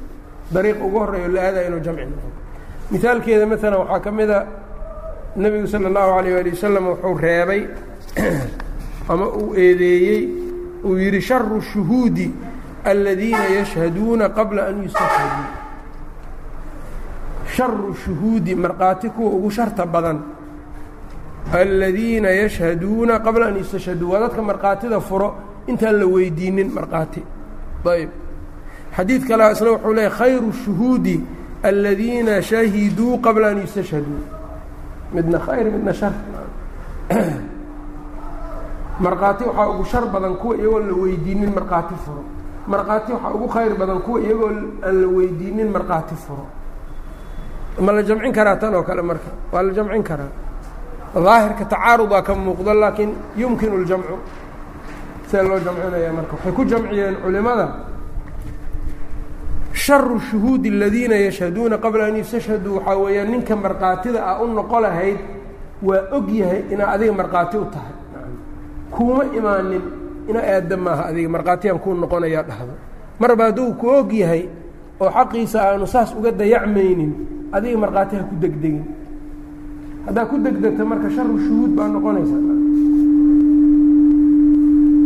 Dariiq 0.53 0.77
ugu 0.85 0.99
horreeyo 0.99 1.27
la 1.27 1.41
aadaya 1.41 1.67
inuu 1.67 1.79
jamci 1.79 2.05
noqo 2.05 2.33
mihaalkeeda 2.91 3.45
maalan 3.45 3.79
waxaa 3.79 3.99
ka 3.99 4.11
mida 4.11 4.45
nebigu 5.35 5.67
sala 5.67 5.87
allahu 5.87 6.19
alayh 6.19 6.37
ali 6.39 6.49
wasalam 6.51 6.85
wuxuu 6.87 7.17
reebay 7.17 7.61
ama 9.11 9.25
uu 9.27 9.55
eedeeyey 9.55 10.42
uu 10.83 10.97
yidhi 10.97 11.21
sharu 11.21 11.61
shuhuudi 11.61 12.31
aladiina 12.85 13.45
yashhaduuna 13.59 14.29
qabla 14.29 14.67
an 14.67 14.83
yustashhaduu. 14.83 15.45
Sharu 17.55 17.95
shuhuudi 17.95 18.55
markhaati 18.55 19.09
kuwa 19.09 19.31
ugu 19.31 19.51
sharta 19.51 19.85
badan 19.85 20.21
aladiina 21.53 22.29
yashhaduuna 22.29 23.19
qabla 23.19 23.47
an 23.47 23.57
yustashhaduu. 23.57 24.11
Waa 24.11 24.19
dadka 24.19 24.41
markhaatida 24.41 25.01
furo 25.01 25.35
intaan 25.67 25.99
la 25.99 26.05
weydiinin 26.05 26.71
markhaati. 26.71 27.23
Ayb 27.85 28.09
xadiid 28.95 29.27
kale 29.27 29.51
isna 29.51 29.71
wuxuu 29.71 29.93
leeyay 29.93 30.11
khayru 30.11 30.53
shuhuudi 30.53 31.21
aladiina 31.63 32.41
shahiduu 32.41 33.17
qabla 33.21 33.47
an 33.47 33.61
yustashhaduu. 33.61 34.21
Midna 35.13 35.39
khayr 35.39 35.65
midna 35.71 35.93
shar 35.93 36.13
markhaati 38.99 39.43
waxaa 39.43 39.69
ugu 39.69 39.85
shar 39.85 40.05
badan 40.05 40.35
kuwa 40.35 40.55
iyagoo 40.57 40.79
la 40.79 40.93
weydiinin 40.93 41.51
markhaati 41.53 41.95
furo. 42.05 42.23
Markhaati 42.67 43.11
waxaa 43.11 43.33
ugu 43.33 43.47
khayr 43.47 43.73
badan 43.75 43.99
kuwa 44.01 44.19
iyagoo 44.19 44.49
aan 44.85 45.01
la 45.01 45.07
weydiinin 45.07 45.69
markhaati 45.71 46.15
furo. 46.15 46.45
Ma 47.81 47.91
la 47.91 48.01
jamcin 48.03 48.31
karaa 48.33 48.55
tan 48.55 48.75
oo 48.75 48.83
kale 48.83 49.01
marka? 49.01 49.29
Waa 49.51 49.61
la 49.63 49.73
jamcin 49.73 50.03
karaa. 50.03 50.31
Daahirka 51.15 51.65
tacaarudaa 51.65 52.21
ka 52.21 52.33
muuqdo 52.35 52.73
laakiin 52.73 53.13
yumkinu 53.37 53.75
اljamcu 53.81 54.15
see 55.29 55.41
loo 55.41 55.59
jamcinaya 55.59 56.11
marka. 56.13 56.33
Waxay 56.35 56.51
ku 56.53 56.63
jamciyeen 56.65 57.15
culimada. 57.23 57.67
Sharu 59.73 60.19
shuhuudi 60.19 60.69
aladiina 60.69 61.15
yashhaduuna 61.15 61.77
qabla 61.77 62.05
an 62.05 62.15
yustashhaduu 62.17 62.75
waxaa 62.77 62.95
weeyaan 62.97 63.29
ninka 63.31 63.55
markhaatida 63.55 64.19
ah 64.25 64.41
u 64.43 64.47
noqo 64.47 64.79
lahayd 64.79 65.17
waa 65.81 66.01
og 66.11 66.29
yahay 66.29 66.63
inaa 66.71 66.93
adiga 66.93 67.13
markhaati 67.13 67.57
u 67.57 67.65
tahay 67.73 67.93
kuuma 68.95 69.23
imaanin 69.37 69.83
ina 70.29 70.39
aadda 70.39 70.77
maaha 70.77 71.03
adiga. 71.09 71.29
Markhaatiyaan 71.29 71.79
kuu 71.83 71.93
noqonayaa 71.93 72.43
dhahdo. 72.49 72.73
Marba 73.19 73.43
hadduu 73.49 73.73
ku 73.79 73.87
og 73.89 74.11
yahay 74.13 74.43
oo 74.99 75.09
xaqiisa 75.09 75.57
aanu 75.67 75.87
saas 75.87 76.13
uga 76.17 76.31
dayacmaynin 76.31 77.11
adiga 77.51 77.77
markhaati 77.77 78.15
ha 78.15 78.23
ku 78.29 78.35
degdegin. 78.43 78.85
Haddaa 80.05 80.25
ku 80.29 80.35
degdegta 80.45 80.83
marka 80.85 81.09
sharu 81.15 81.35
shuhuud 81.45 81.71
baa 81.77 81.87
noqonaysa. 81.87 82.37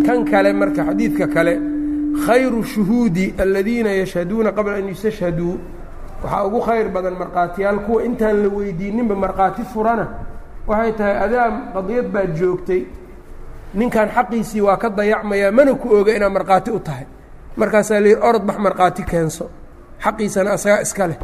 Kan 0.05 0.23
kale 0.25 0.53
marka 0.53 0.81
xadiidka 0.88 1.27
kale 1.27 1.53
khayru 2.25 2.63
shuhuudi 2.63 3.33
aladiina 3.38 3.91
yashhaduuna 4.01 4.51
qabla 4.51 4.75
an 4.79 4.88
yustashhaduu 4.88 5.53
waxaa 6.23 6.45
ugu 6.47 6.59
khayr 6.67 6.88
badan 6.89 7.15
markhaatiyaal 7.21 7.79
kuwa 7.85 8.03
intaan 8.07 8.38
la 8.43 8.49
weydiininba 8.49 9.15
markhaati 9.15 9.63
furana. 9.73 10.05
Waxay 10.67 10.91
tahay 10.97 11.15
adaa 11.25 11.47
qadiyad 11.75 12.07
baad 12.13 12.31
joogtay 12.39 12.81
ninkan 13.74 14.09
xaqiisii 14.15 14.61
waa 14.61 14.78
ka 14.78 14.89
dayacmayaa 14.89 15.51
mana 15.51 15.74
ku 15.76 15.88
oga 15.95 16.11
inaad 16.15 16.32
markhaati 16.32 16.72
u 16.72 16.80
tahay. 16.80 17.05
Markaasaa 17.57 17.99
la 17.99 18.07
yidhi 18.07 18.22
orod 18.30 18.43
bax 18.47 18.57
markhaati 18.65 19.03
keenso. 19.03 19.45
Xaqiisana 20.03 20.51
asagaa 20.53 20.82
iska 20.82 21.07
leh. 21.07 21.20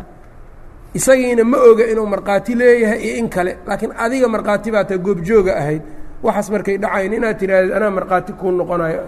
Isagiina 0.93 1.43
ma 1.43 1.57
oga 1.57 1.85
inuu 1.91 2.05
markhaati 2.13 2.55
leeyahay 2.55 2.99
iyo 3.05 3.15
in 3.21 3.29
kale 3.29 3.57
laakiin 3.67 3.93
adiga 3.97 4.27
markhaati 4.27 4.69
baa 4.71 4.83
ta 4.83 4.97
goobjooga 4.97 5.53
ahayd. 5.61 5.81
Waxaas 6.23 6.49
markay 6.53 6.77
dhacayn 6.77 7.13
inaad 7.13 7.37
tidhaahdeed 7.39 7.73
anaa 7.77 7.89
markhaati 7.97 8.31
kuu 8.39 8.51
noqonayo 8.51 9.03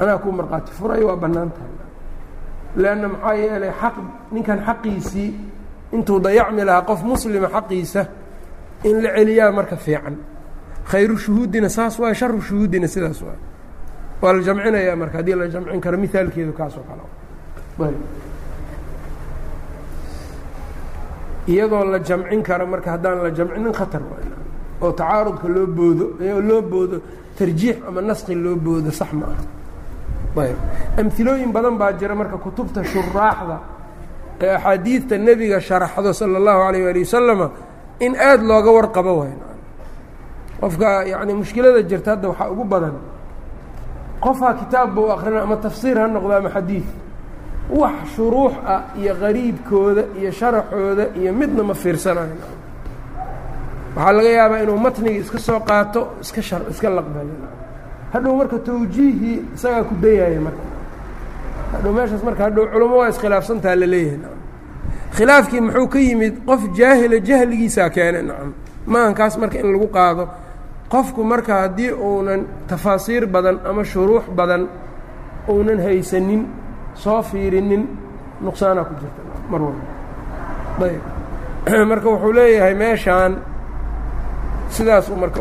anaa 0.00 0.18
kuu 0.22 0.32
markhaati 0.32 0.70
furayo 0.78 1.06
waa 1.08 1.16
bannaan 1.22 1.50
tahay. 1.54 1.72
Leanna 2.82 3.08
maxaa 3.08 3.34
yeelay 3.42 3.72
xaq 3.80 3.96
ninkan 4.34 4.58
xaqiisii 4.66 5.30
intuu 5.94 6.18
dayacmi 6.24 6.64
lahaa 6.68 6.82
qof 6.88 7.00
muslima 7.10 7.48
xaqiisa 7.56 8.02
in 8.88 8.96
la 9.02 9.10
celiyaa 9.16 9.52
marka 9.58 9.76
fiican 9.76 10.14
khayru 10.92 11.16
shuhuudina 11.24 11.68
saas 11.76 11.94
waay 12.02 12.14
sharu 12.20 12.40
shuhuudina 12.48 12.86
sidaas 12.94 13.18
waay 13.26 13.40
waa 14.22 14.32
la 14.36 14.40
jamcinayaa 14.48 14.96
marka 15.02 15.16
haddii 15.18 15.36
la 15.40 15.46
jamcin 15.54 15.80
karo 15.84 15.96
mihaalkeedu 16.04 16.52
kaasoo 16.58 16.84
kale. 16.88 17.94
Iyadoo 21.48 21.84
la 21.92 21.98
jamcin 21.98 22.42
karo 22.42 22.66
marka 22.66 22.90
haddaan 22.94 23.18
la 23.24 23.30
jamcinin 23.30 23.72
khatar 23.72 24.02
waay 24.10 24.26
oo 24.82 24.92
tacaarudka 24.92 25.48
loo 25.48 25.66
boodo 25.66 26.04
loo 26.48 26.62
boodo 26.62 26.96
tarjiix 27.38 27.76
ama 27.88 28.00
naski 28.00 28.34
loo 28.34 28.56
boodo 28.56 28.90
sax 28.90 29.12
ma 29.12 29.26
aha. 29.26 29.44
Ayb. 30.42 30.56
Amhilooyin 31.00 31.52
badan 31.52 31.76
baa 31.78 31.92
jira 31.98 32.14
marka 32.14 32.36
kutubta 32.44 32.80
shuraaxda 32.84 33.56
ee 34.40 34.54
axaadiidta 34.56 35.16
nebiga 35.18 35.58
sharaxdo 35.60 36.12
sala 36.12 36.36
allahu 36.40 36.60
alayh 36.68 36.86
ali 36.90 37.00
wasalama 37.06 37.46
in 38.00 38.12
aada 38.16 38.42
looga 38.50 38.70
warqabo 38.78 39.12
waay 39.20 39.34
qofka 40.62 40.88
yacni 41.12 41.32
mushkilada 41.40 41.80
jirta 41.90 42.10
hadda 42.14 42.28
waxaa 42.30 42.50
ugu 42.54 42.64
badan 42.72 42.94
qofaa 44.24 44.54
kitaab 44.60 44.88
buu 44.94 45.08
akrina 45.14 45.42
ama 45.46 45.56
tafsiir 45.64 45.96
ha 46.00 46.06
noqdo 46.14 46.32
ama 46.40 46.50
xadiid 46.56 46.86
wax 47.80 47.96
shuruux 48.16 48.52
ah 48.74 48.80
iyo 49.00 49.12
qariibkooda 49.22 50.02
iyo 50.20 50.30
sharaxooda 50.38 51.04
iyo 51.20 51.30
midna 51.40 51.62
ma 51.68 51.74
fiirsanayo 51.82 52.36
waxaa 53.96 54.12
laga 54.16 54.28
yaabaa 54.38 54.62
inuu 54.64 54.78
matniga 54.86 55.18
iska 55.24 55.38
soo 55.46 55.60
qaato 55.68 56.00
iska 56.22 56.40
iska 56.72 56.88
laqbalo 56.96 57.34
hadhow 58.12 58.32
marka 58.40 58.58
tawjiihii 58.66 59.36
isagaa 59.54 59.82
ku 59.88 59.94
dayaya 60.04 60.40
marka. 60.46 60.64
Hadhow 61.72 61.92
meeshaas 61.96 62.22
marka 62.28 62.42
hadhow 62.46 62.64
culamo 62.72 62.96
waa 63.00 63.08
iskhilaafsantaa 63.12 63.74
la 63.80 63.86
leeyahay. 63.86 64.36
Khilaafkii 65.16 65.60
muxuu 65.66 65.86
ka 65.92 65.98
yimid 65.98 66.34
qof 66.48 66.60
jaahila 66.78 67.18
jahligiisaa 67.28 67.88
keenay 67.94 68.22
nacam. 68.28 68.50
Maahankaas 68.86 69.34
marka 69.40 69.56
in 69.62 69.68
lagu 69.72 69.88
qaado 69.96 70.24
qofku 70.92 71.24
marka 71.24 71.52
haddii 71.62 71.92
uunan 71.92 72.40
tafaasiir 72.68 73.26
badan 73.26 73.56
ama 73.64 73.84
shuruux 73.84 74.24
badan 74.38 74.68
uunan 75.48 75.80
haysanin 75.86 76.42
soo 76.94 77.22
fiirinin 77.22 77.84
nuqsaanaa 78.40 78.84
ku 78.84 78.94
jirta 79.00 79.22
mar 79.50 79.60
walba. 79.66 79.84
Ayb. 80.86 81.02
Marka 81.90 82.06
wuxuu 82.10 82.32
leeyahay 82.32 82.74
meeshaan 82.74 83.32
sidaasuu 84.68 85.16
marka 85.16 85.40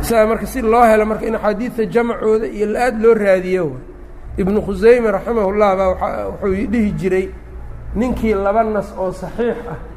sidaa 0.00 0.26
marka 0.26 0.46
si 0.46 0.62
loo 0.62 0.82
helo 0.82 1.06
marka 1.06 1.26
in 1.26 1.34
axaadiidta 1.34 1.86
jamacooda 1.86 2.46
iyo 2.46 2.66
la-aad 2.66 3.02
loo 3.02 3.14
raadiyo 3.14 3.66
ibnu 4.38 4.62
khusayme 4.62 5.10
raximahullah 5.10 5.76
baa 5.76 5.88
wuxuu 6.30 6.66
dhihi 6.72 6.90
jiray 6.92 7.26
ninkii 7.94 8.34
laba 8.34 8.64
nas 8.64 8.94
oo 8.98 9.12
saxiix 9.12 9.58
ah 9.70 9.91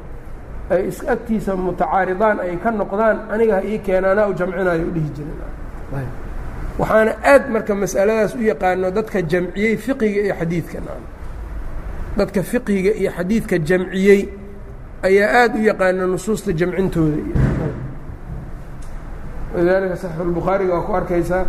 ay 0.70 0.88
is 0.88 0.98
agtiisa 1.14 1.56
mutacaaridaan 1.56 2.40
ay 2.40 2.56
ka 2.62 2.70
noqdaan 2.70 3.16
aniga 3.32 3.54
ha 3.58 3.62
ii 3.64 3.78
keena 3.78 4.10
anaa 4.12 4.26
u 4.28 4.34
jamcinayo 4.34 4.84
u 4.86 4.90
dhihi 4.94 5.10
jiray 5.16 6.06
waxaana 6.78 7.12
aad 7.32 7.44
marka 7.50 7.74
mas'aladaas 7.74 8.34
u 8.34 8.42
yaqaano 8.42 8.90
dadka 8.90 9.22
jamciyey 9.22 9.76
fiqiga 9.76 10.20
iyo 10.26 10.34
xadiidka 10.40 10.78
dadka 12.18 12.42
fiqiga 12.42 12.90
iyo 13.00 13.10
xadiidka 13.16 13.56
jamciyey 13.68 14.20
ayaa 15.02 15.30
aad 15.42 15.52
u 15.56 15.62
yaqaana 15.70 16.06
nusuusta 16.06 16.52
jamcintooda 16.52 17.16
walidaalika 19.54 19.96
saxiixulbukhaariga 19.96 20.72
waa 20.74 20.82
ku 20.86 20.92
arkaysaa 21.00 21.44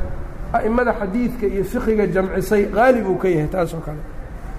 a'immada 0.53 0.93
xadiidka 0.99 1.45
iyo 1.53 1.63
fiqiga 1.63 2.05
jamcisay 2.07 2.63
qaalib 2.75 3.05
uu 3.09 3.17
ka 3.17 3.27
yahay 3.27 3.47
taasoo 3.47 3.81
kale. 3.85 3.99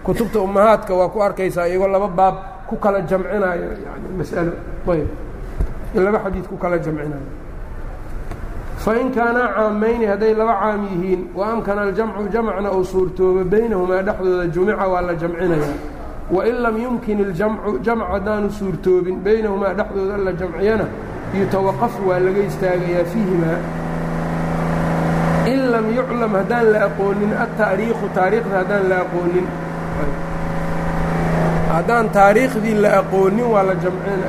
Kutubta 0.04 0.40
ummahaadka 0.40 0.94
waa 0.94 1.09
ku 1.09 1.22
arkaysaa 1.22 1.66
iyagoo 1.68 1.88
laba 1.88 2.09
baab 2.09 2.36
ku 2.68 2.76
kala 2.76 3.00
jamcinaayo 3.10 3.68
yani 3.86 4.08
mas'alo 4.18 4.52
ayb. 4.92 5.08
Laba 5.94 6.18
xadiid 6.24 6.46
ku 6.48 6.56
kala 6.56 6.76
jamcinayo 6.78 7.26
fain 8.78 9.10
kaanaa 9.10 9.48
caamayni 9.56 10.06
hadday 10.06 10.34
laba 10.34 10.54
caam 10.62 10.82
yihiin 10.86 11.22
wa 11.34 11.46
amkana 11.52 11.82
aljamcu 11.88 12.28
jamcna 12.34 12.70
uu 12.72 12.84
suurtoobo 12.84 13.42
baynahumaa 13.44 14.02
dhexdooda 14.06 14.46
jumica 14.54 14.86
waa 14.92 15.00
la 15.02 15.14
jamcinaya 15.14 15.72
wain 16.30 16.56
lam 16.62 16.76
yumkin 16.84 17.18
iljamcu 17.24 17.78
jamc 17.82 18.02
haddaanu 18.12 18.50
suurtoobin 18.50 19.16
baynahumaa 19.24 19.72
dhexdooda 19.74 20.16
la 20.26 20.32
jamciyana 20.32 20.86
yutawaqafu 21.34 22.08
waa 22.08 22.20
laga 22.20 22.40
istaagayaa 22.50 23.04
fiihimaa. 23.12 23.58
In 25.52 25.60
lam 25.72 25.86
yuclam 25.96 26.32
haddaan 26.38 26.66
la 26.72 26.78
aqoonin 26.88 27.32
altaariikhu 27.44 28.06
taariikhda 28.14 28.56
haddaan 28.60 28.88
la 28.88 28.96
aqoonin 29.04 29.46
haddaan 31.74 32.10
taariikhdii 32.10 32.74
la 32.82 32.90
aqoonin 33.00 33.46
waa 33.54 33.62
la 33.68 33.74
jamcin 33.82 34.20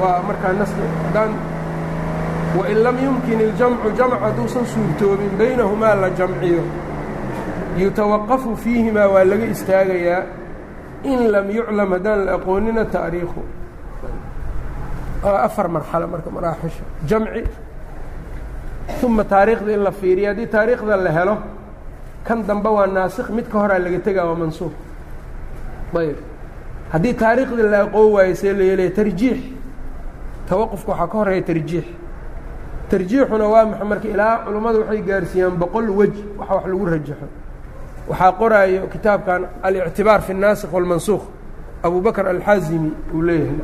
waa 0.00 0.22
markaa 0.28 0.52
nas 0.60 0.72
haddaan 1.04 1.32
wain 2.58 2.78
lam 2.84 2.96
yumkin 3.04 3.40
iljamcu 3.46 3.88
jamc 3.98 4.20
hadduusan 4.24 4.66
suurtoobin 4.72 5.32
baynahumaa 5.38 5.94
la 6.02 6.08
jamciyo. 6.18 6.62
Yutawaqafu 7.78 8.56
fiihimaa 8.56 9.08
waa 9.14 9.24
laga 9.30 9.46
istaagayaa 9.54 10.22
in 11.04 11.20
lam 11.32 11.46
yuclam 11.56 11.90
haddaan 11.94 12.20
la 12.26 12.32
aqoonina 12.38 12.84
taariikhu. 12.84 13.42
Afar 15.46 15.68
marxalo 15.68 16.06
marka 16.12 16.30
maraaxisha 16.36 16.84
jamci. 17.10 17.42
Uma 19.02 19.24
taariikhda 19.24 19.72
in 19.72 19.82
la 19.86 19.90
fiiriyo. 19.90 20.28
Haddii 20.30 20.46
taariikhda 20.46 20.96
la 20.96 21.10
helo 21.18 21.36
kan 22.26 22.38
dambe 22.48 22.68
waa 22.76 22.86
naasikh 22.86 23.30
mid 23.36 23.46
ka 23.52 23.58
horaa 23.62 23.78
laga 23.78 23.98
tegaa 24.06 24.24
waa 24.30 24.34
mansuuq 24.42 24.72
ayb 26.00 26.16
haddii 26.91 27.13
taariikhdii 27.13 27.69
la 27.69 27.79
aqoon 27.83 28.11
waayo 28.13 28.35
see 28.35 28.53
la 28.53 28.63
yeelaya 28.63 28.91
tarjiix 28.91 29.39
tawaqufka 30.49 30.91
waxaa 30.91 31.07
ka 31.07 31.17
horeeya 31.17 31.41
tarjiix 31.41 31.85
tarjiixuna 32.89 33.47
waa 33.47 33.65
maxa 33.65 33.85
marka 33.85 34.07
ilaa 34.07 34.37
culummadu 34.45 34.79
waxay 34.79 35.01
gaarsiiyaan 35.01 35.57
boqol 35.57 35.89
wej 35.89 36.13
waxa 36.39 36.53
wax 36.55 36.65
lagu 36.67 36.85
rajaxo 36.85 37.27
waxaa 38.09 38.31
qoraayo 38.31 38.87
kitaabkan 38.93 39.41
alictibaar 39.63 40.21
fi 40.21 40.31
الnaasikh 40.33 40.73
wاlmansuuq 40.73 41.21
abu 41.83 42.01
bakr 42.01 42.27
alxaazimi 42.27 42.91
uu 43.13 43.21
leeyahay 43.21 43.55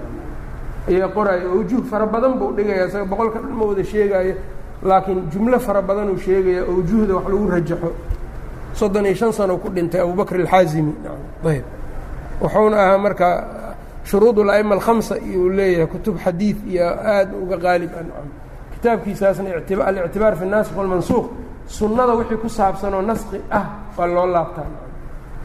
ayaa 0.89 1.07
qoraayo 1.07 1.51
awjuh 1.51 1.84
fara 1.91 2.05
badan 2.05 2.34
buu 2.39 2.51
dhigaya 2.57 2.88
isaga 2.88 3.05
boqolka 3.05 3.39
dhan 3.39 3.53
ma 3.53 3.65
wada 3.65 3.84
sheegaayo 3.84 4.34
laakiin 4.84 5.30
jumlo 5.32 5.59
fara 5.59 5.82
badan 5.82 6.09
uu 6.09 6.17
sheegaya 6.17 6.61
awjuhda 6.63 7.13
wax 7.15 7.25
lagu 7.30 7.47
rajaxo 7.51 7.91
soddon 8.73 9.05
iyo 9.05 9.15
shan 9.15 9.32
sano 9.32 9.57
ku 9.57 9.69
dhintay 9.69 10.01
abu 10.01 10.13
bakr 10.13 10.36
alxaazimi 10.36 10.93
ayb 11.45 11.63
wuxuuna 12.41 12.77
ahaa 12.84 12.97
marka 12.97 13.27
shuruud 14.09 14.38
اla'ima 14.43 14.73
alkhamsa 14.77 15.15
iyuu 15.30 15.49
leeyahay 15.57 15.88
kutub 15.93 16.15
xadiid 16.25 16.57
iyo 16.71 16.86
aad 17.15 17.30
uga 17.43 17.57
qaalib 17.65 17.91
an 17.99 18.05
kitaabkiisaasna 18.73 19.49
alictibaar 19.89 20.34
fi 20.39 20.43
الnaasikh 20.47 20.77
wاlmansuuq 20.80 21.25
sunnada 21.77 22.13
wixii 22.19 22.38
ku 22.43 22.49
saabsanoo 22.49 23.01
naski 23.01 23.38
ah 23.51 23.65
waa 23.97 24.07
loo 24.15 24.25
laabtaa 24.36 24.67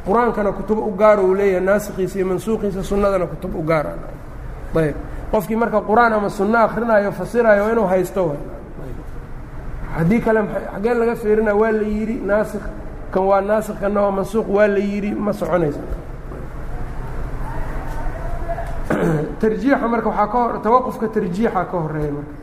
qur-aankana 0.07 0.51
kutub 0.59 0.79
u 0.79 0.91
gaaro 1.01 1.23
uu 1.29 1.35
leeyahay 1.41 1.65
naasikhiisa 1.69 2.15
iyo 2.19 2.27
mansuuqiisa 2.31 2.83
sunnadana 2.91 3.27
kutub 3.33 3.53
u 3.55 3.63
gaara 3.71 3.93
ayb 4.81 4.97
qofkii 5.33 5.57
marka 5.63 5.79
qur-aan 5.89 6.13
ama 6.17 6.29
sunno 6.31 6.59
akrinaayo 6.67 7.11
fasiraayo 7.19 7.63
waa 7.65 7.73
inuu 7.73 7.87
haysto 7.93 8.23
haddii 9.97 10.21
kale 10.25 10.41
xaggee 10.73 10.95
laga 11.01 11.15
feerinaya 11.23 11.57
waa 11.61 11.73
la 11.73 11.83
yidhi 11.97 12.17
naasikh 12.31 12.63
kan 13.13 13.23
waa 13.31 13.41
naasikh 13.41 13.79
kanna 13.81 14.01
waa 14.05 14.11
mansuuq 14.19 14.47
waa 14.57 14.67
la 14.75 14.79
yidhi 14.91 15.11
ma 15.25 15.33
soconaysa 15.33 15.81
tarjiixa 19.42 19.88
marka 19.88 20.10
waxaa 20.10 20.28
ka 20.28 20.38
hor 20.38 20.62
tawaqufka 20.62 21.08
tarjiixa 21.08 21.66
ka 21.72 21.78
horreeya 21.78 22.12
marka. 22.12 22.34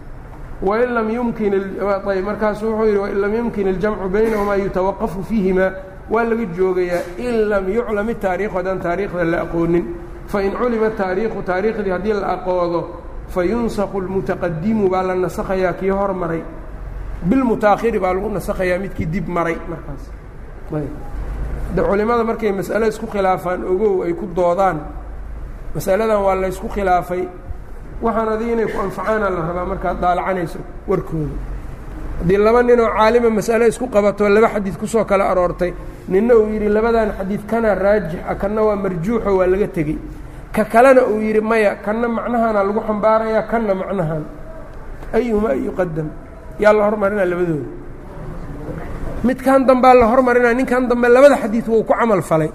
Wain 0.63 0.95
lam 0.95 1.11
yumkin 1.11 1.53
ayb 1.55 2.25
markaasu 2.25 2.67
wuxuu 2.67 2.87
yidhi 2.87 2.99
wain 2.99 3.21
lam 3.21 3.35
yumkin 3.35 3.67
اljamcu 3.69 4.09
baynahumaa 4.09 4.57
yutawaqafu 4.57 5.23
fiihimaa 5.23 5.73
waa 6.11 6.25
laga 6.25 6.47
joogayaa 6.57 7.03
in 7.19 7.49
lam 7.49 7.69
yuclam 7.69 8.11
itaariikhu 8.11 8.57
haddaan 8.57 8.81
taariikhda 8.81 9.25
la 9.25 9.43
aqoonin. 9.43 9.85
Fain 10.27 10.53
culima 10.53 10.91
taariikhu 10.91 11.43
taariikhdii 11.43 11.91
haddii 11.91 12.13
la 12.13 12.27
aqoodo 12.33 12.81
fayunsaqu 13.29 13.99
اlmutaqadimu 13.99 14.89
baa 14.89 15.03
la 15.03 15.15
nasakhayaa 15.15 15.73
kii 15.73 15.91
hormaray 15.91 16.43
bilmutaakhiri 17.25 17.99
baa 17.99 18.15
lagu 18.15 18.29
nasakhayaa 18.31 18.79
midkii 18.79 19.07
dib 19.07 19.29
maray 19.29 19.57
markaas. 19.69 20.11
Culimada 21.77 22.25
markay 22.25 22.53
mas'ale 22.53 22.89
isku 22.89 23.07
khilaafaan 23.07 23.65
ogow 23.65 24.03
ay 24.03 24.15
ku 24.15 24.27
doodaan 24.35 24.81
masaladan 25.77 26.21
waa 26.27 26.35
la 26.43 26.49
ysku 26.53 26.69
khilaafay. 26.75 27.23
Waxaan 28.05 28.29
adiga 28.35 28.53
inay 28.55 28.67
ku 28.73 28.79
anfacaana 28.85 29.27
la 29.35 29.41
rabaa 29.49 29.67
markaad 29.73 29.97
daalacanayso 30.03 30.59
warkooda. 30.91 31.37
Haddii 32.21 32.39
laba 32.47 32.61
ninoo 32.69 32.89
caalima 32.97 33.29
mas'ale 33.39 33.65
isku 33.73 33.87
qabato 33.95 34.25
laba 34.29 34.49
xadiid 34.55 34.77
ku 34.81 34.87
soo 34.87 35.05
kala 35.05 35.25
aroortay 35.33 35.73
ninna 36.09 36.35
uu 36.41 36.49
yidhi 36.53 36.69
labadan 36.77 37.09
xadiid 37.19 37.43
kana 37.51 37.75
raajix 37.75 38.21
ah 38.31 38.35
kanna 38.41 38.61
waa 38.67 38.77
marjuuxo 38.85 39.31
waa 39.39 39.47
laga 39.53 39.69
tegey. 39.77 39.99
Ka 40.55 40.65
kalena 40.65 41.03
uu 41.13 41.21
yidhi 41.27 41.41
maya 41.41 41.77
kanna 41.85 42.09
macnahana 42.09 42.61
lagu 42.69 42.81
xambaarayaa 42.89 43.43
kanna 43.51 43.73
macnahan 43.81 44.25
ayuhuma 45.17 45.49
ay 45.55 45.61
yuqadam 45.69 46.09
yaa 46.63 46.73
la 46.77 46.83
hormarinaa 46.89 47.25
labadooda. 47.33 47.69
Midkan 49.25 49.61
dambaa 49.69 49.95
la 50.01 50.07
hormarinaa 50.13 50.55
ninkan 50.59 50.89
dambe 50.89 51.09
labada 51.09 51.37
xadiid 51.43 51.67
wuu 51.69 51.83
ku 51.85 51.93
camal 51.93 52.23
falay 52.23 52.51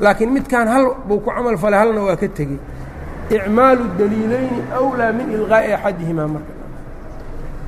laakiin 0.00 0.30
midkan 0.32 0.68
hal 0.68 0.84
buu 1.08 1.20
ku 1.20 1.30
camal 1.30 1.56
falay 1.58 1.78
halna 1.78 2.00
waa 2.08 2.16
ka 2.16 2.28
tegey 2.28 2.58
icmaalu 3.30 3.84
daliilayni 3.98 4.60
awlaa 4.80 5.12
min 5.12 5.32
ilqaa'i 5.32 5.72
axadihimaa 5.72 6.28
marka. 6.28 6.52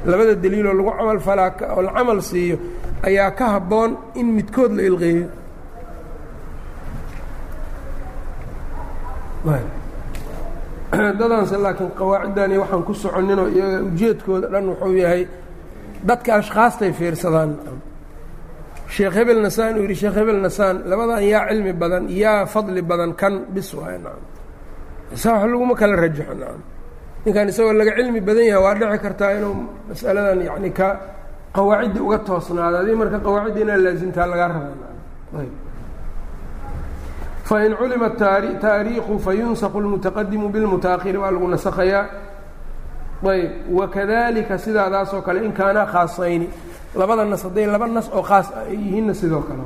Labada 0.07 0.35
daliiloo 0.35 0.74
lagu 0.79 0.91
camal 0.99 1.20
falaa 1.20 1.51
oo 1.74 1.83
la 1.83 1.93
camal 1.93 2.22
siiyo 2.22 2.59
ayaa 3.03 3.31
ka 3.31 3.47
habboon 3.55 3.97
in 4.14 4.26
midkood 4.37 4.72
la 4.72 4.83
ilqeeyo 4.83 5.26
dadaanse 11.18 11.57
laakiin 11.57 11.91
qawaaciddani 11.91 12.59
waxaan 12.59 12.83
ku 12.83 12.95
soconinoo 12.95 13.49
iyaga 13.49 13.79
ujeedkooda 13.83 14.47
dhan 14.53 14.68
wuxuu 14.68 14.95
yahay 14.97 15.26
dadka 16.07 16.35
ashkhaastay 16.35 16.93
fiirsadaan 16.93 17.51
sheekh 18.95 19.14
hebel 19.18 19.39
nasaan 19.47 19.72
uu 19.78 19.82
yidhi 19.84 19.97
sheekh 20.03 20.16
hebel 20.20 20.39
nasaan 20.47 20.76
labadan 20.91 21.20
yaa 21.32 21.49
cilmi 21.51 21.72
badan 21.82 22.05
yaa 22.22 22.47
fadli 22.53 22.82
badan 22.91 23.11
kan 23.20 23.34
bis 23.55 23.68
waay 23.78 23.97
nacam 24.05 24.24
isa 25.14 25.28
wax 25.34 25.45
laguma 25.53 25.74
kala 25.80 25.95
rajaxo 26.05 26.34
nacam 26.43 26.62
ninkan 27.24 27.47
isagoo 27.53 27.74
laga 27.80 27.93
cilmi 27.99 28.20
badan 28.28 28.45
yahay 28.51 28.62
waa 28.64 28.74
dhici 28.80 28.99
kartaa 29.05 29.30
inuu 29.39 29.55
mas'aladan 29.89 30.41
yacni 30.49 30.70
ka 30.78 30.89
qawaaciddii 31.57 32.03
uga 32.07 32.18
toosnaado. 32.28 32.76
Adii 32.82 32.97
marka 33.01 33.18
qawaacidda 33.26 33.61
inaa 33.64 33.78
laasimtaa 33.84 34.26
lagaa 34.32 34.49
rabaa 34.55 34.76
nacam 34.80 34.97
ayb 35.41 35.53
fain 37.49 37.72
culima 37.80 38.09
taariikhu 38.64 39.12
fayunsaqu 39.26 39.76
اlmutaqadimu 39.82 40.47
bilmutaakhiri 40.55 41.18
waa 41.22 41.32
lagu 41.34 41.49
nasakhayaa. 41.55 42.05
Ayb 43.32 43.51
wakadalika 43.78 44.55
sidaadaasoo 44.64 45.22
kale 45.26 45.39
in 45.47 45.53
kaanaa 45.53 45.86
khaasayni 45.93 46.47
labada 46.95 47.24
nas 47.24 47.43
hadday 47.43 47.66
laba 47.66 47.86
nas 47.86 48.11
oo 48.12 48.22
khaas 48.22 48.53
ay 48.53 48.76
yihiinna 48.76 49.14
sidoo 49.14 49.43
kale 49.43 49.62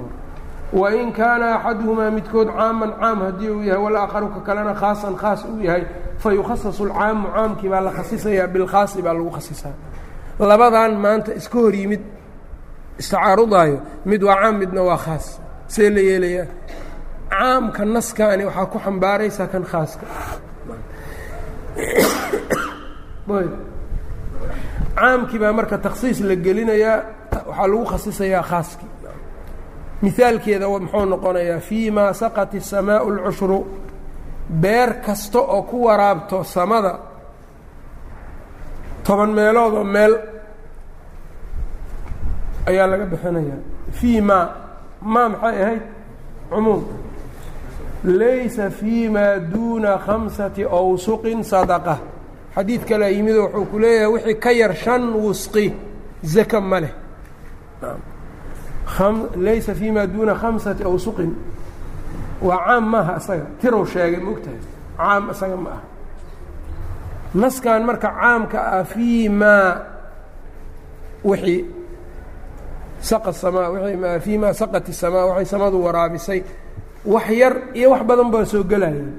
wain 0.73 1.13
kaana 1.13 1.55
axaduhumaa 1.57 2.11
midkood 2.11 2.49
caaman 2.49 2.93
caam 3.01 3.21
haddii 3.21 3.51
uu 3.51 3.63
yahay 3.63 3.83
walaakharu 3.83 4.29
ka 4.29 4.41
kalena 4.41 4.75
khaasan 4.75 5.17
khaas 5.17 5.45
uu 5.45 5.61
yahay 5.61 5.87
fayukhasasu 6.19 6.87
lcaamu 6.87 7.29
caamkii 7.29 7.69
baa 7.69 7.81
la 7.81 7.91
khasisayaa 7.91 8.47
bilkhaasi 8.47 9.03
baa 9.03 9.13
lagu 9.13 9.31
khasisaa 9.31 9.75
labadan 10.39 10.97
maanta 10.97 11.35
iska 11.35 11.59
hor 11.59 11.75
yimid 11.75 12.01
istacaarudaayo 12.99 13.81
mid 14.05 14.23
waa 14.23 14.37
caam 14.43 14.59
midna 14.59 14.83
waa 14.83 14.97
khaas. 14.97 15.41
See 15.67 15.91
la 15.91 16.01
yeelayaa. 16.01 16.47
Caamka 17.31 17.85
naskaani 17.85 18.45
waxaa 18.45 18.67
ku 18.67 18.79
xambaaraysaa 18.79 19.47
kan 19.47 19.65
khaaska 19.65 20.07
caamkii 24.96 25.40
baa 25.44 25.54
marka 25.58 25.78
takhsiis 25.86 26.20
la 26.30 26.36
gelinayaa 26.46 26.98
waxaa 27.48 27.68
lagu 27.72 27.86
khasisayaa 27.92 28.44
khaaskii 28.50 28.90
mihaalkeeda 30.02 30.68
muxuu 30.70 31.06
noqonayaa 31.14 31.60
fii 31.68 31.92
maa 31.98 32.14
saqat 32.22 32.52
الsamaau 32.62 33.06
اlcushru 33.14 33.60
beer 34.62 34.90
kasta 35.06 35.40
oo 35.56 35.62
ku 35.70 35.78
waraabto 35.88 36.38
samada 36.44 36.94
toban 39.06 39.30
meelood 39.38 39.74
oo 39.80 39.84
meel 39.96 40.14
ayaa 42.70 42.88
laga 42.92 43.06
bixinayaa 43.12 43.60
fii 43.98 44.22
ma 44.30 44.40
ma 45.14 45.24
maxay 45.30 45.56
ahayd 45.64 45.82
cumuum 46.50 46.82
laysa 48.20 48.66
fii 48.80 49.10
maa 49.16 49.34
duuna 49.54 49.92
khamsati 50.06 50.64
awsuqin 50.80 51.40
sadaqa 51.52 51.96
xadiid 52.55 52.83
kalea 52.89 53.11
yimido 53.17 53.43
wuxuu 53.47 53.65
ku 53.71 53.77
leeyahay 53.83 54.13
wixii 54.15 54.39
ka 54.45 54.51
yar 54.53 54.75
shan 54.83 55.03
wusqi 55.25 55.67
zaka 56.35 56.61
ma 56.61 56.79
leh. 56.81 56.93
Laysa 59.45 59.75
fii 59.75 59.91
maa 59.91 60.07
duuna 60.07 60.35
khamsati 60.35 60.83
awsuqin. 60.85 61.33
Waa 62.43 62.59
caam 62.67 62.85
maaha 62.93 63.17
isaga. 63.21 63.47
Tirow 63.61 63.85
sheegay 63.93 64.21
maogtahay 64.21 64.61
caam 64.99 65.25
isaga 65.33 65.57
ma 65.65 65.71
aha. 65.71 65.83
Naskan 67.41 67.83
marka 67.89 68.09
caamka 68.21 68.59
ah 68.79 68.85
fii 68.85 69.29
maa 69.29 69.71
wixii 71.25 71.61
saqa 73.01 73.33
samaa 73.33 73.69
wii 73.73 74.21
fii 74.25 74.39
maa 74.43 74.53
saqat 74.61 74.89
isamaa 74.93 75.27
waxay 75.31 75.47
samadu 75.53 75.77
waraabisay. 75.85 76.41
Wax 77.13 77.27
yar 77.41 77.55
iyo 77.75 77.91
wax 77.91 78.03
badan 78.09 78.29
baa 78.31 78.45
soo 78.45 78.63
gelayaan 78.71 79.11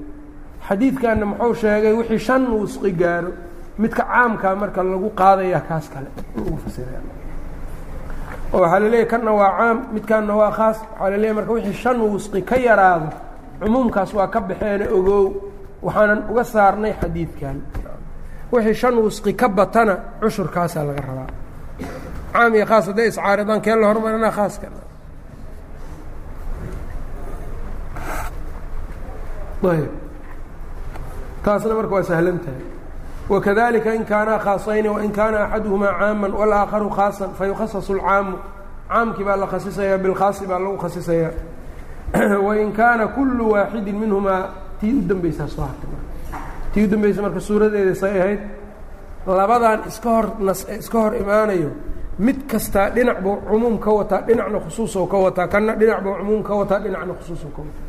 xadiidkanna 0.67 1.25
muxuu 1.31 1.53
sheegay 1.61 1.93
wixii 1.99 2.19
shan 2.27 2.43
wusqi 2.59 2.91
gaaro 3.01 3.31
midka 3.81 4.03
caamkaa 4.11 4.55
marka 4.61 4.81
lagu 4.83 5.09
qaadaya 5.19 5.59
kaas 5.69 5.85
kale 5.93 6.09
oo 8.53 8.59
waxaa 8.61 8.79
laleeyahy 8.83 9.07
kanna 9.11 9.31
waa 9.39 9.51
caam 9.57 9.77
midkaanna 9.93 10.33
waa 10.41 10.51
khaas. 10.57 10.77
Waxaa 10.81 11.09
laleeyahy 11.11 11.35
marka 11.37 11.51
wixii 11.55 11.73
shan 11.83 11.97
wusqi 12.11 12.41
ka 12.49 12.55
yaraado 12.67 13.07
cumuumkaas 13.59 14.11
waa 14.17 14.27
ka 14.33 14.39
baxeena 14.47 14.85
ogow. 14.97 15.25
Waxaanan 15.85 16.19
uga 16.31 16.43
saarnay 16.53 16.93
xadiidkan. 17.01 17.57
Wixii 18.53 18.73
shan 18.81 18.95
wusqi 19.03 19.31
ka 19.41 19.47
batana 19.57 19.95
cushurkaasaa 20.21 20.83
laga 20.87 21.01
rabaa. 21.09 21.29
Caam 22.33 22.55
iyo 22.55 22.65
khaas 22.69 22.85
hadday 22.87 23.07
iscaaridaan 23.11 23.61
keen 23.65 23.79
la 23.81 23.87
hormarinaa 23.89 24.31
khaaska. 24.37 24.67
Ayb 29.71 29.89
taasna 31.43 31.73
marka 31.75 31.93
waa 31.95 32.03
sahlan 32.03 32.39
tahay. 32.39 32.65
Wakadalika 33.29 33.95
in 33.95 34.05
kaanaa 34.05 34.39
khaasayni 34.39 34.89
wain 34.89 35.11
kaana 35.11 35.45
axaduhumaa 35.45 35.99
caama 35.99 36.27
walaakharu 36.27 36.89
khaasan 36.89 37.33
fayukhasasu 37.39 37.93
lcaamu 37.93 38.37
caamkii 38.89 39.23
baa 39.23 39.35
la 39.35 39.47
khasisayaa 39.47 39.97
bilkhaasi 39.97 40.47
baa 40.47 40.59
lagu 40.59 40.77
khasisayaa. 40.77 41.31
Wain 42.47 42.71
kaana 42.73 43.07
kullu 43.07 43.51
waaxidin 43.51 43.95
minhumaa 43.95 44.49
tii 44.79 44.93
u 44.93 45.01
dambeysaa 45.09 45.47
soo 45.47 45.61
hartay 45.61 45.89
tii 46.73 46.83
u 46.83 46.87
dambeysa 46.87 47.21
marka 47.21 47.39
suuradeeda 47.39 47.95
say 47.95 48.19
ahayd 48.19 48.39
labadan 49.27 49.87
iska 49.87 50.09
hor 50.09 50.27
nas 50.39 50.67
iska 50.79 50.99
hor 50.99 51.15
imaanayo 51.15 51.71
mid 52.19 52.47
kastaa 52.47 52.89
dhinac 52.89 53.21
buu 53.21 53.37
cumuum 53.49 53.77
ka 53.79 53.91
wataa 53.91 54.21
dhinacna 54.21 54.59
khusuusoo 54.59 55.07
ka 55.07 55.17
wataa 55.17 55.47
kanna 55.47 55.75
dhinac 55.75 56.03
buu 56.03 56.15
cumuum 56.19 56.43
ka 56.43 56.55
wataa 56.55 56.79
dhinacna 56.79 57.13
khusuusoo 57.13 57.51
ka 57.55 57.61
wataa. 57.61 57.87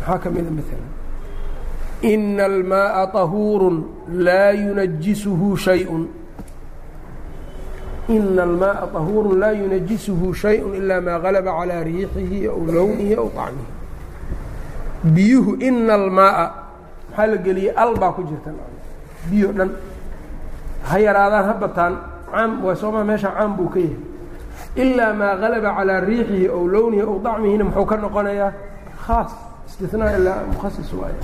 Maxaa 0.00 0.18
ka 0.18 0.30
mida 0.30 0.50
maalan 0.50 1.07
ina 2.01 2.45
almaaa 2.45 3.07
طahuuru 3.15 3.69
laa 4.27 4.51
yunajisuhu 4.51 5.57
shayun 5.57 6.03
ina 8.09 8.43
almaaa 8.43 8.87
طahuuru 8.93 9.35
laa 9.39 9.51
yunajisuhu 9.51 10.33
shayءu 10.33 10.75
ilaa 10.75 11.01
maa 11.01 11.19
galaba 11.19 11.51
calىa 11.59 11.83
riixihi 11.87 12.47
aw 12.47 12.59
lownihi 12.75 13.15
aw 13.15 13.27
طacmihi 13.37 13.71
biyuhu 15.15 15.51
ina 15.69 15.93
almaaa 15.93 16.47
maxaa 17.09 17.27
la 17.27 17.37
geliyey 17.45 17.71
al 17.83 17.95
baa 18.01 18.11
ku 18.11 18.23
jirta 18.29 18.51
biyo 19.31 19.51
dhan 19.57 19.71
ha 20.89 20.99
yaraadaan 20.99 21.45
ha 21.49 21.53
bataan 21.63 21.93
caam 22.31 22.51
waa 22.65 22.75
sooma 22.75 23.03
meesha 23.07 23.31
caam 23.37 23.55
buu 23.57 23.69
ka 23.71 23.79
yahay 23.79 23.97
ilaa 24.75 25.13
maa 25.13 25.35
galaba 25.39 25.69
calىa 25.77 25.99
riixihi 26.09 26.47
aw 26.51 26.61
lownihi 26.75 27.03
aw 27.07 27.15
طacmihina 27.23 27.63
muxuu 27.63 27.85
ka 27.85 27.95
noqonayaa 28.03 28.51
khaas 29.07 29.31
istinaa 29.83 30.11
ilaa 30.19 30.43
mukhasis 30.51 30.91
waay 30.99 31.15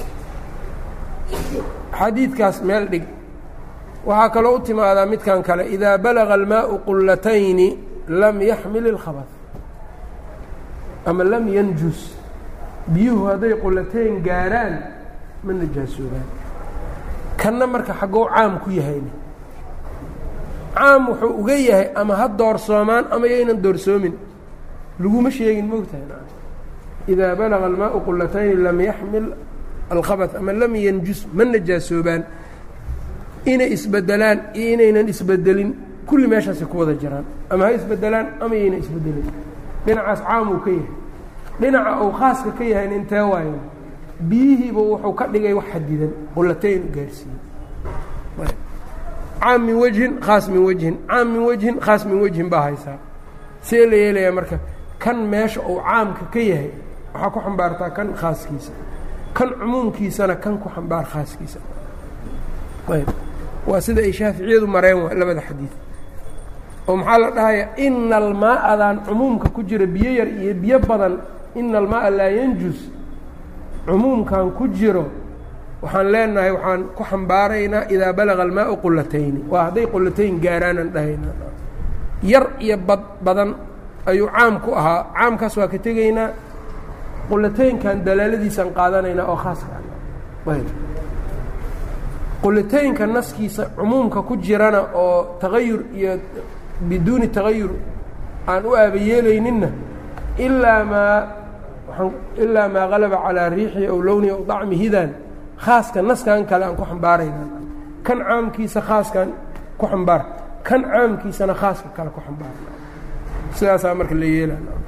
xadiidkaas 1.98 2.62
meel 2.62 2.86
dhig. 2.92 3.04
Waxaa 4.06 4.28
kaloo 4.34 4.56
u 4.56 4.60
timaadaa 4.60 5.06
midkan 5.06 5.42
kale 5.42 5.64
idaa 5.74 5.98
balaga 5.98 6.34
almaau 6.34 6.78
qullatayni 6.86 7.68
lam 8.08 8.36
yaxmil 8.40 8.86
ilkhabad 8.92 9.28
ama 11.06 11.24
lam 11.24 11.48
yanjus. 11.48 12.00
Biyuhu 12.92 13.24
hadday 13.30 13.54
qullatayn 13.62 14.20
gaaraan 14.26 14.74
ma 15.44 15.52
najaasoobaan 15.52 16.28
kanna 17.40 17.66
marka 17.66 17.92
xaggou 18.00 18.28
caam 18.28 18.60
ku 18.60 18.70
yahayna. 18.70 19.12
Caam 20.76 21.02
wuxuu 21.08 21.32
uga 21.40 21.54
yahay 21.68 21.88
ama 21.96 22.14
ha 22.20 22.28
doorsoomaan 22.28 23.04
ama 23.14 23.26
yaynan 23.26 23.62
doorsoomin 23.64 24.14
laguma 25.00 25.30
sheegin 25.30 25.66
moogtahay 25.70 26.04
idaa 27.08 27.34
balaga 27.40 27.66
almaau 27.72 28.00
qullatayni 28.06 28.54
lam 28.66 28.80
yaxmil 28.80 29.26
alkhabad 29.90 30.36
ama 30.36 30.52
lam 30.52 30.74
yanjus 30.76 31.26
ma 31.32 31.44
najaasoobaan 31.44 32.22
inay 33.46 33.72
isbedelaan 33.76 34.38
iyo 34.54 34.74
inaynan 34.74 35.08
isbedelin 35.08 35.70
kulli 36.06 36.26
meeshaasay 36.26 36.66
ku 36.66 36.78
wada 36.78 36.94
jiraan. 36.94 37.24
Ama 37.50 37.64
ha 37.64 37.70
isbedelaan 37.72 38.26
ama 38.40 38.54
yaynan 38.54 38.80
isbedelin. 38.80 39.26
Dhinacaas 39.86 40.20
caamuu 40.24 40.58
ka 40.64 40.70
yahay. 40.70 40.90
Dhinaca 41.60 41.92
uu 42.04 42.12
khaaska 42.12 42.50
ka 42.58 42.64
yahayna 42.64 42.94
intee 42.96 43.20
waayo 43.20 43.58
biyihiiba 44.20 44.80
wuxuu 44.80 45.12
ka 45.18 45.24
dhigay 45.32 45.52
wax 45.52 45.64
xadidan 45.72 46.12
qullatayn 46.34 46.82
gaarsiiyey. 46.94 47.38
Caam 49.40 49.60
min 49.66 49.76
wejhin 49.76 50.12
khaas 50.20 50.48
min 50.48 50.62
wejhin 50.64 50.94
caam 51.08 51.26
min 51.32 51.42
wejhin 51.48 51.76
khaas 51.80 52.04
min 52.08 52.20
wejhin 52.22 52.48
baa 52.48 52.62
haysaa. 52.68 52.98
See 53.62 53.86
la 53.86 53.96
yeelayaa 53.96 54.32
marka 54.32 54.56
kan 54.98 55.16
meesha 55.32 55.60
uu 55.60 55.80
caamka 55.84 56.24
ka 56.32 56.40
yahay 56.40 56.70
waxaa 57.12 57.30
ku 57.34 57.40
xambaartaa 57.44 57.90
kan 57.96 58.08
khaaskiisa 58.20 58.72
kan 59.36 59.48
cumuumkiisana 59.60 60.34
kan 60.42 60.54
ku 60.62 60.68
xambaar 60.74 61.04
khaaskiisa. 61.12 61.58
Waa 63.66 63.80
sida 63.80 64.02
ay 64.04 64.12
shaaficiyadu 64.12 64.66
mareen 64.68 64.98
waa 65.04 65.14
labada 65.14 65.40
xadiid 65.48 65.72
oo 66.88 66.96
maxaa 67.00 67.18
la 67.18 67.28
dhahayaa 67.36 67.68
ina 67.86 68.16
almaa'adaan 68.16 68.96
cumuumka 69.08 69.48
ku 69.48 69.62
jira 69.64 69.86
biyo 69.86 70.10
yar 70.20 70.28
iyo 70.28 70.52
biyo 70.54 70.78
badan 70.84 71.14
ina 71.56 71.78
almaaa 71.78 72.10
laa 72.10 72.28
yanjus. 72.38 72.78
Cumuumkan 73.88 74.52
ku 74.52 74.68
jiro 74.68 75.08
waxaan 75.82 76.06
leenahay 76.12 76.52
waxaan 76.52 76.82
ku 76.96 77.02
xambaaraynaa 77.04 77.88
idaa 77.88 78.12
balaga 78.12 78.42
almaau 78.44 78.76
qulatayni 78.84 79.40
waa 79.48 79.64
hadday 79.72 79.86
qulatayn 79.88 80.36
gaaraanaan 80.44 80.90
dhahaynaa 80.94 81.34
yar 82.22 82.44
iyo 82.60 82.76
bad 82.76 83.00
badan 83.24 83.50
ayuu 84.06 84.28
caam 84.28 84.60
ku 84.60 84.70
ahaa. 84.76 85.08
Caamkaas 85.16 85.56
waa 85.56 85.68
ka 85.72 85.78
tegaynaa 85.80 86.28
qulataynkan 87.28 87.96
dalaaladiisaan 88.06 88.70
qaadanaynaa 88.78 89.26
oo 89.32 89.36
khaaska 89.44 89.76
qulataynka 92.42 93.06
naskiisa 93.06 93.62
cumuumka 93.76 94.22
ku 94.22 94.36
jirana 94.36 94.80
oo 94.94 95.36
tagayur 95.40 95.80
iyo 95.98 96.12
biduuni 96.88 97.28
tagayur 97.28 97.70
aan 98.46 98.62
u 98.66 98.72
aabayeelayninna 98.76 99.68
ilaa 100.38 100.84
maa 100.84 101.18
ilaa 102.44 102.68
maa 102.74 102.86
galaba 102.92 103.16
calaa 103.24 103.48
riixi 103.48 103.86
aw 103.92 103.98
lowni 104.06 104.28
aw 104.30 104.40
dacmihidan 104.50 105.10
khaaska 105.64 106.02
naskan 106.02 106.44
kale 106.50 106.64
aan 106.64 106.76
ku 106.76 106.84
xambaarayna. 106.90 107.46
Kan 108.06 108.18
caamkiisa 108.28 108.80
khaaskan 108.88 109.28
ku 109.80 109.86
xambaar 109.92 110.22
kan 110.68 110.82
caamkiisana 110.92 111.54
khaaska 111.60 111.88
kale 111.96 112.10
ku 112.16 112.20
xambaar. 112.26 112.52
Sidaasaa 113.56 113.94
marka 113.98 114.14
la 114.14 114.26
yeela 114.36 114.54
oo 114.54 114.83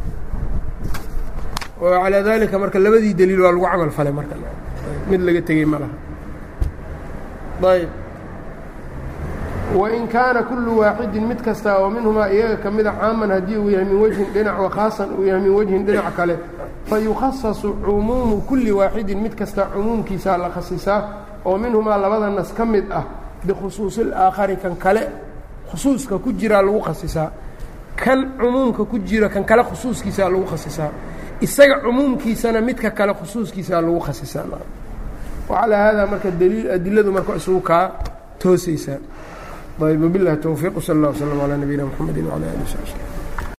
calaa 1.81 2.22
dalika 2.22 2.59
marka 2.59 2.79
labadii 2.79 3.14
daliil 3.14 3.41
waa 3.41 3.53
lagu 3.53 3.66
camal 3.66 3.91
falay 3.91 4.12
marka. 4.12 4.35
Mid 5.11 5.20
laga 5.20 5.41
tegey 5.43 5.64
ma 5.64 5.79
laha. 5.79 5.97
Ayb 7.74 7.89
wain 9.77 10.07
kaana 10.09 10.43
kullu 10.43 10.79
waaxidin 10.81 11.27
mid 11.27 11.41
kasta 11.43 11.79
oo 11.81 11.91
minhumaa 11.91 12.29
iyaga 12.31 12.57
ka 12.62 12.70
mida 12.70 12.93
caaman 12.93 13.31
haddii 13.31 13.57
uu 13.57 13.70
yahay 13.70 13.85
min 13.85 13.99
wejhin 14.01 14.27
dhinac 14.35 14.59
wakhaasan 14.61 15.09
uu 15.18 15.24
yahay 15.27 15.43
min 15.43 15.53
wejhin 15.59 15.85
dhinac 15.87 16.14
kale 16.16 16.39
fayukhasasu 16.89 17.74
cumuumu 17.85 18.41
kulli 18.49 18.70
waaxidin 18.72 19.18
mid 19.20 19.35
kasta 19.35 19.66
cumuumkiisaa 19.74 20.37
la 20.39 20.49
khasisaa 20.51 21.01
oo 21.45 21.59
minhumaa 21.59 21.97
labada 21.99 22.31
nas 22.31 22.53
ka 22.55 22.64
mid 22.64 22.85
ah 22.93 23.05
bikhusuusi 23.45 24.01
ilaakhari 24.01 24.57
kan 24.57 24.77
kale 24.77 25.03
khusuuska 25.70 26.18
ku 26.18 26.33
jiraa 26.33 26.62
lagu 26.62 26.81
khasisaa. 26.81 27.31
Kan 27.97 28.33
cumuumka 28.39 28.85
ku 28.85 28.99
jiro 28.99 29.29
kan 29.29 29.45
kale 29.45 29.62
khusuuskiisaa 29.64 30.29
lagu 30.31 30.47
khasisaa 30.47 30.91
isaga 31.41 31.80
cumuumkiisana 31.84 32.61
midka 32.61 32.91
kale 32.91 33.14
khusuuskiisaa 33.14 33.80
lagu 33.80 34.01
khasisaa 34.01 34.45
wacalaa 35.49 35.82
haadaa 35.84 36.07
marka 36.07 36.30
daliil 36.30 36.70
adiladu 36.70 37.12
marka 37.12 37.37
isugu 37.37 37.61
kaa 37.61 37.93
toosaysaa 38.39 38.99
ayb 39.89 40.03
wabilahi 40.03 40.37
towfiiq 40.37 40.80
sal 40.80 40.97
اllah 40.97 41.11
wslm 41.12 41.39
calaa 41.41 41.57
nabiyina 41.57 41.84
mxamedi 41.87 42.20
wcala 42.22 42.47
ali 42.51 42.64
w 42.64 43.16